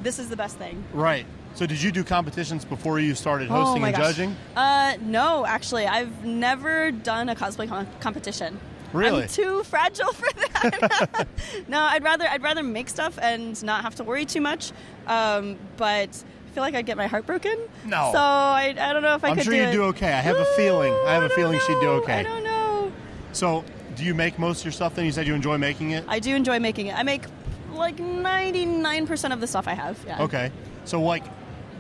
this 0.02 0.18
is 0.18 0.28
the 0.28 0.37
best 0.37 0.57
thing. 0.59 0.85
Right. 0.92 1.26
So, 1.55 1.67
did 1.67 1.83
you 1.83 1.91
do 1.91 2.05
competitions 2.05 2.65
before 2.65 3.01
you 3.01 3.15
started 3.15 3.49
oh 3.51 3.65
hosting 3.65 3.83
my 3.83 3.89
and 3.89 3.97
gosh. 3.97 4.07
judging? 4.07 4.37
Uh, 4.57 4.95
no, 5.03 5.45
actually, 5.45 5.87
I've 5.87 6.25
never 6.25 6.93
done 6.93 7.29
a 7.29 7.35
cosplay 7.35 7.69
con- 7.69 7.89
competition. 8.01 8.61
Really? 8.93 9.23
I'm 9.25 9.29
too 9.29 9.63
fragile 9.65 10.13
for 10.13 10.33
that. 10.33 11.27
no, 11.69 11.81
I'd 11.81 12.03
rather 12.05 12.27
I'd 12.29 12.43
rather 12.43 12.63
make 12.63 12.89
stuff 12.89 13.19
and 13.21 13.63
not 13.63 13.83
have 13.83 13.97
to 13.97 14.05
worry 14.05 14.25
too 14.25 14.41
much. 14.41 14.73
Um, 15.07 15.57
but 15.77 16.09
I 16.09 16.51
feel 16.55 16.63
like 16.63 16.75
I'd 16.75 16.87
get 16.87 16.97
my 16.97 17.07
heart 17.07 17.27
broken. 17.27 17.59
No. 17.85 18.11
So 18.13 18.19
I, 18.19 18.75
I 18.79 18.93
don't 18.93 19.03
know 19.03 19.15
if 19.15 19.25
I 19.25 19.31
I'm 19.31 19.35
could 19.37 19.45
sure 19.45 19.53
do 19.53 19.59
you'd 19.59 19.69
it. 19.69 19.73
do 19.73 19.83
okay. 19.85 20.13
I 20.13 20.21
have 20.21 20.37
a 20.37 20.45
feeling. 20.57 20.93
I 21.07 21.13
have 21.15 21.23
a 21.23 21.29
don't 21.29 21.37
feeling 21.37 21.61
she'd 21.67 21.81
do 21.81 21.89
okay. 22.03 22.21
I 22.21 22.23
don't 22.23 22.45
know. 22.45 22.93
So, 23.33 23.65
do 23.97 24.05
you 24.05 24.15
make 24.15 24.39
most 24.39 24.61
of 24.61 24.65
your 24.65 24.73
stuff 24.73 24.95
then? 24.95 25.05
You 25.05 25.13
said 25.13 25.27
you 25.27 25.35
enjoy 25.35 25.59
making 25.59 25.91
it? 25.91 26.05
I 26.09 26.19
do 26.19 26.35
enjoy 26.35 26.59
making 26.59 26.87
it. 26.87 26.97
I 26.99 27.03
make 27.03 27.25
like 27.73 27.99
99% 27.99 29.33
of 29.33 29.41
the 29.41 29.47
stuff 29.47 29.69
I 29.69 29.75
have. 29.75 29.99
Yeah. 30.07 30.23
Okay. 30.23 30.51
So, 30.87 31.03
like, 31.03 31.25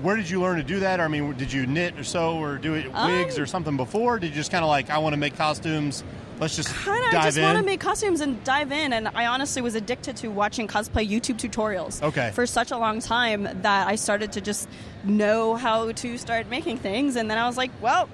where 0.02 0.16
did 0.16 0.28
you 0.30 0.40
learn 0.40 0.56
to 0.58 0.62
do 0.62 0.80
that? 0.80 1.00
I 1.00 1.08
mean, 1.08 1.32
did 1.34 1.52
you 1.52 1.66
knit 1.66 1.98
or 1.98 2.04
sew 2.04 2.38
or 2.42 2.56
do 2.58 2.74
it 2.74 2.86
Um, 2.94 3.10
wigs 3.10 3.38
or 3.38 3.46
something 3.46 3.76
before? 3.76 4.18
Did 4.18 4.28
you 4.30 4.34
just 4.36 4.50
kind 4.50 4.62
of 4.64 4.68
like, 4.68 4.90
I 4.90 4.98
want 4.98 5.12
to 5.14 5.16
make 5.18 5.36
costumes? 5.36 6.04
Let's 6.40 6.54
just 6.54 6.68
Kind 6.72 7.04
of 7.04 7.10
just 7.24 7.36
in. 7.36 7.42
want 7.42 7.58
to 7.58 7.64
make 7.64 7.80
costumes 7.80 8.20
and 8.20 8.42
dive 8.44 8.70
in, 8.70 8.92
and 8.92 9.08
I 9.08 9.26
honestly 9.26 9.60
was 9.60 9.74
addicted 9.74 10.16
to 10.18 10.28
watching 10.28 10.68
cosplay 10.68 11.08
YouTube 11.08 11.36
tutorials. 11.36 12.00
Okay. 12.00 12.30
For 12.32 12.46
such 12.46 12.70
a 12.70 12.78
long 12.78 13.00
time 13.00 13.42
that 13.62 13.88
I 13.88 13.96
started 13.96 14.30
to 14.32 14.40
just 14.40 14.68
know 15.02 15.56
how 15.56 15.90
to 15.90 16.16
start 16.16 16.48
making 16.48 16.78
things, 16.78 17.16
and 17.16 17.28
then 17.28 17.38
I 17.38 17.46
was 17.48 17.56
like, 17.56 17.72
well, 17.80 18.08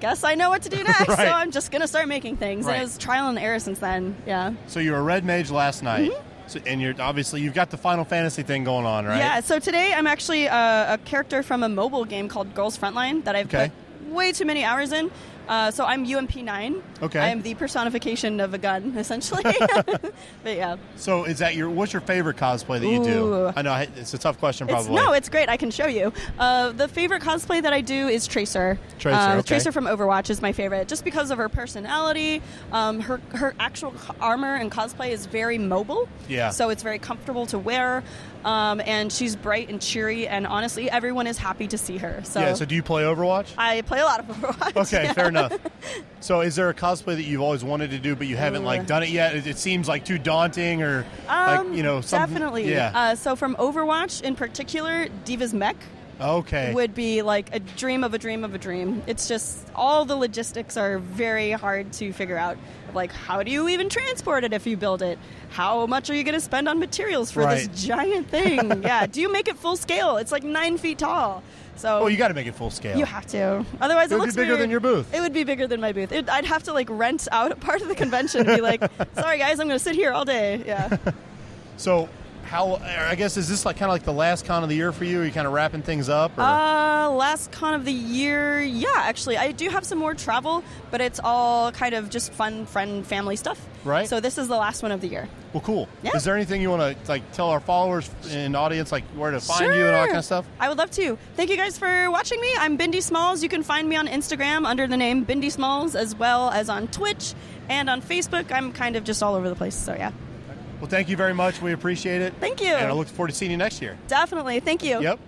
guess 0.00 0.22
I 0.22 0.34
know 0.34 0.50
what 0.50 0.62
to 0.62 0.68
do 0.68 0.82
next, 0.84 1.08
Right. 1.08 1.16
so 1.28 1.32
I'm 1.32 1.50
just 1.50 1.70
gonna 1.70 1.88
start 1.88 2.08
making 2.08 2.36
things. 2.36 2.66
Right. 2.66 2.74
And 2.74 2.82
it 2.82 2.84
was 2.84 2.98
trial 2.98 3.28
and 3.30 3.38
error 3.38 3.58
since 3.58 3.78
then. 3.78 4.16
Yeah. 4.26 4.52
so, 4.66 4.78
you 4.78 4.92
were 4.92 4.98
a 4.98 5.02
red 5.02 5.24
mage 5.24 5.50
last 5.50 5.82
night. 5.82 6.10
Mm-hmm. 6.10 6.28
So, 6.46 6.60
and 6.66 6.80
you're 6.80 6.94
obviously, 7.00 7.40
you've 7.40 7.54
got 7.54 7.70
the 7.70 7.76
Final 7.76 8.04
Fantasy 8.04 8.42
thing 8.42 8.64
going 8.64 8.84
on, 8.86 9.06
right? 9.06 9.18
Yeah. 9.18 9.40
So 9.40 9.58
today 9.58 9.92
I'm 9.94 10.06
actually 10.06 10.48
uh, 10.48 10.94
a 10.94 10.98
character 10.98 11.42
from 11.42 11.62
a 11.62 11.68
mobile 11.68 12.04
game 12.04 12.28
called 12.28 12.54
Girls 12.54 12.76
Frontline 12.76 13.24
that 13.24 13.34
I've 13.36 13.46
Okay. 13.46 13.70
put 14.04 14.12
way 14.12 14.32
too 14.32 14.44
many 14.44 14.64
hours 14.64 14.92
in. 14.92 15.10
Uh, 15.52 15.70
so 15.70 15.84
I'm 15.84 16.06
UMP9. 16.06 16.80
Okay. 17.02 17.18
I 17.18 17.28
am 17.28 17.42
the 17.42 17.54
personification 17.54 18.40
of 18.40 18.54
a 18.54 18.58
gun, 18.58 18.94
essentially. 18.96 19.42
but 20.42 20.56
yeah. 20.56 20.78
So, 20.96 21.24
is 21.24 21.40
that 21.40 21.54
your, 21.54 21.68
what's 21.68 21.92
your 21.92 22.00
favorite 22.00 22.38
cosplay 22.38 22.80
that 22.80 22.88
you 22.88 23.04
do? 23.04 23.52
I 23.54 23.60
know 23.60 23.74
it's 23.74 24.14
a 24.14 24.18
tough 24.18 24.38
question, 24.38 24.66
It's, 24.66 24.72
probably. 24.72 24.94
no, 24.94 25.12
it's 25.12 25.28
great. 25.28 25.50
I 25.50 25.58
can 25.58 25.70
show 25.70 25.86
you. 25.86 26.10
Uh, 26.38 26.72
the 26.72 26.88
favorite 26.88 27.20
cosplay 27.20 27.60
that 27.60 27.74
I 27.74 27.82
do 27.82 28.08
is 28.08 28.26
Tracer. 28.26 28.78
Tracer, 28.98 29.18
Uh, 29.18 29.36
okay. 29.36 29.48
Tracer 29.48 29.72
from 29.72 29.84
Overwatch 29.84 30.30
is 30.30 30.40
my 30.40 30.52
favorite, 30.52 30.88
just 30.88 31.04
because 31.04 31.30
of 31.30 31.36
her 31.36 31.50
personality. 31.50 32.40
Um, 32.72 33.00
her 33.00 33.20
her 33.34 33.54
actual 33.60 33.92
armor 34.22 34.54
and 34.54 34.72
cosplay 34.72 35.10
is 35.10 35.26
very 35.26 35.58
mobile. 35.58 36.08
Yeah. 36.30 36.48
So 36.48 36.70
it's 36.70 36.82
very 36.82 36.98
comfortable 36.98 37.44
to 37.46 37.58
wear, 37.58 38.02
um, 38.44 38.80
and 38.84 39.12
she's 39.12 39.36
bright 39.36 39.68
and 39.68 39.80
cheery. 39.80 40.26
And 40.28 40.46
honestly, 40.46 40.90
everyone 40.90 41.26
is 41.26 41.38
happy 41.38 41.66
to 41.68 41.78
see 41.78 41.98
her. 41.98 42.20
So, 42.24 42.40
yeah, 42.40 42.54
so 42.54 42.64
do 42.64 42.74
you 42.74 42.82
play 42.82 43.02
Overwatch? 43.02 43.54
I 43.56 43.82
play 43.82 44.00
a 44.00 44.04
lot 44.04 44.20
of 44.20 44.26
Overwatch. 44.26 44.76
Okay, 44.76 45.04
yeah. 45.04 45.12
fair 45.14 45.28
enough. 45.28 45.56
So, 46.20 46.40
is 46.40 46.56
there 46.56 46.68
a 46.68 46.74
cosplay 46.74 47.16
that 47.16 47.24
you've 47.24 47.40
always 47.40 47.64
wanted 47.64 47.90
to 47.90 47.98
do, 47.98 48.14
but 48.14 48.26
you 48.26 48.36
haven't 48.36 48.64
like 48.64 48.86
done 48.86 49.02
it 49.02 49.08
yet? 49.10 49.34
It, 49.34 49.46
it 49.46 49.58
seems 49.58 49.88
like 49.88 50.04
too 50.04 50.18
daunting, 50.18 50.82
or 50.82 51.04
Um, 51.28 51.68
like 51.68 51.76
you 51.76 51.82
know, 51.82 52.00
something, 52.00 52.34
definitely. 52.34 52.70
Yeah. 52.70 52.92
Uh, 52.94 53.14
so 53.14 53.36
from 53.36 53.56
Overwatch 53.56 54.22
in 54.22 54.34
particular, 54.36 55.08
D.Va's 55.24 55.54
Mech. 55.54 55.76
Okay. 56.22 56.72
would 56.72 56.94
be 56.94 57.22
like 57.22 57.54
a 57.54 57.58
dream 57.60 58.04
of 58.04 58.14
a 58.14 58.18
dream 58.18 58.44
of 58.44 58.54
a 58.54 58.58
dream. 58.58 59.02
It's 59.06 59.28
just 59.28 59.66
all 59.74 60.04
the 60.04 60.16
logistics 60.16 60.76
are 60.76 60.98
very 60.98 61.50
hard 61.50 61.92
to 61.94 62.12
figure 62.12 62.36
out. 62.36 62.56
Like, 62.94 63.10
how 63.12 63.42
do 63.42 63.50
you 63.50 63.68
even 63.70 63.88
transport 63.88 64.44
it 64.44 64.52
if 64.52 64.66
you 64.66 64.76
build 64.76 65.00
it? 65.02 65.18
How 65.50 65.86
much 65.86 66.10
are 66.10 66.14
you 66.14 66.24
going 66.24 66.34
to 66.34 66.40
spend 66.40 66.68
on 66.68 66.78
materials 66.78 67.30
for 67.30 67.42
Right. 67.42 67.68
this 67.70 67.84
giant 67.86 68.28
thing? 68.28 68.82
yeah. 68.82 69.06
Do 69.06 69.20
you 69.20 69.32
make 69.32 69.48
it 69.48 69.56
full 69.56 69.76
scale? 69.76 70.18
It's 70.18 70.30
like 70.32 70.44
nine 70.44 70.76
feet 70.78 70.98
tall. 70.98 71.42
So 71.76 72.00
oh, 72.02 72.06
you 72.08 72.18
got 72.18 72.28
to 72.28 72.34
make 72.34 72.46
it 72.46 72.54
full 72.54 72.70
scale. 72.70 72.98
you 72.98 73.06
have 73.06 73.26
to. 73.28 73.64
Otherwise, 73.80 74.12
It 74.12 74.16
it, 74.16 74.18
would 74.18 74.24
be 74.24 74.26
looks 74.26 74.36
bigger 74.36 74.48
weird. 74.52 74.60
than 74.60 74.70
your 74.70 74.80
booth. 74.80 75.12
It 75.14 75.20
would 75.22 75.32
be 75.32 75.42
bigger 75.44 75.66
than 75.66 75.80
my 75.80 75.92
booth. 75.92 76.12
It, 76.12 76.28
I'd 76.28 76.44
have 76.44 76.62
to 76.64 76.72
like 76.74 76.88
rent 76.90 77.26
out 77.32 77.50
a 77.50 77.56
part 77.56 77.80
of 77.80 77.88
the 77.88 77.94
convention 77.94 78.46
and 78.46 78.56
be 78.56 78.60
like, 78.60 78.82
"Sorry 79.14 79.38
guys, 79.38 79.58
I'm 79.58 79.68
going 79.68 79.78
to 79.78 79.82
sit 79.82 79.94
here 79.94 80.12
all 80.12 80.24
day." 80.26 80.62
Yeah. 80.66 80.96
So, 81.78 82.08
how? 82.44 82.74
I 82.76 83.14
guess 83.14 83.36
is 83.36 83.48
this 83.48 83.64
like 83.64 83.76
kind 83.76 83.90
of 83.90 83.94
like 83.94 84.04
the 84.04 84.12
last 84.12 84.44
con 84.44 84.62
of 84.62 84.68
the 84.68 84.74
year 84.76 84.92
for 84.92 85.04
you? 85.04 85.20
Are 85.20 85.24
you 85.24 85.32
kind 85.32 85.46
of 85.46 85.52
wrapping 85.52 85.82
things 85.82 86.08
up? 86.08 86.36
Or? 86.36 86.42
Uh, 86.42 87.08
last 87.10 87.50
con 87.52 87.74
of 87.74 87.84
the 87.84 87.92
year, 87.92 88.60
yeah, 88.62 88.88
actually, 88.96 89.36
I 89.36 89.52
do 89.52 89.68
have 89.68 89.84
some 89.84 89.98
more 89.98 90.14
travel, 90.14 90.62
but 90.90 91.00
it's 91.00 91.20
all 91.22 91.72
kind 91.72 91.94
of 91.94 92.10
just 92.10 92.32
fun, 92.32 92.66
friend, 92.66 93.06
family 93.06 93.36
stuff. 93.36 93.60
Right. 93.84 94.08
So 94.08 94.20
this 94.20 94.38
is 94.38 94.48
the 94.48 94.56
last 94.56 94.82
one 94.82 94.92
of 94.92 95.00
the 95.00 95.08
year. 95.08 95.28
well, 95.52 95.60
cool. 95.62 95.88
Yeah. 96.02 96.12
Is 96.14 96.22
there 96.22 96.36
anything 96.36 96.62
you 96.62 96.70
want 96.70 97.04
to 97.04 97.10
like 97.10 97.32
tell 97.32 97.50
our 97.50 97.58
followers 97.60 98.08
and 98.30 98.54
audience 98.54 98.92
like 98.92 99.04
where 99.16 99.32
to 99.32 99.40
find 99.40 99.74
you 99.74 99.86
and 99.86 99.94
all 99.96 100.02
that 100.02 100.06
kind 100.06 100.18
of 100.18 100.24
stuff? 100.24 100.46
I 100.60 100.68
would 100.68 100.78
love 100.78 100.90
to. 100.92 101.18
Thank 101.34 101.50
you 101.50 101.56
guys 101.56 101.78
for 101.78 102.10
watching 102.10 102.40
me. 102.40 102.48
I'm 102.58 102.78
Bindi 102.78 103.02
Smalls. 103.02 103.42
You 103.42 103.48
can 103.48 103.62
find 103.64 103.88
me 103.88 103.96
on 103.96 104.06
Instagram 104.06 104.66
under 104.66 104.86
the 104.86 104.96
name 104.96 105.26
Bindi 105.26 105.50
Smalls, 105.50 105.96
as 105.96 106.14
well 106.14 106.50
as 106.50 106.68
on 106.68 106.86
Twitch 106.88 107.34
and 107.68 107.90
on 107.90 108.02
Facebook. 108.02 108.52
I'm 108.52 108.72
kind 108.72 108.94
of 108.94 109.02
just 109.02 109.20
all 109.20 109.34
over 109.34 109.48
the 109.48 109.56
place. 109.56 109.74
So 109.74 109.94
yeah, 109.94 110.12
Well, 110.82 110.90
thank 110.90 111.08
you 111.08 111.16
very 111.16 111.32
much. 111.32 111.62
We 111.62 111.72
appreciate 111.72 112.22
it. 112.22 112.34
Thank 112.40 112.60
you. 112.60 112.74
And 112.74 112.88
I 112.88 112.92
look 112.92 113.06
forward 113.06 113.28
to 113.28 113.34
seeing 113.36 113.52
you 113.52 113.56
next 113.56 113.80
year. 113.80 113.96
definitely. 114.08 114.58
Thank 114.58 114.82
you. 114.82 115.00
Yep. 115.00 115.20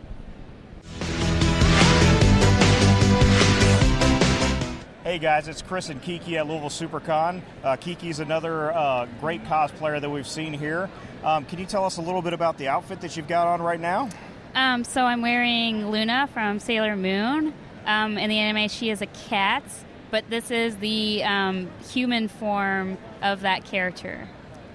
Hey 5.05 5.19
guys, 5.21 5.47
it's 5.47 5.63
Chris 5.63 5.91
and 5.91 6.03
Kiki 6.03 6.39
at 6.39 6.49
Louisville 6.49 6.71
SuperCon. 6.71 7.41
Uh, 7.63 7.77
Kiki's 7.77 8.19
another 8.19 8.73
uh, 8.73 9.07
great 9.21 9.45
cosplayer 9.45 10.01
that 10.01 10.11
we've 10.11 10.27
seen 10.27 10.53
here. 10.53 10.91
Um, 11.23 11.45
can 11.45 11.61
you 11.61 11.67
tell 11.67 11.85
us 11.85 11.99
a 11.99 12.03
little 12.03 12.23
bit 12.23 12.33
about 12.33 12.59
the 12.59 12.67
outfit 12.67 13.01
that 13.03 13.17
you've 13.17 13.29
got 13.29 13.47
on 13.47 13.63
right 13.63 13.79
now? 13.79 14.09
Um, 14.57 14.83
so 14.83 15.05
I'm 15.05 15.23
wearing 15.23 15.89
Luna 15.89 16.29
from 16.35 16.59
Sailor 16.59 16.97
Moon. 16.97 17.55
Um, 17.87 18.19
in 18.19 18.29
the 18.29 18.39
anime, 18.39 18.69
she 18.69 18.91
is 18.91 19.03
a 19.03 19.07
cat, 19.07 19.63
but 20.11 20.29
this 20.31 20.51
is 20.51 20.75
the 20.79 21.23
um, 21.23 21.71
human 21.93 22.27
form 22.27 22.99
of 23.23 23.43
that 23.43 23.65
character. 23.65 24.29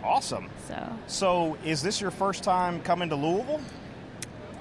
Awesome. 0.04 0.50
So 0.68 0.88
So, 1.08 1.58
is 1.66 1.82
this 1.82 2.00
your 2.02 2.12
first 2.12 2.44
time 2.44 2.82
coming 2.82 3.10
to 3.10 3.16
Louisville? 3.16 3.62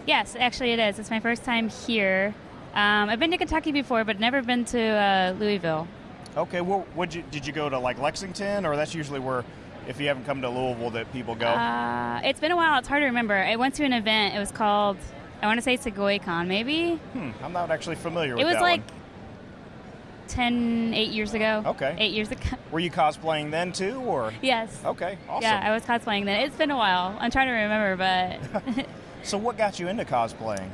yes, 0.07 0.35
actually 0.39 0.73
it 0.73 0.79
is. 0.79 0.99
It's 0.99 1.11
my 1.11 1.21
first 1.21 1.45
time 1.45 1.69
here. 1.69 2.35
Um, 2.75 3.09
I've 3.11 3.19
been 3.21 3.31
to 3.31 3.37
Kentucky 3.39 3.73
before, 3.73 4.05
but 4.05 4.19
never 4.21 4.43
been 4.43 4.65
to 4.67 4.81
uh, 4.81 5.35
Louisville. 5.39 5.87
Okay. 6.37 6.61
Well, 6.61 6.87
you 7.11 7.23
did 7.31 7.47
you 7.47 7.53
go 7.53 7.69
to 7.69 7.79
like 7.79 7.99
Lexington, 7.99 8.65
or 8.67 8.77
that's 8.77 8.95
usually 8.95 9.21
where, 9.21 9.45
if 9.87 10.01
you 10.01 10.07
haven't 10.09 10.25
come 10.25 10.41
to 10.43 10.49
Louisville, 10.49 10.91
that 10.91 11.13
people 11.13 11.35
go? 11.35 11.47
Uh, 11.49 12.21
it's 12.25 12.41
been 12.41 12.53
a 12.53 12.57
while. 12.57 12.79
It's 12.79 12.89
hard 12.89 13.01
to 13.03 13.07
remember. 13.07 13.35
I 13.35 13.57
went 13.57 13.75
to 13.77 13.85
an 13.85 13.93
event. 13.93 14.35
It 14.35 14.39
was 14.39 14.53
called, 14.53 14.97
I 15.43 15.47
want 15.47 15.59
to 15.59 15.63
say 15.63 15.77
SegoyCon, 15.77 16.47
maybe. 16.47 16.97
hmm, 17.13 17.31
I'm 17.43 17.53
not 17.53 17.71
actually 17.71 17.97
familiar 17.97 18.35
with 18.35 18.43
It 18.43 18.47
was 18.47 18.61
like 18.61 18.81
one. 18.89 18.98
10, 20.29 20.93
8 20.95 21.09
years 21.11 21.35
ago. 21.35 21.63
Okay. 21.67 21.97
Eight 21.99 22.13
years 22.13 22.31
ago. 22.31 22.43
Were 22.71 22.81
you 22.81 22.91
cosplaying 22.91 23.51
then 23.51 23.73
too, 23.73 24.01
or? 24.01 24.33
yes. 24.43 24.81
Okay. 24.85 25.19
Awesome. 25.29 25.43
Yeah, 25.43 25.61
I 25.63 25.71
was 25.73 25.83
cosplaying 25.83 26.25
then. 26.27 26.43
It's 26.43 26.57
been 26.57 26.71
a 26.71 26.77
while. 26.77 27.17
I'm 27.19 27.31
trying 27.31 27.49
to 27.49 27.53
remember, 27.53 27.97
but 27.97 28.87
So, 29.23 29.37
what 29.39 29.59
got 29.59 29.79
you 29.81 29.89
into 29.89 30.05
cosplaying? 30.05 30.71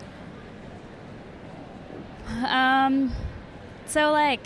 um, 2.46 3.12
so 3.86 4.12
like, 4.12 4.40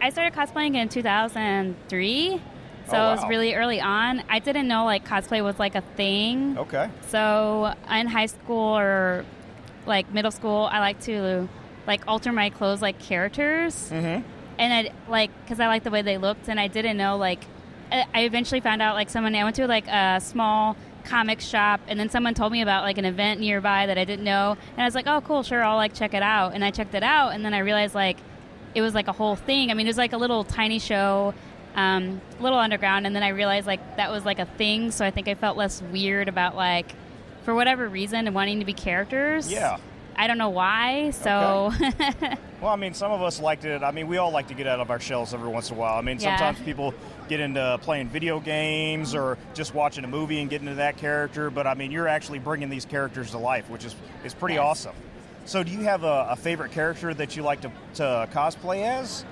I 0.00 0.10
started 0.10 0.36
cosplaying 0.36 0.74
in 0.76 0.88
2003. 0.88 2.40
So 2.86 2.96
Oh, 2.98 3.08
it 3.08 3.16
was 3.16 3.26
really 3.28 3.54
early 3.54 3.80
on. 3.80 4.22
I 4.28 4.40
didn't 4.40 4.68
know 4.68 4.84
like 4.84 5.06
cosplay 5.08 5.42
was 5.42 5.58
like 5.58 5.74
a 5.74 5.80
thing. 5.96 6.58
Okay. 6.58 6.90
So 7.08 7.72
in 7.90 8.06
high 8.08 8.26
school 8.26 8.76
or 8.78 9.24
like 9.86 10.12
middle 10.12 10.30
school, 10.30 10.68
I 10.70 10.80
like 10.80 11.00
to 11.02 11.48
like 11.86 12.02
alter 12.08 12.32
my 12.32 12.50
clothes 12.50 12.80
like 12.82 12.98
characters, 12.98 13.90
Mm-hmm. 13.90 14.26
and 14.58 14.72
I 14.72 14.92
like 15.08 15.30
because 15.44 15.60
I 15.60 15.66
like 15.66 15.84
the 15.84 15.90
way 15.90 16.02
they 16.02 16.18
looked, 16.18 16.48
and 16.48 16.58
I 16.60 16.68
didn't 16.68 16.96
know 16.96 17.16
like 17.16 17.44
I 17.92 18.22
eventually 18.24 18.60
found 18.60 18.82
out 18.82 18.94
like 18.94 19.10
someone 19.10 19.34
I 19.34 19.44
went 19.44 19.56
to 19.56 19.66
like 19.66 19.86
a 19.88 20.20
small 20.20 20.76
comic 21.04 21.40
shop, 21.40 21.80
and 21.86 22.00
then 22.00 22.08
someone 22.08 22.34
told 22.34 22.50
me 22.52 22.62
about 22.62 22.82
like 22.82 22.98
an 22.98 23.04
event 23.04 23.40
nearby 23.40 23.86
that 23.86 23.98
I 23.98 24.04
didn't 24.04 24.24
know, 24.24 24.56
and 24.72 24.80
I 24.80 24.84
was 24.84 24.94
like, 24.94 25.06
oh 25.06 25.20
cool, 25.20 25.42
sure, 25.42 25.62
I'll 25.62 25.76
like 25.76 25.94
check 25.94 26.14
it 26.14 26.22
out, 26.22 26.54
and 26.54 26.64
I 26.64 26.70
checked 26.70 26.94
it 26.94 27.02
out, 27.02 27.30
and 27.34 27.44
then 27.44 27.54
I 27.54 27.58
realized 27.58 27.94
like 27.94 28.16
it 28.74 28.80
was 28.80 28.94
like 28.94 29.06
a 29.08 29.12
whole 29.12 29.36
thing. 29.36 29.70
I 29.70 29.74
mean, 29.74 29.86
it 29.86 29.90
was 29.90 29.98
like 29.98 30.12
a 30.12 30.16
little 30.18 30.44
tiny 30.44 30.78
show. 30.78 31.32
Um, 31.76 32.20
a 32.38 32.42
little 32.42 32.58
underground, 32.60 33.04
and 33.04 33.16
then 33.16 33.24
I 33.24 33.30
realized 33.30 33.66
like 33.66 33.96
that 33.96 34.08
was 34.12 34.24
like 34.24 34.38
a 34.38 34.46
thing. 34.46 34.92
So 34.92 35.04
I 35.04 35.10
think 35.10 35.26
I 35.26 35.34
felt 35.34 35.56
less 35.56 35.82
weird 35.82 36.28
about 36.28 36.54
like, 36.54 36.94
for 37.42 37.52
whatever 37.52 37.88
reason, 37.88 38.32
wanting 38.32 38.60
to 38.60 38.64
be 38.64 38.72
characters. 38.72 39.50
Yeah. 39.52 39.78
I 40.16 40.26
don't 40.26 40.38
know 40.38 40.50
why. 40.50 41.10
So 41.10 41.72
Well, 42.60 42.72
I 42.72 42.76
mean, 42.76 42.94
some 42.94 43.12
of 43.12 43.20
us 43.22 43.40
liked 43.40 43.64
it. 43.64 43.82
I 43.82 43.90
mean, 43.90 44.06
we 44.08 44.16
all 44.16 44.30
like 44.30 44.48
to 44.48 44.54
get 44.54 44.66
out 44.66 44.80
of 44.80 44.90
our 44.90 44.98
shells 45.00 45.34
every 45.34 45.48
once 45.48 45.70
in 45.70 45.76
a 45.76 45.78
while. 45.78 45.98
I 45.98 46.00
mean, 46.00 46.18
Yeah. 46.18 46.36
sometimes 46.36 46.64
people 46.64 46.94
get 47.28 47.40
into 47.40 47.78
playing 47.82 48.08
video 48.08 48.40
games 48.40 49.14
or 49.14 49.36
just 49.54 49.74
watching 49.74 50.04
a 50.04 50.08
movie 50.08 50.40
and 50.40 50.48
get 50.48 50.60
into 50.62 50.76
that 50.76 50.96
character. 50.96 51.50
But 51.50 51.66
I 51.66 51.74
mean, 51.74 51.90
you're 51.90 52.08
actually 52.08 52.38
bringing 52.38 52.70
these 52.70 52.84
characters 52.86 53.32
to 53.32 53.38
life, 53.38 53.68
which 53.68 53.84
is 53.84 53.94
is 54.24 54.32
pretty 54.34 54.54
Yes. 54.54 54.62
awesome. 54.64 54.94
So, 55.46 55.62
do 55.62 55.70
you 55.72 55.80
have 55.80 56.04
a, 56.04 56.28
a 56.30 56.36
favorite 56.36 56.72
character 56.72 57.12
that 57.12 57.36
you 57.36 57.42
like 57.42 57.60
to, 57.62 57.70
to 57.96 58.28
cosplay 58.32 58.82
as? 58.82 59.26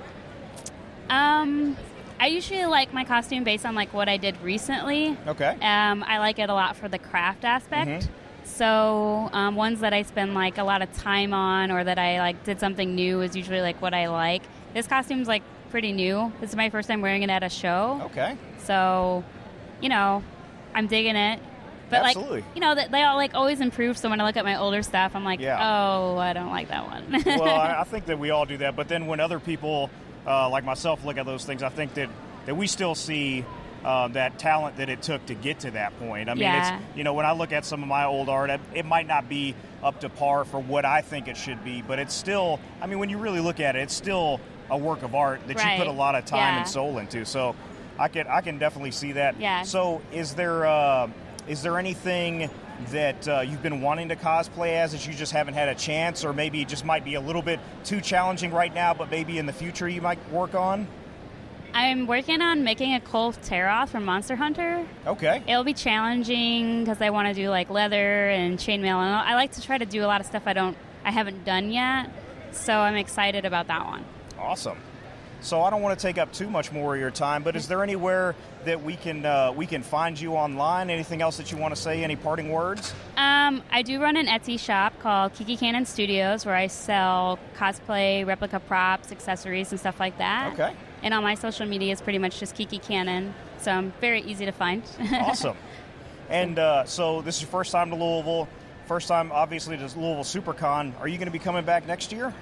um, 1.09 1.77
I 2.21 2.27
usually 2.27 2.65
like 2.67 2.93
my 2.93 3.05
costume 3.05 3.45
based 3.45 3.65
on 3.67 3.75
like 3.75 3.93
what 3.95 4.09
I 4.09 4.17
did 4.17 4.41
recently. 4.43 5.17
Okay. 5.27 5.57
Um, 5.61 6.05
I 6.07 6.19
like 6.19 6.39
it 6.39 6.51
a 6.51 6.55
lot 6.55 6.77
for 6.77 6.89
the 6.89 6.99
craft 6.99 7.45
aspect. 7.45 8.09
So 8.45 9.29
um, 9.33 9.57
ones 9.57 9.81
that 9.81 9.93
I 9.93 10.03
spend 10.03 10.35
like 10.35 10.59
a 10.59 10.65
lot 10.65 10.83
of 10.83 10.93
time 10.93 11.33
on, 11.33 11.71
or 11.71 11.83
that 11.83 11.99
I 11.99 12.19
like 12.19 12.45
did 12.45 12.61
something 12.61 12.95
new, 12.95 13.21
is 13.21 13.37
usually 13.37 13.61
like 13.61 13.81
what 13.81 13.95
I 13.95 14.09
like. 14.09 14.43
This 14.75 14.87
costume's 14.87 15.29
like 15.29 15.43
pretty 15.71 15.93
new. 15.93 16.33
This 16.41 16.51
is 16.51 16.57
my 16.57 16.71
first 16.71 16.89
time 16.89 17.01
wearing 17.01 17.23
it 17.23 17.31
at 17.31 17.43
a 17.43 17.49
show. 17.49 18.01
Okay. 18.07 18.37
So, 18.59 19.25
you 19.81 19.89
know, 19.89 20.23
I'm 20.75 20.87
digging 20.87 21.17
it. 21.17 21.41
But 21.91 22.07
Absolutely. 22.07 22.41
like, 22.41 22.45
you 22.55 22.61
know, 22.61 22.75
they 22.75 23.03
all 23.03 23.17
like 23.17 23.35
always 23.35 23.61
improve. 23.61 23.99
So 23.99 24.09
when 24.09 24.19
I 24.21 24.25
look 24.25 24.39
at 24.39 24.45
my 24.45 24.57
older 24.57 24.83
stuff, 24.83 25.13
I'm 25.15 25.25
like, 25.25 25.41
Yeah. 25.41 25.59
oh, 25.61 26.17
I 26.17 26.33
don't 26.33 26.51
like 26.51 26.69
that 26.69 26.87
one. 26.87 27.23
well, 27.25 27.45
I, 27.81 27.85
think 27.85 28.07
that 28.07 28.19
we 28.19 28.31
all 28.31 28.47
do 28.47 28.57
that. 28.59 28.77
But 28.77 28.89
then 28.89 29.07
when 29.07 29.21
other 29.21 29.39
people, 29.39 29.91
uh, 30.27 30.49
like 30.49 30.65
myself, 30.65 31.05
look 31.05 31.19
at 31.19 31.27
those 31.27 31.45
things, 31.45 31.63
I 31.63 31.69
think 31.69 31.93
that, 31.95 32.09
that 32.47 32.57
we 32.57 32.67
still 32.67 32.95
see 32.95 33.45
uh, 33.85 34.09
that 34.09 34.39
talent 34.39 34.77
that 34.77 34.89
it 34.89 35.03
took 35.03 35.25
to 35.27 35.35
get 35.35 35.61
to 35.61 35.71
that 35.73 35.99
point. 35.99 36.29
I 36.29 36.35
mean, 36.35 36.43
Yeah. 36.43 36.79
it's 36.79 36.97
you 36.97 37.05
know 37.05 37.15
when 37.15 37.27
I 37.27 37.33
look 37.33 37.53
at 37.53 37.65
some 37.65 37.83
of 37.83 37.89
my 37.89 38.05
old 38.05 38.29
art, 38.29 38.51
it, 38.75 38.85
might 38.85 39.07
not 39.07 39.29
be 39.29 39.55
up 39.83 40.01
to 40.01 40.09
par 40.09 40.45
for 40.45 40.61
what 40.61 40.85
I 40.85 41.01
think 41.01 41.29
it 41.29 41.37
should 41.37 41.65
be, 41.65 41.83
but 41.83 41.99
it's 41.99 42.15
still. 42.15 42.61
I 42.81 42.87
mean, 42.87 42.99
when 42.99 43.09
you 43.11 43.19
really 43.19 43.41
look 43.41 43.61
at 43.61 43.77
it, 43.77 43.81
it's 43.81 43.95
still 43.95 44.41
a 44.71 44.77
work 44.77 45.03
of 45.03 45.15
art 45.15 45.41
that 45.49 45.57
you 45.57 45.79
put 45.79 45.87
a 45.87 45.93
lot 45.93 46.15
of 46.15 46.25
time 46.25 46.55
Yeah. 46.55 46.59
and 46.61 46.69
soul 46.69 46.99
into. 46.99 47.25
So, 47.25 47.55
I 47.99 48.09
can 48.09 48.27
I 48.27 48.41
can 48.41 48.59
definitely 48.59 48.93
see 48.93 49.13
that. 49.13 49.39
Yeah. 49.41 49.63
So, 49.63 50.01
is 50.13 50.35
there 50.35 50.67
uh, 50.67 51.09
is 51.49 51.63
there 51.63 51.79
anything? 51.79 52.51
That 52.91 53.29
uh, 53.29 53.41
you've 53.43 53.63
been 53.63 53.81
wanting 53.81 54.09
to 54.09 54.17
cosplay 54.17 54.73
as 54.73 54.91
that 54.91 55.07
you 55.07 55.15
just 55.15 55.31
haven't 55.31 55.55
had 55.55 55.69
a 55.69 55.75
chance, 55.77 56.25
or 56.25 56.33
maybe 56.33 56.61
it 56.63 56.67
just 56.69 56.85
might 56.85 57.05
be 57.05 57.15
a 57.15 57.21
little 57.21 57.43
bit 57.43 57.61
too 57.85 58.01
challenging 58.01 58.51
right 58.51 58.75
now, 58.75 58.93
but 58.93 59.09
maybe 59.09 59.39
in 59.39 59.47
the 59.47 59.53
future 59.53 59.89
you 59.89 60.01
might 60.03 60.19
work 60.33 60.57
on? 60.57 60.89
I'm 61.75 62.07
working 62.07 62.43
on 62.43 62.65
making 62.65 62.95
a 62.95 63.01
Kulve 63.01 63.39
Taroth 63.39 63.89
from 63.89 64.05
Monster 64.05 64.37
Hunter. 64.37 64.87
Okay. 65.07 65.43
It'll 65.47 65.65
be 65.65 65.75
challenging 65.75 66.81
because 66.81 67.01
I 67.01 67.11
want 67.11 67.29
to 67.29 67.35
do 67.35 67.49
like 67.49 67.71
leather 67.71 68.29
and 68.29 68.59
chainmail, 68.59 68.97
and 68.97 69.15
I 69.15 69.35
like 69.35 69.53
to 69.53 69.63
try 69.63 69.79
to 69.79 69.87
do 69.87 70.05
a 70.05 70.07
lot 70.07 70.21
of 70.21 70.27
stuff 70.27 70.43
I 70.47 70.53
don't, 70.53 70.77
I 71.05 71.11
haven't 71.11 71.45
done 71.45 71.73
yet. 71.73 72.11
So 72.53 72.75
I'm 72.75 72.97
excited 72.97 73.45
about 73.45 73.69
that 73.69 73.87
one. 73.87 74.05
Awesome. 74.39 74.77
So 75.41 75.61
I 75.63 75.71
don't 75.71 75.83
want 75.83 75.99
to 75.99 76.07
take 76.07 76.19
up 76.19 76.33
too 76.33 76.49
much 76.49 76.71
more 76.71 76.95
of 76.95 77.01
your 77.01 77.11
time, 77.11 77.43
but 77.43 77.57
is 77.57 77.67
there 77.67 77.83
anywhere 77.83 78.37
that 78.65 78.81
we 78.81 78.95
can 78.95 79.27
uh, 79.27 79.53
we 79.53 79.67
can 79.67 79.83
find 79.83 80.21
you 80.21 80.35
online? 80.35 80.89
Anything 80.89 81.21
else 81.21 81.37
that 81.39 81.51
you 81.51 81.59
want 81.59 81.75
to 81.75 81.81
say? 81.81 82.05
Any 82.05 82.15
parting 82.15 82.51
words? 82.51 82.95
Um, 83.17 83.63
I 83.73 83.83
do 83.83 84.01
run 84.01 84.17
an 84.17 84.27
Etsy 84.27 84.61
shop 84.61 84.93
called 85.01 85.35
Kiki 85.35 85.57
Kannon 85.57 85.85
Studios 85.85 86.47
where 86.47 86.55
I 86.55 86.69
sell 86.69 87.41
cosplay, 87.57 88.25
replica 88.25 88.61
props, 88.61 89.11
accessories, 89.11 89.73
and 89.73 89.81
stuff 89.81 89.99
like 89.99 90.19
that. 90.19 90.53
Okay. 90.53 90.75
And 91.03 91.13
on 91.13 91.23
my 91.23 91.35
social 91.35 91.67
media 91.67 91.93
is 91.93 92.01
pretty 92.01 92.19
much 92.19 92.39
just 92.39 92.55
Kiki 92.55 92.79
Kannon, 92.79 93.33
so 93.59 93.73
I'm 93.73 93.93
very 94.01 94.23
easy 94.23 94.45
to 94.47 94.53
find. 94.53 94.83
Awesome. 95.13 95.57
and 96.29 96.59
uh, 96.59 96.85
so 96.85 97.23
this 97.23 97.37
is 97.37 97.43
your 97.43 97.51
first 97.51 97.73
time 97.73 97.91
to 97.91 97.97
Louisville. 97.97 98.49
First 98.87 99.09
time, 99.09 99.31
obviously, 99.33 99.77
to 99.77 99.83
Louisville 99.83 100.25
SuperCon. 100.25 100.99
Are 101.01 101.09
you 101.09 101.17
going 101.19 101.27
to 101.27 101.33
be 101.33 101.39
coming 101.39 101.65
back 101.65 101.87
next 101.87 102.13
year? 102.13 102.35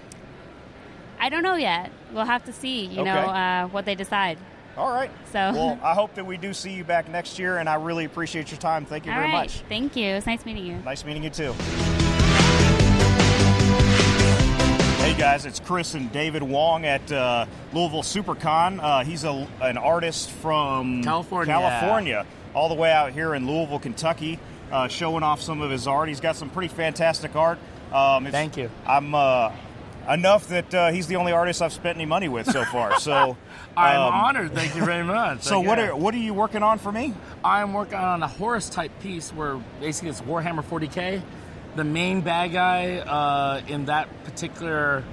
I 1.18 1.28
don't 1.28 1.42
know 1.42 1.54
yet. 1.56 1.92
We'll 2.12 2.24
have 2.24 2.44
to 2.46 2.52
see, 2.52 2.86
you 2.86 3.04
know, 3.04 3.12
uh, 3.12 3.68
what 3.68 3.84
they 3.84 3.94
decide. 3.94 4.38
All 4.76 4.90
right. 4.90 5.10
So, 5.32 5.52
Well, 5.52 5.78
I 5.84 5.94
hope 5.94 6.14
that 6.14 6.24
we 6.24 6.38
do 6.38 6.54
see 6.54 6.72
you 6.72 6.84
back 6.84 7.08
next 7.10 7.38
year, 7.38 7.58
and 7.58 7.68
I 7.68 7.74
really 7.74 8.04
appreciate 8.06 8.50
your 8.50 8.58
time. 8.60 8.86
Thank 8.86 9.04
you 9.04 9.12
all 9.12 9.18
very 9.18 9.30
right. 9.30 9.42
much. 9.42 9.60
Thank 9.68 9.96
you. 9.96 10.06
It's 10.06 10.26
nice 10.26 10.46
meeting 10.46 10.64
you. 10.64 10.76
Nice 10.78 11.04
meeting 11.04 11.22
you 11.22 11.30
too. 11.30 11.54
Hey 15.10 15.18
guys, 15.18 15.44
it's 15.44 15.58
Chris 15.58 15.94
and 15.94 16.10
David 16.12 16.44
Wong 16.44 16.86
at 16.86 17.10
uh, 17.10 17.44
Louisville 17.72 18.04
SuperCon. 18.04 18.78
Uh, 18.80 19.02
he's 19.02 19.24
a, 19.24 19.44
an 19.60 19.76
artist 19.76 20.30
from 20.30 21.02
California. 21.02 21.52
California, 21.52 22.26
all 22.54 22.68
the 22.68 22.76
way 22.76 22.92
out 22.92 23.12
here 23.12 23.34
in 23.34 23.44
Louisville, 23.44 23.80
Kentucky, 23.80 24.38
uh, 24.70 24.86
showing 24.86 25.24
off 25.24 25.42
some 25.42 25.62
of 25.62 25.70
his 25.72 25.88
art. 25.88 26.08
He's 26.08 26.20
got 26.20 26.36
some 26.36 26.48
pretty 26.48 26.72
fantastic 26.72 27.34
art. 27.34 27.58
Um, 27.92 28.26
Thank 28.26 28.56
you. 28.56 28.70
I'm 28.86 29.12
uh, 29.12 29.50
enough 30.08 30.46
that 30.46 30.72
uh, 30.72 30.92
he's 30.92 31.08
the 31.08 31.16
only 31.16 31.32
artist 31.32 31.60
I've 31.60 31.72
spent 31.72 31.96
any 31.96 32.06
money 32.06 32.28
with 32.28 32.46
so 32.46 32.64
far. 32.64 33.00
So 33.00 33.36
I'm 33.76 34.00
um, 34.00 34.14
honored. 34.14 34.54
Thank 34.54 34.76
you 34.76 34.84
very 34.84 35.04
much. 35.04 35.42
So 35.42 35.58
what 35.58 35.80
are 35.80 35.96
what 35.96 36.14
are 36.14 36.18
you 36.18 36.34
working 36.34 36.62
on 36.62 36.78
for 36.78 36.92
me? 36.92 37.14
I'm 37.44 37.72
working 37.72 37.98
on 37.98 38.22
a 38.22 38.28
Horus 38.28 38.68
type 38.68 38.92
piece 39.00 39.30
where 39.32 39.56
basically 39.80 40.10
it's 40.10 40.20
Warhammer 40.20 40.62
40k. 40.62 41.20
The 41.76 41.84
main 41.84 42.20
bad 42.22 42.52
guy 42.52 42.96
uh, 42.98 43.62
in 43.68 43.86
that 43.86 44.08
particular 44.24 45.04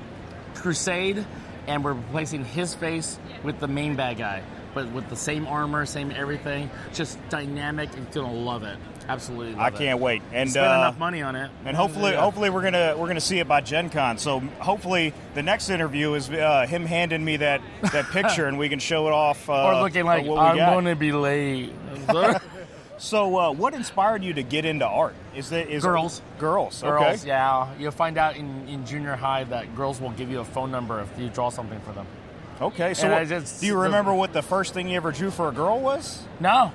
crusade, 0.56 1.24
and 1.68 1.84
we're 1.84 1.94
replacing 1.94 2.46
his 2.46 2.74
face 2.74 3.20
with 3.44 3.60
the 3.60 3.68
main 3.68 3.96
bad 3.96 4.18
guy, 4.18 4.42
but 4.74 4.92
with 4.92 5.08
the 5.10 5.16
same 5.16 5.46
armor, 5.46 5.86
same 5.86 6.12
everything. 6.12 6.70
Just 6.94 7.18
dynamic. 7.30 7.90
You're 7.96 8.24
gonna 8.24 8.34
love 8.34 8.64
it. 8.64 8.78
Absolutely. 9.08 9.54
Love 9.54 9.62
I 9.62 9.70
can't 9.70 10.00
wait. 10.02 10.22
And 10.34 10.50
Spent 10.50 10.66
uh, 10.68 10.74
enough 10.74 10.98
money 10.98 11.22
on 11.22 11.36
it. 11.38 11.50
And 11.64 11.78
hopefully, 11.78 12.12
Yeah. 12.12 12.22
hopefully 12.22 12.50
we're 12.50 12.64
gonna 12.64 12.96
we're 12.98 13.08
gonna 13.08 13.22
see 13.22 13.40
it 13.40 13.48
by 13.48 13.62
Gen 13.62 13.90
Con. 13.90 14.18
So 14.18 14.40
hopefully 14.60 15.14
the 15.34 15.44
next 15.44 15.70
interview 15.70 16.14
is 16.16 16.30
uh, 16.30 16.66
him 16.68 16.86
handing 16.86 17.24
me 17.24 17.38
that 17.38 17.62
that 17.94 18.06
picture 18.10 18.48
and 18.48 18.58
we 18.58 18.68
can 18.68 18.80
show 18.80 19.08
it 19.08 19.14
off. 19.14 19.48
Uh, 19.58 19.64
or 19.64 19.82
looking 19.82 20.06
like 20.06 20.26
what 20.26 20.40
I'm 20.40 20.58
got. 20.58 20.82
to 20.82 20.96
be 20.96 21.12
late. 21.14 21.72
So 22.98 23.38
uh, 23.38 23.52
what 23.52 23.74
inspired 23.74 24.24
you 24.24 24.34
to 24.34 24.44
get 24.44 24.66
into 24.66 24.86
art? 24.86 25.16
Is 25.36 25.50
that 25.52 25.70
is 25.70 25.84
Girls. 25.84 26.22
girls, 26.40 26.82
Girls, 26.82 27.20
okay. 27.22 27.28
yeah. 27.28 27.68
You'll 27.78 27.92
find 27.92 28.18
out 28.18 28.36
in, 28.38 28.68
in 28.68 28.86
junior 28.86 29.16
high 29.16 29.44
that 29.46 29.76
girls 29.76 30.02
will 30.02 30.12
give 30.12 30.32
you 30.32 30.40
a 30.40 30.46
phone 30.46 30.72
number 30.72 31.00
if 31.02 31.20
you 31.20 31.30
draw 31.30 31.50
something 31.50 31.80
for 31.82 31.92
them. 31.94 32.08
Okay, 32.60 32.94
so 32.96 33.12
what- 33.12 33.28
just- 33.28 33.62
do 33.62 33.68
you 33.68 33.78
remember 33.80 34.14
what 34.14 34.34
the 34.34 34.42
first 34.42 34.74
thing 34.74 34.90
you 34.90 34.96
ever 34.96 35.12
drew 35.12 35.30
for 35.30 35.50
a 35.50 35.52
girl 35.52 35.80
was? 35.80 36.24
No. 36.40 36.72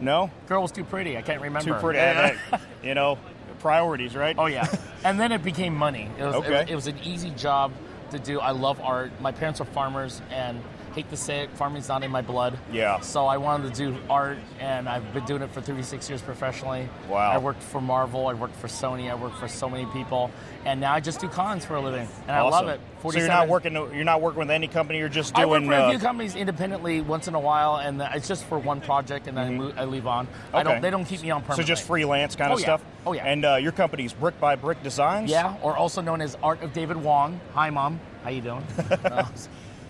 No, 0.00 0.30
Girl 0.48 0.60
was 0.60 0.72
too 0.72 0.84
pretty. 0.84 1.16
I 1.16 1.22
can't 1.22 1.40
remember. 1.40 1.72
too 1.72 1.80
pretty. 1.80 1.98
Yeah. 1.98 2.36
I- 2.52 2.58
you 2.86 2.94
know, 2.94 3.16
priorities, 3.60 4.14
right? 4.14 4.34
Oh 4.38 4.46
yeah, 4.46 4.66
and 5.04 5.18
then 5.18 5.32
it 5.32 5.42
became 5.42 5.74
money. 5.74 6.10
It 6.18 6.24
was, 6.24 6.34
Okay. 6.34 6.62
it, 6.62 6.70
it 6.70 6.74
was 6.74 6.88
an 6.88 6.98
easy 7.04 7.30
job 7.30 7.72
to 8.10 8.18
do. 8.18 8.40
I 8.40 8.50
love 8.50 8.80
art. 8.80 9.12
My 9.20 9.32
parents 9.32 9.60
are 9.60 9.64
farmers, 9.66 10.20
and 10.30 10.60
hate 10.94 11.10
to 11.10 11.16
say 11.16 11.40
it, 11.40 11.50
farming's 11.50 11.88
not 11.88 12.04
in 12.04 12.10
my 12.10 12.22
blood. 12.22 12.56
Yeah. 12.72 13.00
So 13.00 13.26
I 13.26 13.36
wanted 13.36 13.74
to 13.74 13.90
do 13.90 13.96
art, 14.08 14.38
and 14.60 14.88
I've 14.88 15.12
been 15.12 15.24
doing 15.24 15.42
it 15.42 15.50
for 15.50 15.60
36 15.60 16.08
years 16.08 16.22
professionally. 16.22 16.88
Wow. 17.08 17.30
I 17.32 17.38
worked 17.38 17.62
for 17.62 17.80
Marvel. 17.80 18.28
I 18.28 18.34
worked 18.34 18.54
for 18.56 18.68
Sony. 18.68 19.10
I 19.10 19.14
worked 19.16 19.38
for 19.38 19.48
so 19.48 19.68
many 19.68 19.86
people, 19.86 20.30
and 20.64 20.80
now 20.80 20.94
I 20.94 21.00
just 21.00 21.20
do 21.20 21.28
cons 21.28 21.64
for 21.64 21.74
a 21.74 21.80
living, 21.80 22.06
and 22.22 22.30
I 22.30 22.42
love 22.42 22.68
it. 22.68 22.80
So 23.02 23.18
you're 23.18 23.26
not 23.28 23.48
working. 23.48 23.74
You're 23.74 24.04
not 24.04 24.22
working 24.22 24.38
with 24.38 24.50
any 24.50 24.68
company. 24.68 24.98
You're 25.00 25.08
just 25.08 25.34
doing. 25.34 25.42
I 25.44 25.50
work 25.50 25.64
for 25.64 25.72
a 25.72 25.82
uh, 25.82 25.90
few 25.90 25.98
companies 25.98 26.36
independently 26.36 27.00
once 27.00 27.28
in 27.28 27.34
a 27.34 27.40
while, 27.40 27.76
and 27.76 28.00
it's 28.14 28.28
just 28.28 28.44
for 28.44 28.58
one 28.58 28.80
project, 28.80 29.26
and 29.26 29.36
then 29.36 29.46
I, 29.46 29.50
move, 29.50 29.78
I 29.78 29.84
leave 29.84 30.06
on. 30.06 30.26
I 30.52 30.60
Okay. 30.60 30.70
don't. 30.70 30.80
They 30.80 30.90
don't 30.90 31.04
keep 31.04 31.20
me 31.22 31.30
on 31.30 31.42
permanent. 31.42 31.66
so 31.66 31.74
just 31.74 31.86
freelance 31.86 32.34
kind 32.36 32.50
Oh, 32.50 32.54
of 32.54 32.60
yeah. 32.60 32.64
stuff. 32.64 32.82
Oh 33.04 33.12
yeah. 33.12 33.26
And 33.26 33.44
uh, 33.44 33.56
your 33.56 33.72
company's 33.72 34.12
Brick 34.14 34.38
by 34.40 34.54
Brick 34.56 34.82
Designs. 34.82 35.30
Yeah, 35.30 35.56
or 35.62 35.76
also 35.76 36.00
known 36.00 36.22
as 36.22 36.36
Art 36.42 36.62
of 36.62 36.72
David 36.72 36.96
Wong. 36.96 37.40
Hi, 37.52 37.68
mom. 37.70 38.00
How 38.22 38.30
you 38.30 38.40
doing? 38.40 38.64
Uh, 39.04 39.26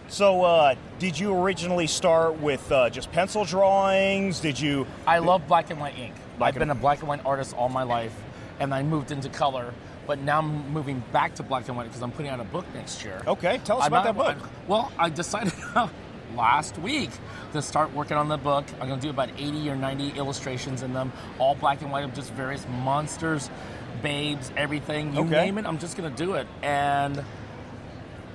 So, 0.09 0.42
uh, 0.44 0.74
did 0.98 1.18
you 1.18 1.34
originally 1.34 1.86
start 1.86 2.38
with 2.40 2.70
uh, 2.70 2.90
just 2.90 3.11
pencil 3.11 3.44
drawings? 3.44 4.38
Did 4.40 4.61
you? 4.61 4.86
I 5.07 5.18
love 5.18 5.46
black 5.48 5.70
and 5.70 5.80
white 5.80 5.98
ink. 5.98 6.14
Black 6.38 6.55
I've 6.55 6.59
been 6.59 6.70
a 6.70 6.74
black 6.74 7.00
and 7.00 7.09
white 7.09 7.24
artist 7.24 7.55
all 7.57 7.68
my 7.68 7.82
life, 7.84 8.14
and 8.61 8.72
I 8.74 8.82
moved 8.82 9.11
into 9.11 9.28
color. 9.28 9.72
But 10.07 10.18
now 10.20 10.40
I'm 10.40 10.70
moving 10.70 11.02
back 11.12 11.34
to 11.36 11.42
black 11.42 11.66
and 11.68 11.76
white 11.76 11.84
because 11.84 12.02
I'm 12.02 12.12
putting 12.12 12.30
out 12.30 12.38
a 12.38 12.44
book 12.44 12.66
next 12.74 13.02
year. 13.05 13.22
Okay, 13.26 13.59
tell 13.64 13.78
us 13.78 13.84
I'm 13.86 13.92
about 13.92 14.14
not- 14.14 14.26
that 14.26 14.38
book. 14.40 14.50
well, 14.68 14.92
I 14.98 15.09
decided 15.09 15.55
last 16.36 16.76
week 16.78 17.11
to 17.55 17.62
start 17.62 17.92
working 17.94 18.18
on 18.18 18.28
the 18.28 18.36
book. 18.36 18.66
I'm 18.80 18.88
going 18.88 19.00
to 19.00 19.07
do 19.07 19.09
about 19.11 19.30
80 19.38 19.70
or 19.70 19.76
90 19.76 20.11
illustrations 20.18 20.82
in 20.82 20.92
them, 20.92 21.11
all 21.38 21.55
black 21.55 21.80
and 21.80 21.90
white 21.90 22.05
of 22.05 22.12
just 22.14 22.30
various 22.34 22.66
monsters, 22.82 23.48
babes, 24.02 24.52
everything. 24.59 25.14
You 25.14 25.20
Okay. 25.22 25.30
name 25.30 25.57
it, 25.57 25.64
I'm 25.64 25.78
just 25.78 25.96
going 25.96 26.14
to 26.14 26.16
do 26.24 26.34
it. 26.34 26.46
And 26.62 27.24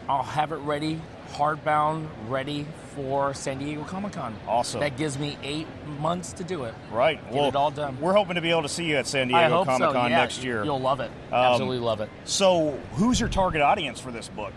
I'll 0.08 0.24
have 0.24 0.52
it 0.52 0.58
ready, 0.62 1.00
hardbound, 1.30 2.08
ready 2.28 2.66
for 2.96 3.34
San 3.34 3.60
Diego 3.60 3.84
Comic 3.84 4.14
Con. 4.14 4.36
Awesome. 4.48 4.80
That 4.82 4.98
gives 4.98 5.18
me 5.18 5.38
eight 5.44 5.68
months 6.00 6.34
to 6.34 6.44
do 6.44 6.64
it. 6.64 6.74
Right. 6.92 7.20
Get 7.32 7.46
it 7.46 7.56
all 7.56 7.72
done. 7.72 8.00
We're 8.00 8.14
hoping 8.14 8.36
to 8.36 8.42
be 8.42 8.50
able 8.50 8.64
to 8.64 8.70
see 8.70 8.86
you 8.86 8.98
at 8.98 9.08
San 9.08 9.28
Diego 9.28 9.64
Comic 9.64 9.88
so. 9.88 9.94
Con 9.94 10.12
yeah, 10.12 10.18
next 10.18 10.44
year. 10.44 10.64
You'll 10.64 10.82
love 10.82 11.00
it. 11.00 11.12
Um, 11.32 11.34
Absolutely 11.34 11.80
love 11.80 12.02
it. 12.02 12.10
So, 12.26 12.72
who's 12.94 13.20
your 13.20 13.30
target 13.30 13.62
audience 13.62 14.00
for 14.00 14.12
this 14.12 14.28
book? 14.28 14.54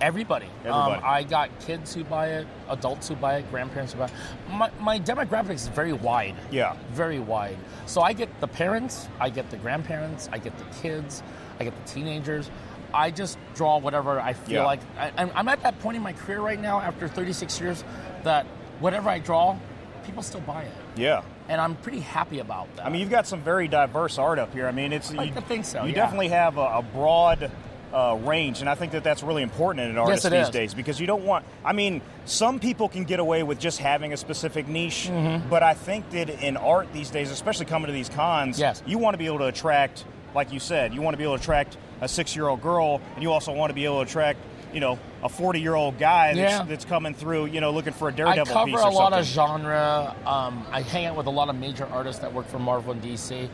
Everybody. 0.00 0.46
Everybody. 0.60 0.94
Um, 0.96 1.02
I 1.04 1.22
got 1.22 1.48
kids 1.60 1.94
who 1.94 2.04
buy 2.04 2.28
it, 2.28 2.46
adults 2.68 3.08
who 3.08 3.16
buy 3.16 3.38
it, 3.38 3.50
grandparents 3.50 3.94
who 3.94 4.00
buy 4.00 4.06
it. 4.06 4.12
My, 4.50 4.70
my 4.78 5.00
demographics 5.00 5.54
is 5.54 5.68
very 5.68 5.94
wide. 5.94 6.34
Yeah. 6.50 6.76
Very 6.92 7.18
wide. 7.18 7.56
So 7.86 8.02
I 8.02 8.12
get 8.12 8.28
the 8.40 8.48
parents, 8.48 9.08
I 9.18 9.30
get 9.30 9.48
the 9.50 9.56
grandparents, 9.56 10.28
I 10.32 10.38
get 10.38 10.56
the 10.58 10.64
kids, 10.82 11.22
I 11.58 11.64
get 11.64 11.74
the 11.76 11.90
teenagers. 11.90 12.50
I 12.96 13.10
just 13.10 13.38
draw 13.54 13.78
whatever 13.78 14.18
I 14.20 14.32
feel 14.32 14.56
Yeah. 14.56 14.64
like. 14.64 14.80
I, 14.98 15.10
I'm- 15.16 15.48
at 15.48 15.62
that 15.62 15.78
point 15.80 15.96
in 15.96 16.02
my 16.02 16.12
career 16.12 16.40
right 16.40 16.60
now, 16.60 16.80
after 16.80 17.06
36 17.08 17.60
years, 17.60 17.84
that 18.24 18.46
whatever 18.80 19.08
I 19.10 19.18
draw, 19.18 19.56
people 20.04 20.22
still 20.22 20.40
buy 20.40 20.62
it. 20.62 20.72
Yeah. 20.96 21.22
And 21.48 21.60
I'm 21.60 21.76
pretty 21.76 22.00
happy 22.00 22.40
about 22.40 22.74
that. 22.76 22.86
I 22.86 22.88
mean, 22.90 23.00
you've 23.00 23.10
got 23.10 23.26
some 23.26 23.40
very 23.42 23.68
diverse 23.68 24.18
art 24.18 24.38
up 24.38 24.52
here. 24.52 24.66
I 24.66 24.72
mean, 24.72 24.92
it's. 24.92 25.12
I 25.12 25.14
like 25.14 25.34
you, 25.34 25.40
think 25.42 25.64
so, 25.64 25.82
You 25.82 25.90
yeah. 25.90 25.94
definitely 25.94 26.28
have 26.28 26.56
a, 26.58 26.60
a 26.78 26.82
broad 26.82 27.50
uh, 27.94 28.18
range, 28.24 28.60
and 28.60 28.68
I 28.68 28.74
think 28.74 28.92
that 28.92 29.04
that's 29.04 29.22
really 29.22 29.42
important 29.42 29.84
in 29.84 29.90
an 29.92 29.98
artist 29.98 30.24
it 30.24 30.30
these 30.30 30.46
is. 30.46 30.50
days 30.50 30.74
because 30.74 30.98
you 31.00 31.06
don't 31.06 31.24
want. 31.24 31.44
I 31.64 31.72
mean, 31.72 32.02
some 32.24 32.58
people 32.58 32.88
can 32.88 33.04
get 33.04 33.20
away 33.20 33.44
with 33.44 33.60
just 33.60 33.78
having 33.78 34.12
a 34.12 34.16
specific 34.16 34.66
niche, 34.66 35.08
Mm-hmm. 35.08 35.48
but 35.48 35.62
I 35.62 35.74
think 35.74 36.10
that 36.10 36.28
in 36.30 36.56
art 36.56 36.92
these 36.92 37.10
days, 37.10 37.30
especially 37.30 37.66
coming 37.66 37.86
to 37.86 37.92
these 37.92 38.08
cons, 38.08 38.58
Yes. 38.58 38.82
you 38.86 38.98
want 38.98 39.14
to 39.14 39.18
be 39.18 39.26
able 39.26 39.38
to 39.38 39.46
attract, 39.46 40.04
like 40.34 40.52
you 40.52 40.58
said, 40.58 40.92
you 40.94 41.00
want 41.00 41.14
to 41.14 41.18
be 41.18 41.22
able 41.24 41.36
to 41.36 41.42
attract 41.42 41.76
a 42.00 42.08
six-year-old 42.08 42.62
girl, 42.62 43.00
and 43.14 43.22
you 43.22 43.32
also 43.32 43.52
want 43.52 43.70
to 43.70 43.74
be 43.74 43.84
able 43.84 43.96
to 44.04 44.08
attract. 44.10 44.38
You 44.72 44.80
know, 44.80 44.98
a 45.22 45.28
forty-year-old 45.28 45.96
guy 45.98 46.34
that's, 46.34 46.38
Yeah. 46.58 46.62
that's 46.64 46.84
coming 46.84 47.14
through. 47.14 47.46
You 47.46 47.60
know, 47.62 47.70
looking 47.70 47.94
for 47.94 48.08
a 48.08 48.12
daredevil 48.12 48.44
piece. 48.44 48.50
I 48.50 48.54
cover 48.54 48.66
piece 48.72 48.80
a 48.80 48.88
lot 48.88 49.12
something. 49.12 49.20
of 49.20 49.24
genre. 49.26 50.14
Um, 50.26 50.66
I 50.70 50.82
hang 50.82 51.06
out 51.06 51.16
with 51.16 51.26
a 51.26 51.30
lot 51.30 51.48
of 51.48 51.56
major 51.56 51.86
artists 51.86 52.20
that 52.20 52.34
work 52.34 52.46
for 52.48 52.58
Marvel 52.58 52.92
and 52.92 53.00
DC, 53.00 53.48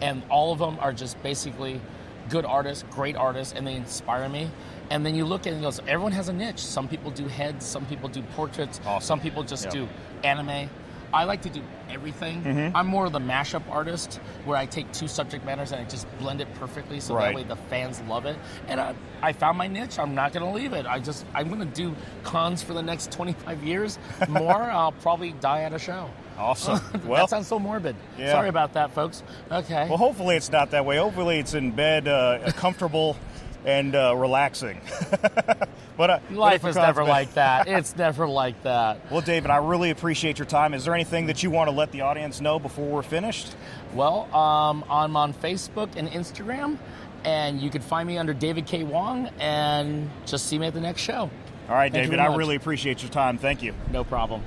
and 0.00 0.22
all 0.30 0.52
of 0.52 0.60
them 0.60 0.78
are 0.80 0.92
just 0.92 1.20
basically 1.22 1.80
good 2.28 2.44
artists, 2.44 2.84
great 2.90 3.16
artists, 3.16 3.54
and 3.56 3.66
they 3.66 3.74
inspire 3.74 4.28
me. 4.28 4.50
And 4.90 5.04
then 5.04 5.14
you 5.16 5.24
look 5.24 5.42
at 5.46 5.48
it 5.48 5.54
and 5.54 5.62
goes, 5.62 5.80
everyone 5.88 6.12
has 6.12 6.28
a 6.28 6.32
niche. 6.32 6.60
Some 6.60 6.86
people 6.86 7.10
do 7.10 7.26
heads, 7.26 7.66
some 7.66 7.84
people 7.86 8.08
do 8.08 8.22
portraits, 8.36 8.80
some 9.00 9.18
people 9.18 9.42
just 9.42 9.64
Yeah. 9.64 9.70
do 9.70 9.88
anime. 10.22 10.68
I 11.12 11.24
like 11.24 11.42
to 11.42 11.48
do 11.48 11.62
everything. 11.90 12.42
Mm-hmm. 12.42 12.76
I'm 12.76 12.86
more 12.86 13.06
of 13.06 13.12
the 13.12 13.18
mashup 13.20 13.62
artist 13.70 14.16
where 14.44 14.56
I 14.56 14.66
take 14.66 14.90
two 14.92 15.08
subject 15.08 15.44
matters 15.44 15.72
and 15.72 15.80
I 15.80 15.84
just 15.88 16.06
blend 16.18 16.40
it 16.40 16.52
perfectly 16.54 17.00
so 17.00 17.14
Right. 17.14 17.26
that 17.26 17.34
way 17.34 17.42
the 17.44 17.56
fans 17.56 18.00
love 18.08 18.26
it. 18.26 18.36
And 18.66 18.80
I, 18.80 18.94
I 19.22 19.32
found 19.32 19.58
my 19.58 19.66
niche. 19.66 19.98
I'm 19.98 20.14
not 20.14 20.32
going 20.32 20.44
to 20.46 20.52
leave 20.52 20.72
it. 20.72 20.86
I 20.86 20.98
just 20.98 21.24
I'm 21.34 21.48
going 21.48 21.60
to 21.60 21.66
do 21.74 21.94
cons 22.22 22.62
for 22.62 22.74
the 22.74 22.82
next 22.82 23.10
25 23.12 23.62
years. 23.64 23.98
More, 24.28 24.62
I'll 24.62 24.92
probably 24.92 25.32
die 25.32 25.62
at 25.62 25.72
a 25.72 25.78
show. 25.78 26.10
Awesome. 26.36 26.80
Well, 27.04 27.22
that 27.24 27.30
sounds 27.30 27.48
so 27.48 27.58
morbid. 27.58 27.96
Yeah. 28.16 28.32
Sorry 28.32 28.48
about 28.48 28.74
that, 28.74 28.92
folks. 28.92 29.22
Okay. 29.50 29.88
Well, 29.88 29.98
hopefully 29.98 30.36
it's 30.36 30.50
not 30.52 30.70
that 30.72 30.84
way. 30.84 30.96
Hopefully 30.98 31.38
it's 31.38 31.54
in 31.54 31.72
bed, 31.72 32.06
uh, 32.06 32.52
comfortable 32.52 33.16
and 33.64 33.94
uh, 33.96 34.14
relaxing. 34.16 34.80
but 35.98 36.08
uh, 36.10 36.18
Life 36.30 36.64
is 36.64 36.76
never 36.76 37.00
Cosmo- 37.02 37.12
like 37.12 37.34
that. 37.34 37.68
It's 37.68 37.94
never 37.96 38.26
like 38.26 38.62
that. 38.62 39.00
Well, 39.10 39.20
David, 39.20 39.50
I 39.50 39.56
really 39.58 39.90
appreciate 39.90 40.38
your 40.38 40.46
time. 40.46 40.72
Is 40.72 40.84
there 40.86 40.94
anything 40.94 41.26
that 41.26 41.42
you 41.42 41.50
want 41.50 41.68
to 41.68 41.76
let 41.76 41.92
the 41.92 42.00
audience 42.02 42.40
know 42.40 42.58
before 42.58 42.86
we're 42.88 43.02
finished? 43.02 43.54
Well, 43.92 44.34
um, 44.34 44.84
I'm 44.88 45.16
on 45.16 45.34
Facebook 45.34 45.96
and 45.96 46.08
Instagram, 46.08 46.78
and 47.24 47.60
you 47.60 47.68
can 47.68 47.82
find 47.82 48.06
me 48.06 48.16
under 48.16 48.32
David 48.32 48.64
K. 48.66 48.84
Wong, 48.84 49.28
and 49.38 50.08
just 50.24 50.46
see 50.46 50.58
me 50.58 50.66
at 50.68 50.74
the 50.74 50.80
next 50.80 51.02
show. 51.02 51.28
All 51.68 51.74
right, 51.74 51.92
Thank 51.92 52.06
David, 52.06 52.18
I 52.20 52.34
really 52.36 52.56
appreciate 52.56 53.02
your 53.02 53.10
time. 53.10 53.36
Thank 53.36 53.62
you. 53.62 53.74
No 53.92 54.04
problem. 54.04 54.42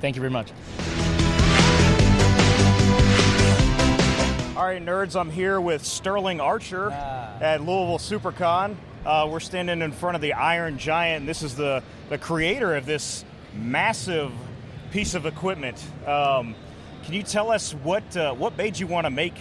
Thank 0.00 0.16
you 0.16 0.20
very 0.20 0.30
much. 0.32 0.50
All 4.56 4.64
right, 4.64 4.82
nerds, 4.84 5.14
I'm 5.20 5.30
here 5.30 5.60
with 5.60 5.84
Sterling 5.84 6.40
Archer 6.40 6.90
Ah. 6.90 7.38
at 7.40 7.60
Louisville 7.60 7.98
SuperCon. 7.98 8.76
Uh, 9.06 9.24
we're 9.30 9.38
standing 9.38 9.82
in 9.82 9.92
front 9.92 10.16
of 10.16 10.20
the 10.20 10.32
Iron 10.32 10.78
Giant, 10.78 11.20
and 11.20 11.28
this 11.28 11.44
is 11.44 11.54
the, 11.54 11.80
the 12.08 12.18
creator 12.18 12.74
of 12.74 12.86
this 12.86 13.24
massive 13.54 14.32
piece 14.90 15.14
of 15.14 15.26
equipment. 15.26 15.80
Um, 16.04 16.56
can 17.04 17.14
you 17.14 17.22
tell 17.22 17.52
us 17.52 17.72
what 17.72 18.16
uh, 18.16 18.34
what 18.34 18.58
made 18.58 18.80
you 18.80 18.88
want 18.88 19.04
to 19.04 19.10
make 19.10 19.34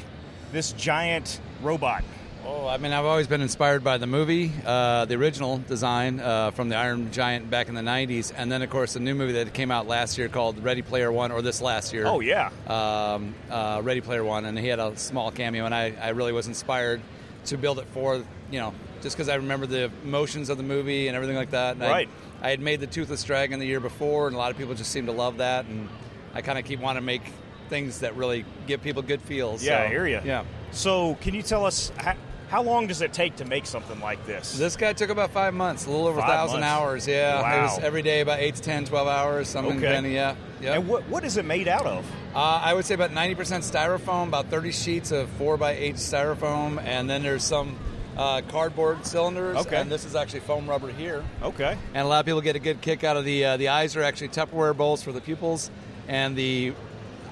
this 0.51 0.71
giant 0.73 1.39
robot? 1.63 2.03
Oh, 2.45 2.67
I 2.67 2.77
mean, 2.77 2.93
I've 2.93 3.05
always 3.05 3.25
been 3.25 3.41
inspired 3.41 3.83
by 3.83 3.97
the 3.97 4.05
movie, 4.05 4.51
uh, 4.63 5.05
the 5.05 5.15
original 5.15 5.57
design 5.57 6.19
uh, 6.19 6.51
from 6.51 6.69
the 6.69 6.75
Iron 6.75 7.11
Giant 7.11 7.49
back 7.49 7.67
in 7.67 7.73
the 7.73 7.81
90s, 7.81 8.31
and 8.37 8.51
then, 8.51 8.61
of 8.61 8.69
course, 8.69 8.93
the 8.93 8.99
new 8.99 9.15
movie 9.15 9.33
that 9.33 9.51
came 9.55 9.71
out 9.71 9.87
last 9.87 10.19
year 10.19 10.29
called 10.29 10.63
Ready 10.63 10.83
Player 10.83 11.11
One, 11.11 11.31
or 11.31 11.41
this 11.41 11.59
last 11.59 11.91
year. 11.91 12.05
Oh, 12.05 12.19
yeah. 12.19 12.51
Um, 12.67 13.33
uh, 13.49 13.81
Ready 13.83 14.01
Player 14.01 14.23
One, 14.23 14.45
and 14.45 14.59
he 14.59 14.67
had 14.67 14.77
a 14.77 14.95
small 14.95 15.31
cameo, 15.31 15.65
and 15.65 15.73
I, 15.73 15.95
I 15.99 16.09
really 16.09 16.33
was 16.33 16.45
inspired 16.45 17.01
to 17.45 17.57
build 17.57 17.79
it 17.79 17.87
for, 17.87 18.23
you 18.51 18.59
know, 18.59 18.75
just 19.05 19.15
because 19.15 19.29
I 19.29 19.35
remember 19.35 19.67
the 19.67 19.91
emotions 20.03 20.49
of 20.49 20.57
the 20.57 20.63
movie 20.63 21.07
and 21.07 21.15
everything 21.15 21.35
like 21.37 21.51
that. 21.51 21.75
And 21.75 21.83
I- 21.83 21.89
Right. 21.91 22.09
I, 22.41 22.49
had 22.49 22.59
made 22.59 22.79
the 22.79 22.87
Toothless 22.87 23.23
Dragon 23.23 23.59
the 23.59 23.67
year 23.67 23.79
before, 23.79 24.25
and 24.25 24.35
a 24.35 24.39
lot 24.39 24.49
of 24.49 24.57
people 24.57 24.73
just 24.73 24.91
seem 24.91 25.05
to 25.05 25.11
love 25.11 25.37
that, 25.37 25.65
and 25.65 25.87
I 26.33 26.41
kind 26.41 26.57
of 26.57 26.65
keep 26.65 26.79
wanting 26.79 27.03
to 27.03 27.05
make 27.05 27.21
things 27.69 27.99
that 27.99 28.15
really 28.15 28.45
give 28.65 28.81
people 28.81 29.03
good 29.03 29.21
feels. 29.21 29.63
Yeah, 29.63 29.77
so, 29.77 29.83
I 29.83 29.87
hear 29.89 30.07
you. 30.07 30.21
Yeah. 30.25 30.43
So, 30.71 31.15
can 31.21 31.35
you 31.35 31.43
tell 31.43 31.67
us 31.67 31.91
how, 31.97 32.15
how 32.49 32.63
long 32.63 32.87
does 32.87 33.01
it 33.03 33.13
take 33.13 33.35
to 33.35 33.45
make 33.45 33.67
something 33.67 33.99
like 33.99 34.25
this? 34.25 34.57
This 34.57 34.75
guy 34.75 34.93
took 34.93 35.11
about 35.11 35.29
five 35.29 35.53
months, 35.53 35.85
a 35.85 35.91
little 35.91 36.07
over 36.07 36.19
a 36.19 36.23
thousand 36.23 36.61
months. 36.61 36.73
hours. 36.73 37.07
Yeah, 37.07 37.41
Wow. 37.43 37.59
it 37.59 37.61
was 37.61 37.79
every 37.83 38.01
day 38.01 38.21
about 38.21 38.39
eight 38.39 38.55
to 38.55 38.61
10, 38.63 38.85
12 38.85 39.07
hours. 39.07 39.47
Something 39.47 39.77
Okay. 39.77 39.81
depending. 39.87 40.13
Yeah, 40.13 40.33
yeah. 40.61 40.73
And 40.73 40.87
what, 40.87 41.07
what 41.09 41.23
is 41.23 41.37
it 41.37 41.45
made 41.45 41.67
out 41.67 41.85
of? 41.85 42.05
Uh, 42.33 42.39
I 42.39 42.73
would 42.73 42.85
say 42.85 42.95
about 42.95 43.13
ninety 43.13 43.35
percent 43.35 43.63
styrofoam, 43.63 44.27
about 44.27 44.47
thirty 44.49 44.71
sheets 44.71 45.11
of 45.11 45.29
four 45.37 45.55
by 45.57 45.73
eight 45.73 45.95
styrofoam, 45.95 46.83
and 46.83 47.07
then 47.09 47.21
there's 47.23 47.43
some 47.45 47.77
uh, 48.17 48.41
cardboard 48.49 49.05
cylinders. 49.05 49.57
Okay. 49.57 49.77
And 49.77 49.91
this 49.91 50.05
is 50.05 50.15
actually 50.15 50.41
foam 50.41 50.69
rubber 50.69 50.91
here. 50.91 51.23
Okay. 51.41 51.77
And 51.93 52.05
a 52.05 52.07
lot 52.07 52.19
of 52.19 52.25
people 52.25 52.41
get 52.41 52.55
a 52.55 52.59
good 52.59 52.81
kick 52.81 53.03
out 53.03 53.17
of 53.17 53.25
the 53.25 53.45
uh, 53.45 53.57
the 53.57 53.69
eyes 53.69 53.95
are 53.95 54.03
actually 54.03 54.29
Tupperware 54.29 54.75
bowls 54.75 55.03
for 55.03 55.11
the 55.11 55.21
pupils, 55.21 55.69
and 56.07 56.35
the 56.35 56.73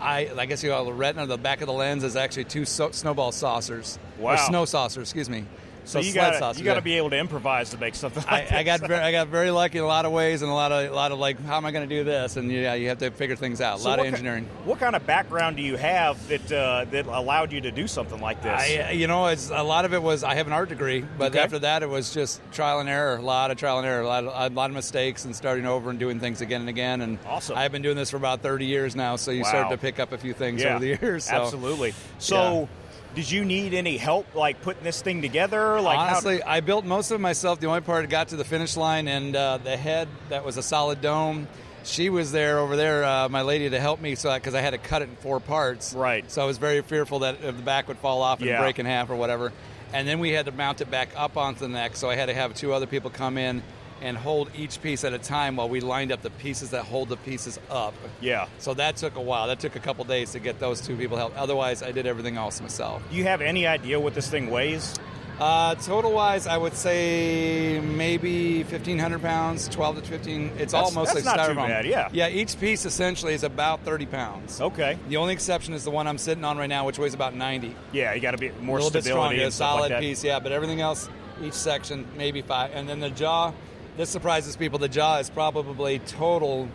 eye, 0.01 0.29
I 0.37 0.45
guess 0.45 0.63
you 0.63 0.69
call 0.69 0.85
the 0.85 0.93
retina, 0.93 1.25
the 1.25 1.37
back 1.37 1.61
of 1.61 1.67
the 1.67 1.73
lens 1.73 2.03
is 2.03 2.15
actually 2.15 2.45
two 2.45 2.65
so- 2.65 2.91
snowball 2.91 3.31
saucers. 3.31 3.97
Wow. 4.19 4.33
Or 4.33 4.37
snow 4.37 4.65
saucers, 4.65 5.03
excuse 5.03 5.29
me. 5.29 5.45
So, 5.85 5.99
you 5.99 6.11
sled 6.13 6.39
got 6.39 6.57
you 6.57 6.63
got 6.63 6.75
to 6.75 6.81
be 6.81 6.93
able 6.97 7.09
to 7.09 7.17
improvise 7.17 7.69
to 7.71 7.77
make 7.77 7.93
something 7.95 8.23
like 8.31 8.51
I, 8.51 8.59
I 8.59 8.63
got 8.63 8.79
very, 8.79 9.01
I 9.03 9.11
got 9.11 9.27
very 9.27 9.51
lucky 9.51 9.79
in 9.79 9.83
a 9.83 9.87
lot 9.87 10.05
of 10.05 10.11
ways, 10.13 10.41
and 10.41 10.49
a 10.49 10.53
lot 10.53 10.71
of 10.71 10.89
a 10.91 10.95
lot 10.95 11.11
of 11.11 11.19
like, 11.19 11.39
how 11.43 11.57
am 11.57 11.65
I 11.65 11.71
going 11.71 11.87
to 11.87 11.93
do 11.95 12.03
this? 12.03 12.37
And 12.37 12.49
yeah, 12.51 12.73
you 12.75 12.87
have 12.89 12.99
to 12.99 13.11
figure 13.11 13.35
things 13.35 13.59
out. 13.59 13.79
So 13.79 13.87
a 13.87 13.89
lot 13.89 13.99
of 13.99 14.05
engineering. 14.05 14.47
what 14.63 14.79
kind 14.79 14.95
of 14.95 15.05
background 15.05 15.57
do 15.57 15.61
you 15.61 15.75
have 15.75 16.25
that 16.29 16.51
uh, 16.51 16.85
that 16.91 17.05
allowed 17.07 17.51
you 17.51 17.59
to 17.61 17.71
do 17.71 17.87
something 17.87 18.19
like 18.21 18.41
this? 18.41 18.53
I, 18.61 18.91
you 18.91 19.07
know, 19.07 19.27
it's 19.27 19.49
a 19.49 19.61
lot 19.61 19.83
of 19.85 19.93
it 19.93 20.01
was 20.01 20.23
I 20.23 20.35
have 20.35 20.47
an 20.47 20.53
art 20.53 20.69
degree, 20.69 21.03
but 21.17 21.31
Okay. 21.33 21.39
after 21.39 21.59
that 21.59 21.83
it 21.83 21.89
was 21.89 22.13
just 22.13 22.39
trial 22.53 22.79
and 22.79 22.87
error, 22.87 23.17
a 23.17 23.21
lot 23.21 23.51
of 23.51 23.57
trial 23.57 23.77
and 23.79 23.87
error, 23.87 24.01
a 24.01 24.07
lot 24.07 24.23
of, 24.23 24.51
a 24.51 24.55
lot 24.55 24.69
of 24.69 24.75
mistakes, 24.75 25.25
and 25.25 25.35
starting 25.35 25.65
over 25.65 25.89
and 25.89 25.99
doing 25.99 26.19
things 26.19 26.39
again 26.41 26.61
and 26.61 26.69
again. 26.69 27.01
And 27.01 27.19
Awesome. 27.27 27.57
I've 27.57 27.71
been 27.73 27.81
doing 27.81 27.97
this 27.97 28.09
for 28.09 28.17
about 28.17 28.41
thirty 28.41 28.65
years 28.65 28.95
now, 28.95 29.17
so 29.17 29.31
you 29.31 29.41
Wow. 29.43 29.49
start 29.49 29.69
to 29.71 29.77
pick 29.77 29.99
up 29.99 30.11
a 30.13 30.17
few 30.17 30.33
things 30.33 30.61
Yeah, 30.63 30.69
over 30.71 30.79
the 30.79 30.87
years. 31.01 31.25
So. 31.25 31.35
absolutely. 31.35 31.93
So, 32.19 32.69
did 33.15 33.29
you 33.29 33.45
need 33.45 33.73
any 33.73 33.97
help 33.97 34.33
like 34.35 34.61
putting 34.61 34.83
this 34.83 35.01
thing 35.01 35.21
together? 35.21 35.79
Like 35.81 35.97
how- 35.97 36.05
Honestly, 36.05 36.41
I 36.43 36.61
built 36.61 36.85
most 36.85 37.11
of 37.11 37.15
it 37.15 37.19
myself. 37.21 37.59
The 37.59 37.67
only 37.67 37.81
part 37.81 38.03
I 38.03 38.07
got 38.07 38.29
to 38.29 38.35
the 38.35 38.43
finish 38.43 38.75
line 38.75 39.07
and 39.07 39.35
uh, 39.35 39.57
the 39.57 39.77
head 39.77 40.07
that 40.29 40.43
was 40.45 40.57
a 40.57 40.63
solid 40.63 41.01
dome. 41.01 41.47
She 41.85 42.09
was 42.09 42.31
there 42.31 42.59
over 42.59 42.75
there, 42.77 43.03
uh, 43.03 43.27
my 43.29 43.41
lady, 43.41 43.69
to 43.69 43.79
help 43.79 43.99
me, 43.99 44.15
so 44.15 44.33
because 44.33 44.55
I 44.55 44.61
had 44.61 44.69
to 44.71 44.77
cut 44.77 45.01
it 45.01 45.09
in 45.09 45.15
four 45.17 45.39
parts. 45.41 45.93
Right. 45.93 46.29
So 46.31 46.41
I 46.41 46.45
was 46.45 46.57
very 46.57 46.81
fearful 46.81 47.19
that 47.19 47.35
if 47.43 47.57
the 47.57 47.61
back 47.61 47.89
would 47.89 47.97
fall 47.97 48.21
off 48.21 48.39
and 48.39 48.47
Yeah. 48.47 48.61
break 48.61 48.79
in 48.79 48.85
half 48.85 49.09
or 49.09 49.15
whatever. 49.17 49.51
And 49.91 50.07
then 50.07 50.19
we 50.19 50.31
had 50.31 50.45
to 50.45 50.51
mount 50.53 50.79
it 50.81 50.89
back 50.89 51.09
up 51.15 51.35
onto 51.37 51.59
the 51.59 51.67
neck, 51.67 51.97
so 51.97 52.09
I 52.09 52.15
had 52.15 52.27
to 52.27 52.33
have 52.33 52.53
two 52.53 52.71
other 52.73 52.87
people 52.87 53.09
come 53.09 53.37
in 53.37 53.61
and 54.03 54.17
hold 54.17 54.51
each 54.55 54.81
piece 54.81 55.03
at 55.03 55.13
a 55.13 55.17
time 55.17 55.55
while 55.55 55.69
we 55.69 55.79
lined 55.79 56.11
up 56.11 56.21
the 56.21 56.29
pieces 56.29 56.69
that 56.71 56.83
hold 56.83 57.09
the 57.09 57.17
pieces 57.17 57.57
up. 57.71 57.93
Yeah. 58.21 58.47
So 58.59 58.73
that 58.75 58.97
took 58.97 59.15
a 59.15 59.21
while. 59.21 59.47
That 59.47 59.59
took 59.59 59.75
a 59.75 59.79
couple 59.79 60.03
days 60.03 60.33
to 60.33 60.39
get 60.39 60.59
those 60.59 60.81
two 60.81 60.95
people 60.97 61.17
help. 61.17 61.33
Otherwise, 61.37 61.81
I 61.81 61.91
did 61.91 62.05
everything 62.05 62.37
else 62.37 62.61
myself. 62.61 63.01
Do 63.09 63.15
you 63.15 63.23
have 63.23 63.41
any 63.41 63.65
idea 63.65 63.99
what 63.99 64.13
this 64.13 64.29
thing 64.29 64.49
weighs? 64.51 64.93
Uh, 65.39 65.73
total 65.75 66.11
wise, 66.11 66.45
I 66.45 66.57
would 66.57 66.75
say 66.75 67.79
maybe 67.81 68.61
1,500 68.63 69.19
pounds, 69.21 69.67
12 69.69 69.95
to 69.95 70.01
15. 70.03 70.51
It's 70.59 70.73
all 70.75 70.81
That's- 70.91 70.95
mostly 70.95 71.21
that's 71.21 71.35
not 71.37 71.47
too 71.47 71.55
bad, 71.55 71.85
yeah. 71.85 72.09
Yeah, 72.11 72.27
each 72.27 72.59
piece 72.59 72.85
essentially 72.85 73.33
is 73.33 73.43
about 73.43 73.83
30 73.83 74.05
pounds. 74.05 74.61
Okay. 74.61 74.97
The 75.09 75.17
only 75.17 75.33
exception 75.33 75.73
is 75.73 75.83
the 75.83 75.91
one 75.91 76.07
I'm 76.07 76.19
sitting 76.19 76.43
on 76.43 76.57
right 76.57 76.69
now, 76.69 76.85
which 76.85 76.99
weighs 76.99 77.15
about 77.15 77.33
90. 77.35 77.75
Yeah, 77.93 78.13
you 78.13 78.21
got 78.21 78.31
to 78.31 78.37
be 78.37 78.51
more 78.61 78.77
a 78.77 78.81
little 78.83 78.91
bit 78.91 79.03
stability 79.05 79.37
stronger, 79.37 79.51
stuff 79.51 79.71
like 79.71 79.77
solid 79.79 79.91
that. 79.93 80.01
piece, 80.01 80.23
yeah. 80.23 80.39
But 80.39 80.51
everything 80.51 80.81
else, 80.81 81.09
each 81.41 81.53
section, 81.53 82.05
maybe 82.15 82.41
five. 82.43 82.69
And 82.73 82.87
then 82.87 82.99
the 82.99 83.09
jaw, 83.09 83.53
this 83.97 84.09
surprises 84.09 84.55
people. 84.55 84.79
The 84.79 84.89
jaw 84.89 85.17
is 85.17 85.29
probably 85.29 85.99
total 85.99 86.67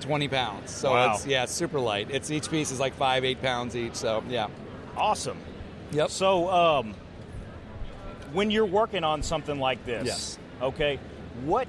20 0.00 0.28
pounds. 0.28 0.70
So 0.70 0.92
Wow. 0.92 1.14
it's, 1.14 1.26
yeah, 1.26 1.42
it's 1.44 1.52
super 1.52 1.80
light. 1.80 2.08
It's 2.10 2.30
Each 2.30 2.50
piece 2.50 2.70
is 2.70 2.80
like 2.80 2.94
five, 2.94 3.24
eight 3.24 3.42
pounds 3.42 3.76
each. 3.76 3.94
So, 3.94 4.22
yeah. 4.28 4.48
Awesome. 4.96 5.38
Yep. 5.92 6.10
So, 6.10 6.48
um, 6.50 6.94
when 8.32 8.50
you're 8.50 8.66
working 8.66 9.04
on 9.04 9.22
something 9.22 9.58
like 9.58 9.84
this, 9.86 10.06
Yes. 10.06 10.38
okay, 10.62 10.98
what 11.44 11.68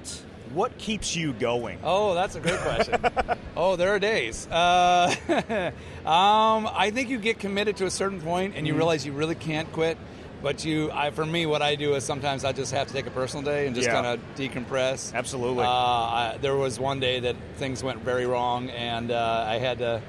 what 0.53 0.75
keeps 0.79 1.15
you 1.15 1.31
going? 1.33 1.77
Oh, 1.83 2.15
that's 2.15 2.33
a 2.35 2.39
great 2.39 2.57
question. 2.61 2.99
oh, 3.55 3.75
there 3.75 3.93
are 3.93 3.99
days. 3.99 4.47
Uh, 4.47 5.13
um, 6.09 6.67
I 6.73 6.89
think 6.91 7.09
you 7.09 7.19
get 7.19 7.37
committed 7.37 7.77
to 7.77 7.85
a 7.85 7.91
certain 7.91 8.19
point 8.19 8.55
and 8.55 8.65
you 8.65 8.73
Mhm. 8.73 8.77
realize 8.77 9.05
you 9.05 9.11
really 9.11 9.35
can't 9.35 9.71
quit. 9.71 9.95
But 10.41 10.63
you, 10.63 10.89
I, 10.91 11.11
for 11.11 11.25
me, 11.25 11.45
what 11.45 11.61
I 11.61 11.75
do 11.75 11.95
is 11.95 12.03
sometimes 12.05 12.45
I 12.45 12.53
just 12.53 12.71
have 12.73 12.87
to 12.87 12.93
take 12.93 13.07
a 13.07 13.11
personal 13.11 13.43
day 13.43 13.67
and 13.67 13.75
just 13.75 13.87
Yeah. 13.87 13.93
kind 14.01 14.07
of 14.07 14.19
decompress. 14.37 15.13
Absolutely. 15.13 15.65
Uh, 15.65 15.67
I, 15.69 16.37
there 16.39 16.55
was 16.55 16.79
one 16.79 16.99
day 17.01 17.19
that 17.19 17.35
things 17.57 17.83
went 17.83 17.99
very 18.03 18.25
wrong, 18.25 18.69
and 18.69 19.11
uh, 19.11 19.45
I 19.47 19.57
had 19.57 19.79
to. 19.79 20.01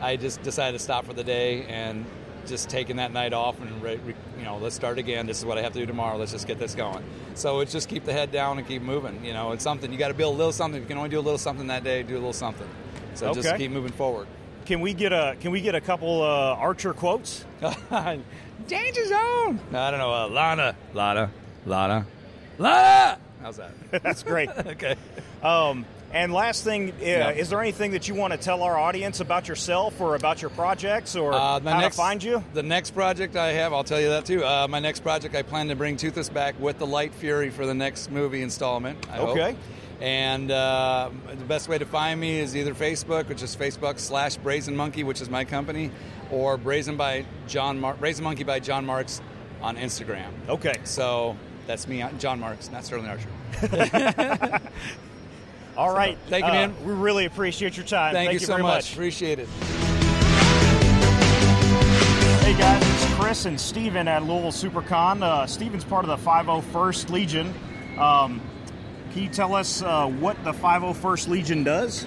I 0.00 0.16
just 0.16 0.42
decided 0.42 0.78
to 0.78 0.82
stop 0.82 1.04
for 1.06 1.12
the 1.12 1.24
day 1.24 1.64
and 1.66 2.04
just 2.46 2.68
taking 2.68 2.96
that 2.96 3.10
night 3.12 3.32
off 3.32 3.58
and 3.60 3.82
re, 3.82 3.96
re, 4.04 4.14
you 4.38 4.44
know 4.44 4.58
let's 4.58 4.74
start 4.74 4.98
again. 4.98 5.26
This 5.26 5.38
is 5.38 5.46
what 5.46 5.56
I 5.56 5.62
have 5.62 5.72
to 5.72 5.78
do 5.78 5.86
tomorrow. 5.86 6.16
Let's 6.18 6.32
just 6.32 6.46
get 6.46 6.58
this 6.58 6.74
going. 6.74 7.02
So 7.34 7.60
it's 7.60 7.72
just 7.72 7.88
keep 7.88 8.04
the 8.04 8.12
head 8.12 8.30
down 8.32 8.58
and 8.58 8.66
keep 8.66 8.82
moving. 8.82 9.24
You 9.24 9.32
know, 9.32 9.52
it's 9.52 9.64
something 9.64 9.90
you 9.92 9.98
got 9.98 10.08
to 10.08 10.14
build 10.14 10.34
a 10.34 10.36
little 10.36 10.52
something. 10.52 10.76
If 10.82 10.84
you 10.84 10.88
can 10.88 10.98
only 10.98 11.10
do 11.10 11.18
a 11.18 11.22
little 11.22 11.38
something 11.38 11.68
that 11.68 11.84
day, 11.84 12.02
do 12.02 12.14
a 12.14 12.16
little 12.16 12.32
something. 12.34 12.68
So 13.14 13.32
just 13.32 13.56
keep 13.56 13.70
moving 13.70 13.92
forward. 13.92 14.26
Can 14.66 14.80
we 14.80 14.92
get 14.94 15.12
a 15.12 15.36
Can 15.40 15.52
we 15.52 15.60
get 15.60 15.74
a 15.74 15.80
couple 15.80 16.22
uh, 16.22 16.54
Archer 16.56 16.92
quotes? 16.92 17.44
Danger 18.68 19.06
zone. 19.06 19.60
No, 19.70 19.78
I 19.80 19.90
don't 19.90 19.98
know. 20.00 20.12
Uh, 20.12 20.28
Lana, 20.28 20.74
Lana, 20.94 21.30
Lana, 21.66 22.06
Lana. 22.58 23.18
How's 23.42 23.56
that? 23.58 23.72
That's 24.02 24.22
great. 24.22 24.48
okay. 24.66 24.96
Um, 25.44 25.84
and 26.10 26.32
last 26.32 26.64
thing, 26.64 26.92
uh, 26.92 26.94
Yeah. 27.04 27.28
is 27.32 27.50
there 27.50 27.60
anything 27.60 27.90
that 27.90 28.08
you 28.08 28.14
want 28.14 28.32
to 28.32 28.38
tell 28.38 28.62
our 28.62 28.78
audience 28.78 29.20
about 29.20 29.46
yourself 29.46 30.00
or 30.00 30.14
about 30.14 30.40
your 30.40 30.48
projects 30.48 31.16
or 31.16 31.34
Uh, 31.34 31.60
how 31.60 31.80
next, 31.80 31.96
to 31.96 32.02
find 32.02 32.22
you? 32.22 32.42
The 32.54 32.62
next 32.62 32.92
project 32.92 33.36
I 33.36 33.48
have, 33.52 33.74
I'll 33.74 33.84
tell 33.84 34.00
you 34.00 34.08
that 34.08 34.24
too. 34.24 34.42
Uh, 34.42 34.66
my 34.70 34.80
next 34.80 35.00
project, 35.00 35.34
I 35.34 35.42
plan 35.42 35.68
to 35.68 35.76
bring 35.76 35.98
Toothless 35.98 36.30
back 36.30 36.58
with 36.58 36.78
the 36.78 36.86
Light 36.86 37.12
Fury 37.12 37.50
for 37.50 37.66
the 37.66 37.74
next 37.74 38.10
movie 38.10 38.40
installment. 38.40 39.06
I 39.12 39.16
hope. 39.16 39.28
Okay. 39.36 39.54
And 40.00 40.50
uh, 40.50 41.10
the 41.28 41.44
best 41.44 41.68
way 41.68 41.76
to 41.76 41.84
find 41.84 42.18
me 42.18 42.40
is 42.40 42.56
either 42.56 42.72
Facebook, 42.74 43.28
which 43.28 43.42
is 43.42 43.54
Facebook 43.54 43.98
slash 43.98 44.36
Brazen 44.38 44.74
Monkey, 44.74 45.04
which 45.04 45.20
is 45.20 45.28
my 45.28 45.44
company, 45.44 45.90
or 46.30 46.56
Brazen 46.56 46.96
by 46.96 47.24
John 47.46 47.80
Mar- 47.80 47.94
Brazen 47.94 48.24
Monkey 48.24 48.44
by 48.44 48.60
John 48.60 48.84
Marks 48.86 49.20
on 49.62 49.76
Instagram. 49.76 50.30
Okay. 50.48 50.74
So 50.84 51.36
that's 51.66 51.86
me, 51.88 52.04
John 52.18 52.40
Marks, 52.40 52.70
not 52.70 52.84
Sterling 52.84 53.06
Archer. 53.06 53.28
All 55.76 55.92
right. 55.94 56.16
Thank 56.28 56.44
you, 56.44 56.50
Uh, 56.50 56.54
man. 56.54 56.84
We 56.84 56.92
really 56.92 57.24
appreciate 57.24 57.76
your 57.76 57.86
time. 57.86 58.12
Thank, 58.14 58.28
Thank, 58.28 58.40
you, 58.40 58.46
so 58.46 58.52
very 58.54 58.62
much. 58.62 58.92
Appreciate 58.92 59.38
it. 59.40 59.48
Hey 62.44 62.52
guys, 62.58 62.82
it's 62.82 63.14
Chris 63.14 63.46
and 63.46 63.58
Steven 63.58 64.06
at 64.06 64.22
Louisville 64.24 64.52
SuperCon. 64.52 65.22
Uh, 65.22 65.46
Steven's 65.46 65.82
part 65.84 66.04
of 66.04 66.20
the 66.20 66.30
501st 66.30 67.10
Legion. 67.10 67.54
Um, 67.98 68.40
can 69.12 69.22
you 69.22 69.28
tell 69.30 69.54
us 69.54 69.82
uh, 69.82 70.06
what 70.06 70.42
the 70.44 70.52
501st 70.52 71.28
Legion 71.28 71.64
does? 71.64 72.04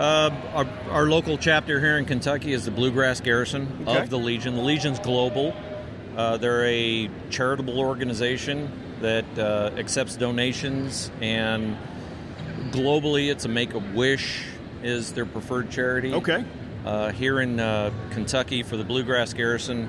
Uh, 0.00 0.30
our, 0.54 0.66
our 0.92 1.06
local 1.10 1.36
chapter 1.36 1.78
here 1.78 1.98
in 1.98 2.06
Kentucky 2.06 2.54
is 2.54 2.64
the 2.64 2.70
Bluegrass 2.70 3.20
Garrison 3.20 3.84
Okay. 3.86 4.00
of 4.00 4.08
the 4.08 4.16
Legion. 4.16 4.54
The 4.54 4.62
Legion's 4.62 4.98
global. 4.98 5.54
Uh, 6.16 6.38
they're 6.38 6.64
a 6.64 7.10
charitable 7.28 7.78
organization 7.78 8.70
that 9.02 9.26
uh, 9.38 9.72
accepts 9.76 10.16
donations, 10.16 11.10
and 11.20 11.76
globally, 12.70 13.30
it's 13.30 13.44
a 13.44 13.48
Make 13.48 13.74
a 13.74 13.78
Wish 13.78 14.46
is 14.82 15.12
their 15.12 15.26
preferred 15.26 15.70
charity. 15.70 16.14
Okay. 16.14 16.46
Uh, 16.86 17.12
here 17.12 17.38
in 17.38 17.60
uh, 17.60 17.90
Kentucky 18.10 18.62
for 18.62 18.78
the 18.78 18.84
Bluegrass 18.84 19.34
Garrison, 19.34 19.86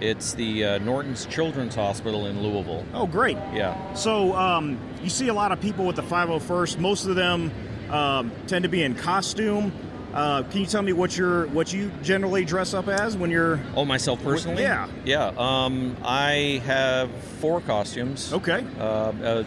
it's 0.00 0.32
the 0.32 0.64
uh, 0.64 0.78
Norton's 0.78 1.26
Children's 1.26 1.74
Hospital 1.74 2.24
in 2.24 2.42
Louisville. 2.42 2.86
Oh, 2.94 3.06
great. 3.06 3.36
Yeah. 3.52 3.92
So 3.92 4.34
um, 4.34 4.78
you 5.02 5.10
see 5.10 5.28
a 5.28 5.34
lot 5.34 5.52
of 5.52 5.60
people 5.60 5.84
with 5.84 5.96
the 5.96 6.02
501st. 6.02 6.78
Most 6.78 7.04
of 7.04 7.14
them 7.14 7.52
um, 7.90 8.32
tend 8.46 8.62
to 8.64 8.68
be 8.68 8.82
in 8.82 8.94
costume. 8.94 9.72
Uh, 10.12 10.42
can 10.44 10.60
you 10.60 10.66
tell 10.66 10.82
me 10.82 10.92
what 10.92 11.16
you're 11.16 11.46
what 11.48 11.72
you 11.72 11.90
generally 12.02 12.44
dress 12.44 12.74
up 12.74 12.88
as 12.88 13.16
when 13.16 13.30
you're? 13.30 13.60
Oh, 13.76 13.84
myself 13.84 14.22
personally? 14.22 14.62
Yeah. 14.62 14.88
Yeah. 15.04 15.32
Um, 15.38 15.96
I 16.02 16.60
have 16.66 17.10
four 17.40 17.60
costumes. 17.60 18.32
Okay. 18.32 18.64
Uh, 18.78 19.44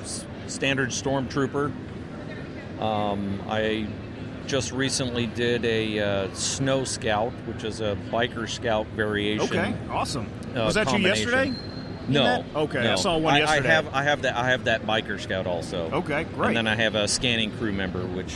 standard 0.47 0.89
stormtrooper. 0.89 1.71
Um, 2.79 3.41
I 3.49 3.87
just 4.47 4.71
recently 4.71 5.25
did 5.27 5.63
a 5.65 5.99
uh, 5.99 6.33
snow 6.33 6.83
scout, 6.83 7.31
which 7.45 7.63
is 7.63 7.81
a 7.81 7.97
biker 8.11 8.47
scout 8.49 8.85
variation. 8.87 9.45
Okay, 9.47 9.73
awesome. 9.89 10.29
uh, 10.55 10.63
Was 10.65 10.75
that 10.75 10.91
you 10.91 10.99
yesterday? 10.99 11.53
In 12.07 12.13
No. 12.13 12.23
that? 12.23 12.45
Okay, 12.55 12.79
I 12.79 12.83
no. 12.83 12.95
saw 12.95 13.17
one 13.17 13.35
I, 13.35 13.39
yesterday. 13.39 13.69
I 13.69 13.73
have 13.73 13.93
I 13.93 14.03
have 14.03 14.21
that 14.23 14.35
I 14.35 14.49
have 14.49 14.63
that 14.65 14.85
biker 14.85 15.19
scout 15.19 15.47
also. 15.47 15.89
Okay, 15.91 16.23
great. 16.25 16.49
And 16.49 16.57
then 16.57 16.67
I 16.67 16.75
have 16.75 16.95
a 16.95 17.07
scanning 17.07 17.51
crew 17.51 17.71
member, 17.71 18.05
which 18.05 18.33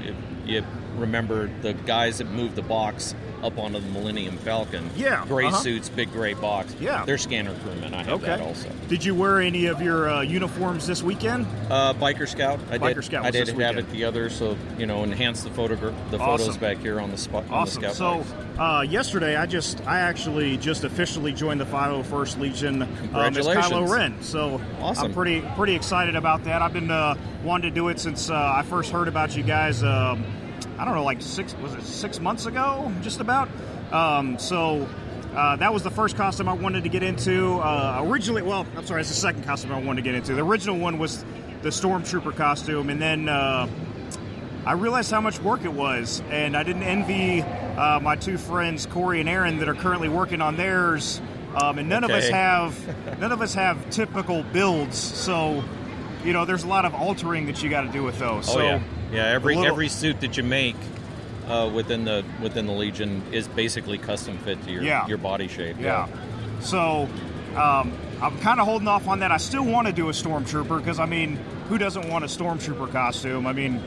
if 0.00 0.14
you 0.46 0.62
remember 1.00 1.50
the 1.62 1.72
guys 1.72 2.18
that 2.18 2.30
moved 2.30 2.54
the 2.56 2.62
box 2.62 3.14
up 3.42 3.58
onto 3.58 3.80
the 3.80 3.88
Millennium 3.88 4.36
Falcon. 4.36 4.90
Yeah, 4.96 5.24
Gray 5.26 5.46
uh-huh. 5.46 5.56
suits, 5.56 5.88
big 5.88 6.12
gray 6.12 6.34
box. 6.34 6.74
Yeah. 6.78 7.04
They're 7.06 7.16
scanner 7.16 7.54
crewmen. 7.64 7.94
I 7.94 8.02
have 8.02 8.12
Okay. 8.22 8.26
that 8.26 8.40
also. 8.42 8.70
Did 8.88 9.02
you 9.02 9.14
wear 9.14 9.40
any 9.40 9.64
of 9.66 9.80
your 9.80 10.10
uh, 10.10 10.20
uniforms 10.20 10.86
this 10.86 11.02
weekend? 11.02 11.46
Uh, 11.70 11.94
biker 11.94 12.28
scout. 12.28 12.60
I 12.70 12.76
Biker 12.76 12.96
did. 12.96 13.04
Scout 13.04 13.24
I 13.24 13.30
did 13.30 13.48
have 13.48 13.56
weekend. 13.56 13.94
it 13.94 14.04
other, 14.04 14.28
so 14.28 14.58
you 14.76 14.84
know, 14.84 15.02
enhance 15.04 15.42
the 15.42 15.50
photogra- 15.50 15.94
the 16.10 16.18
photos 16.18 16.48
Awesome. 16.50 16.60
back 16.60 16.76
here 16.78 17.00
on 17.00 17.10
the 17.10 17.16
spot. 17.16 17.44
Awesome. 17.50 17.82
The 17.82 17.94
So 17.94 18.24
uh, 18.58 18.82
yesterday, 18.82 19.36
I 19.36 19.46
just 19.46 19.86
I 19.86 20.00
actually 20.00 20.58
just 20.58 20.84
officially 20.84 21.32
joined 21.32 21.60
the 21.60 21.66
501st 21.66 22.38
Legion 22.40 22.82
um, 22.82 22.88
as 22.92 23.36
Congratulations. 23.36 23.66
Kylo 23.72 23.88
Ren. 23.90 24.22
So 24.22 24.60
Awesome. 24.80 25.06
I'm 25.06 25.14
pretty 25.14 25.40
pretty 25.56 25.74
excited 25.74 26.14
about 26.14 26.44
that. 26.44 26.60
I've 26.60 26.74
been 26.74 26.90
uh, 26.90 27.14
wanting 27.42 27.70
to 27.70 27.74
do 27.74 27.88
it 27.88 27.98
since 27.98 28.28
uh, 28.28 28.34
I 28.34 28.62
first 28.64 28.90
heard 28.92 29.08
about 29.08 29.34
you 29.34 29.42
guys. 29.42 29.82
Um, 29.82 30.24
I 30.80 30.84
don't 30.86 30.94
know, 30.94 31.04
like 31.04 31.20
six 31.20 31.54
was 31.56 31.74
it 31.74 31.82
six 31.82 32.20
months 32.20 32.46
ago, 32.46 32.90
just 33.02 33.20
about. 33.20 33.48
Um, 33.92 34.38
so. 34.38 34.88
Uh, 35.30 35.54
that 35.54 35.72
was 35.72 35.84
the 35.84 35.90
first 35.92 36.16
costume 36.16 36.48
I 36.48 36.54
wanted 36.54 36.82
to 36.82 36.88
get 36.88 37.04
into. 37.04 37.60
Uh, 37.60 38.02
originally, 38.04 38.42
well, 38.42 38.66
I'm 38.76 38.84
sorry, 38.84 39.02
it's 39.02 39.10
the 39.10 39.14
second 39.14 39.44
costume 39.44 39.70
I 39.70 39.80
wanted 39.80 40.02
to 40.02 40.02
get 40.02 40.16
into. 40.16 40.34
The 40.34 40.42
original 40.42 40.76
one 40.76 40.98
was 40.98 41.24
the 41.62 41.68
Stormtrooper 41.68 42.34
costume, 42.34 42.90
and 42.90 43.00
then 43.00 43.28
uh, 43.28 43.68
I 44.66 44.72
realized 44.72 45.10
how 45.10 45.20
much 45.20 45.40
work 45.40 45.64
it 45.64 45.72
was, 45.72 46.22
and 46.30 46.56
I 46.56 46.62
didn't 46.62 46.82
envy 46.82 47.42
uh, 47.42 48.00
my 48.00 48.16
two 48.16 48.38
friends 48.38 48.86
Corey 48.86 49.20
and 49.20 49.28
Aaron 49.28 49.58
that 49.58 49.68
are 49.68 49.74
currently 49.74 50.08
working 50.08 50.40
on 50.40 50.56
theirs. 50.56 51.20
Um, 51.54 51.78
and 51.78 51.88
none 51.88 52.04
of 52.04 52.10
us 52.10 52.28
have 52.28 53.18
none 53.20 53.32
of 53.32 53.42
us 53.42 53.54
have 53.54 53.90
typical 53.90 54.42
builds, 54.42 54.96
so 54.96 55.64
you 56.24 56.32
know 56.32 56.44
there's 56.44 56.62
a 56.62 56.68
lot 56.68 56.84
of 56.84 56.94
altering 56.94 57.46
that 57.46 57.62
you 57.62 57.70
got 57.70 57.82
to 57.82 57.88
do 57.88 58.02
with 58.02 58.18
those. 58.18 58.48
Oh 58.48 58.52
so 58.52 58.62
yeah, 58.62 58.82
yeah. 59.12 59.26
Every 59.26 59.54
little- 59.56 59.72
every 59.72 59.88
suit 59.88 60.20
that 60.20 60.36
you 60.36 60.42
make 60.42 60.76
uh, 61.48 61.70
within 61.74 62.04
the 62.04 62.24
within 62.42 62.66
the 62.66 62.72
Legion 62.72 63.22
is 63.32 63.48
basically 63.48 63.98
custom 63.98 64.38
fit 64.38 64.62
to 64.64 64.70
your 64.70 64.82
Yeah. 64.82 65.06
your 65.06 65.18
body 65.18 65.48
shape. 65.48 65.76
Yeah. 65.80 66.06
So 66.60 67.08
um, 67.56 67.92
I'm 68.22 68.38
kind 68.40 68.60
of 68.60 68.66
holding 68.66 68.86
off 68.88 69.08
on 69.08 69.20
that. 69.20 69.32
I 69.32 69.38
still 69.38 69.64
want 69.64 69.86
to 69.86 69.92
do 69.92 70.08
a 70.08 70.12
stormtrooper 70.12 70.78
because 70.78 70.98
I 71.00 71.06
mean, 71.06 71.36
who 71.68 71.78
doesn't 71.78 72.08
want 72.08 72.24
a 72.24 72.28
stormtrooper 72.28 72.92
costume? 72.92 73.46
I 73.46 73.52
mean, 73.52 73.82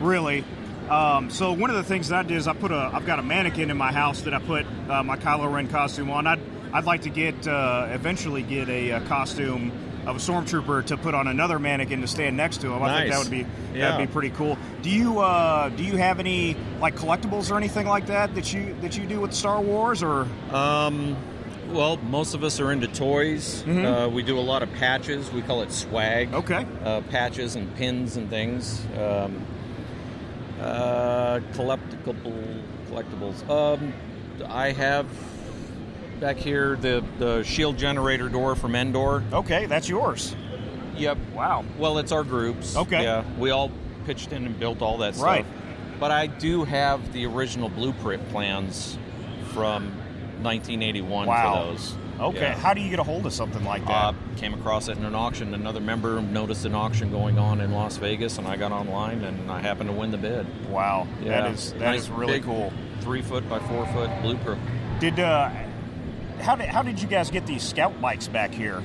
really. 0.00 0.44
Um, 0.90 1.28
so 1.30 1.52
one 1.52 1.68
of 1.70 1.76
the 1.76 1.82
things 1.84 2.08
that 2.08 2.18
I 2.18 2.22
did 2.22 2.36
is 2.38 2.48
I 2.48 2.54
put 2.54 2.70
a 2.72 2.90
I've 2.92 3.04
got 3.06 3.18
a 3.18 3.22
mannequin 3.22 3.70
in 3.70 3.76
my 3.76 3.92
house 3.92 4.22
that 4.22 4.32
I 4.34 4.38
put 4.38 4.66
uh, 4.88 5.02
my 5.02 5.16
Kylo 5.16 5.52
Ren 5.52 5.68
costume 5.68 6.10
on. 6.10 6.26
I'd 6.26 6.40
I'd 6.72 6.84
like 6.84 7.02
to 7.02 7.10
get 7.10 7.46
uh, 7.46 7.88
eventually 7.92 8.42
get 8.42 8.68
a, 8.68 8.92
uh 8.92 9.00
costume 9.06 9.70
of 10.08 10.16
a 10.16 10.18
stormtrooper 10.18 10.84
to 10.86 10.96
put 10.96 11.14
on 11.14 11.28
another 11.28 11.58
mannequin 11.58 12.00
to 12.00 12.08
stand 12.08 12.36
next 12.36 12.60
to 12.62 12.72
him. 12.72 12.82
I 12.82 13.00
think 13.00 13.12
that 13.12 13.18
would 13.18 13.30
be 13.30 13.44
Yeah. 13.74 13.90
that'd 13.92 14.08
be 14.08 14.12
pretty 14.12 14.30
cool. 14.30 14.56
Do 14.82 14.90
you 14.90 15.20
uh, 15.20 15.68
do 15.70 15.84
you 15.84 15.96
have 15.96 16.18
any 16.18 16.56
like 16.80 16.96
collectibles 16.96 17.50
or 17.50 17.56
anything 17.56 17.86
like 17.86 18.06
that 18.06 18.34
that 18.34 18.52
you 18.52 18.74
that 18.80 18.96
you 18.96 19.06
do 19.06 19.20
with 19.20 19.34
Star 19.34 19.60
Wars 19.60 20.02
or? 20.02 20.26
Um, 20.52 21.16
well, 21.70 21.98
most 21.98 22.32
of 22.34 22.42
us 22.44 22.58
are 22.60 22.72
into 22.72 22.88
toys. 22.88 23.62
Mhm. 23.66 24.06
Uh, 24.06 24.08
we 24.08 24.22
do 24.22 24.38
a 24.38 24.40
lot 24.40 24.62
of 24.62 24.72
patches. 24.74 25.30
We 25.30 25.42
call 25.42 25.60
it 25.60 25.70
swag. 25.70 26.32
Okay. 26.32 26.64
Uh, 26.82 27.02
patches 27.10 27.56
and 27.56 27.74
pins 27.76 28.16
and 28.16 28.30
things. 28.30 28.80
Um, 28.98 29.44
uh, 30.60 31.40
collectible 31.52 32.62
collectibles. 32.90 33.48
Um, 33.50 33.92
I 34.48 34.72
have 34.72 35.06
back 36.20 36.36
here 36.36 36.76
the 36.76 37.04
the 37.18 37.42
shield 37.42 37.76
generator 37.78 38.28
door 38.28 38.54
from 38.56 38.74
Endor. 38.74 39.22
Okay, 39.32 39.66
that's 39.66 39.88
yours. 39.88 40.34
Yep. 40.96 41.18
Wow. 41.34 41.64
Well, 41.78 41.98
it's 41.98 42.12
our 42.12 42.24
groups. 42.24 42.76
Okay. 42.76 43.02
Yeah, 43.04 43.24
we 43.38 43.50
all 43.50 43.70
pitched 44.04 44.32
in 44.32 44.46
and 44.46 44.58
built 44.58 44.82
all 44.82 44.98
that 44.98 45.14
stuff. 45.14 45.26
Right. 45.26 45.46
But 46.00 46.10
I 46.10 46.26
do 46.26 46.64
have 46.64 47.12
the 47.12 47.26
original 47.26 47.68
blueprint 47.68 48.28
plans 48.30 48.98
from 49.52 49.86
1981 50.42 51.26
Wow. 51.26 51.52
for 51.66 51.72
those. 51.72 51.94
Okay, 52.20 52.40
Yeah. 52.40 52.54
how 52.54 52.74
do 52.74 52.80
you 52.80 52.90
get 52.90 52.98
a 52.98 53.04
hold 53.04 53.26
of 53.26 53.32
something 53.32 53.64
like 53.64 53.84
that? 53.86 53.92
Uh, 53.92 54.12
came 54.36 54.52
across 54.54 54.88
it 54.88 54.96
in 54.98 55.04
an 55.04 55.14
auction. 55.14 55.54
Another 55.54 55.80
member 55.80 56.20
noticed 56.20 56.64
an 56.64 56.74
auction 56.74 57.10
going 57.12 57.38
on 57.38 57.60
in 57.60 57.70
Las 57.72 57.96
Vegas, 57.96 58.38
and 58.38 58.46
I 58.48 58.56
got 58.56 58.72
online 58.72 59.22
and 59.22 59.48
I 59.50 59.60
happened 59.60 59.88
to 59.90 59.94
win 59.94 60.10
the 60.10 60.18
bid. 60.18 60.46
Wow, 60.68 61.06
Yeah, 61.22 61.42
that 61.42 61.50
is 61.52 61.72
that 61.74 61.80
Nice 61.80 62.02
is 62.02 62.10
really 62.10 62.40
cool. 62.40 62.72
Three 63.02 63.22
foot 63.22 63.48
by 63.48 63.60
four 63.60 63.86
foot 63.88 64.10
blueprint. 64.22 64.60
Did 65.00 65.20
uh, 65.20 65.50
how 66.40 66.56
did 66.56 66.68
how 66.68 66.82
did 66.82 67.00
you 67.00 67.08
guys 67.08 67.30
get 67.30 67.46
these 67.46 67.62
scout 67.62 68.00
bikes 68.00 68.28
back 68.28 68.52
here? 68.52 68.82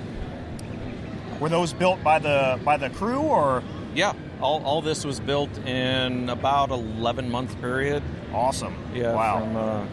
Were 1.40 1.50
those 1.50 1.74
built 1.74 2.04
by 2.04 2.20
the 2.20 2.60
by 2.64 2.78
the 2.78 2.90
crew 2.90 3.20
or? 3.20 3.64
Yeah, 3.96 4.14
all, 4.42 4.64
all 4.64 4.82
this 4.82 5.06
was 5.06 5.20
built 5.20 5.56
in 5.60 6.30
about 6.30 6.72
11 6.72 7.30
month 7.30 7.60
period. 7.62 8.02
Awesome. 8.34 8.76
Yeah. 8.94 9.14
Wow. 9.14 9.40
From, 9.40 9.56
uh, 9.56 9.86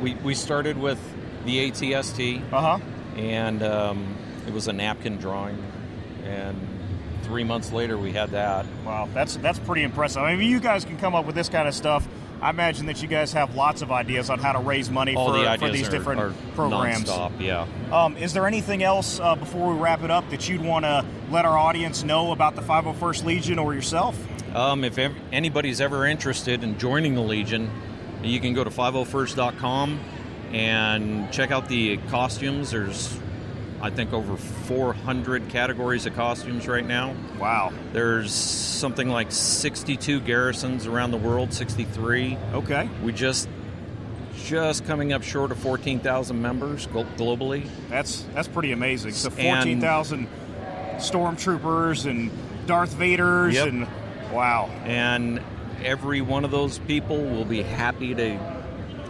we 0.00 0.14
we 0.14 0.34
started 0.34 0.78
with 0.78 1.00
the 1.44 1.70
ATST. 1.70 2.52
Uh 2.52 2.60
huh. 2.60 2.78
And 3.16 3.62
um, 3.62 4.16
it 4.46 4.52
was 4.52 4.66
a 4.66 4.72
napkin 4.72 5.18
drawing, 5.18 5.62
and 6.24 6.58
three 7.22 7.44
months 7.44 7.72
later 7.72 7.96
we 7.96 8.10
had 8.10 8.30
that. 8.30 8.66
Wow, 8.84 9.08
that's 9.14 9.36
that's 9.36 9.58
pretty 9.60 9.82
impressive. 9.82 10.22
I 10.22 10.34
mean, 10.34 10.50
you 10.50 10.58
guys 10.58 10.84
can 10.84 10.98
come 10.98 11.14
up 11.14 11.24
with 11.24 11.36
this 11.36 11.48
kind 11.48 11.68
of 11.68 11.74
stuff. 11.74 12.06
I 12.44 12.50
imagine 12.50 12.84
that 12.86 13.00
you 13.00 13.08
guys 13.08 13.32
have 13.32 13.54
lots 13.54 13.80
of 13.80 13.90
ideas 13.90 14.28
on 14.28 14.38
how 14.38 14.52
to 14.52 14.58
raise 14.58 14.90
money 14.90 15.16
All 15.16 15.32
for, 15.32 15.38
the 15.42 15.56
for 15.58 15.70
these 15.70 15.88
are, 15.88 15.90
different 15.90 16.20
are 16.20 16.34
programs. 16.54 17.08
nonstop. 17.08 17.40
Yeah. 17.40 17.66
Um, 17.90 18.18
is 18.18 18.34
there 18.34 18.46
anything 18.46 18.82
else 18.82 19.18
uh, 19.18 19.34
before 19.34 19.72
we 19.72 19.80
wrap 19.80 20.02
it 20.02 20.10
up 20.10 20.28
that 20.28 20.46
you'd 20.46 20.60
want 20.60 20.84
to 20.84 21.06
let 21.30 21.46
our 21.46 21.56
audience 21.56 22.04
know 22.04 22.32
about 22.32 22.54
the 22.54 22.60
501st 22.60 23.24
Legion 23.24 23.58
or 23.58 23.72
yourself? 23.72 24.18
Um, 24.54 24.84
if 24.84 24.98
ev- 24.98 25.16
anybody's 25.32 25.80
ever 25.80 26.04
interested 26.04 26.62
in 26.62 26.78
joining 26.78 27.14
the 27.14 27.22
Legion, 27.22 27.70
you 28.22 28.38
can 28.40 28.52
go 28.52 28.62
to 28.62 28.68
501st.com 28.68 29.98
and 30.52 31.32
check 31.32 31.50
out 31.50 31.66
the 31.70 31.96
costumes. 32.08 32.72
There's, 32.72 33.18
I 33.84 33.90
think, 33.90 34.14
over 34.14 34.38
400 34.38 35.50
categories 35.50 36.06
of 36.06 36.14
costumes 36.16 36.66
right 36.66 36.86
now. 36.86 37.14
Wow. 37.38 37.70
There's 37.92 38.32
something 38.32 39.10
like 39.10 39.30
62 39.30 40.20
garrisons 40.20 40.86
around 40.86 41.10
the 41.10 41.18
world, 41.18 41.52
63. 41.52 42.38
Okay. 42.54 42.88
We 43.02 43.12
just 43.12 43.46
just 44.46 44.86
coming 44.86 45.12
up 45.12 45.22
short 45.22 45.52
of 45.52 45.58
14,000 45.58 46.40
members 46.40 46.86
globally. 46.86 47.66
That's 47.90 48.24
that's 48.34 48.48
pretty 48.48 48.72
amazing. 48.72 49.12
So 49.12 49.28
And- 49.36 49.58
14,000 49.80 50.28
stormtroopers 50.96 52.06
and 52.08 52.30
Darth 52.66 52.94
Vaders 52.98 53.52
Yep. 53.52 53.68
and 53.68 53.86
wow. 54.32 54.70
And 54.84 55.40
every 55.84 56.22
one 56.22 56.46
of 56.46 56.50
those 56.50 56.78
people 56.78 57.18
will 57.22 57.44
be 57.44 57.60
happy 57.62 58.14
to 58.14 58.38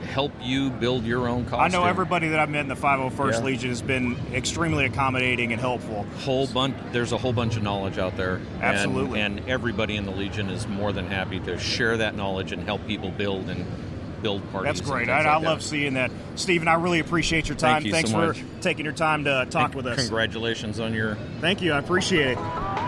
help 0.05 0.33
you 0.43 0.71
build 0.71 1.05
your 1.05 1.29
own 1.29 1.45
costume. 1.45 1.61
I 1.61 1.69
know 1.69 1.85
everybody 1.89 2.29
that 2.29 2.39
I've 2.41 2.49
met 2.51 2.61
in 2.61 2.69
the 2.69 2.75
501st 2.77 3.33
Yeah. 3.41 3.45
Legion 3.45 3.69
has 3.71 3.83
been 3.83 4.17
extremely 4.33 4.85
accommodating 4.85 5.53
and 5.53 5.61
helpful. 5.61 6.05
whole 6.21 6.47
bunch 6.47 6.77
there's 6.93 7.13
a 7.13 7.19
whole 7.19 7.33
bunch 7.33 7.57
of 7.57 7.63
knowledge 7.63 7.99
out 7.99 8.17
there 8.17 8.41
Absolutely. 8.61 9.21
and, 9.21 9.41
everybody 9.49 9.97
in 9.97 10.05
the 10.07 10.13
legion 10.13 10.49
is 10.51 10.67
more 10.69 10.93
than 10.93 11.07
happy 11.07 11.39
to 11.41 11.59
share 11.59 11.97
that 11.99 12.15
knowledge 12.17 12.53
and 12.53 12.63
help 12.65 12.87
people 12.87 13.11
build 13.11 13.49
and 13.51 13.65
build 14.23 14.41
parties 14.53 14.79
That's 14.79 14.89
great. 14.91 15.09
I, 15.11 15.21
I 15.23 15.35
like 15.37 15.45
love 15.45 15.59
that. 15.59 15.65
seeing 15.65 15.95
that. 15.95 16.11
Stephen, 16.37 16.67
I 16.69 16.75
really 16.75 16.99
appreciate 17.01 17.47
your 17.49 17.57
time. 17.59 17.75
Thank 17.83 17.87
you 17.87 17.93
Thanks 17.93 18.11
so 18.11 18.17
for 18.19 18.27
much. 18.29 18.43
taking 18.63 18.85
your 18.87 18.95
time 18.95 19.25
to 19.25 19.47
talk 19.51 19.67
And 19.67 19.75
with 19.75 19.87
us. 19.87 19.99
congratulations 19.99 20.81
on 20.81 20.95
your 20.95 21.17
Thank 21.41 21.61
you. 21.61 21.73
I 21.73 21.79
appreciate 21.79 22.39
it. 22.39 22.84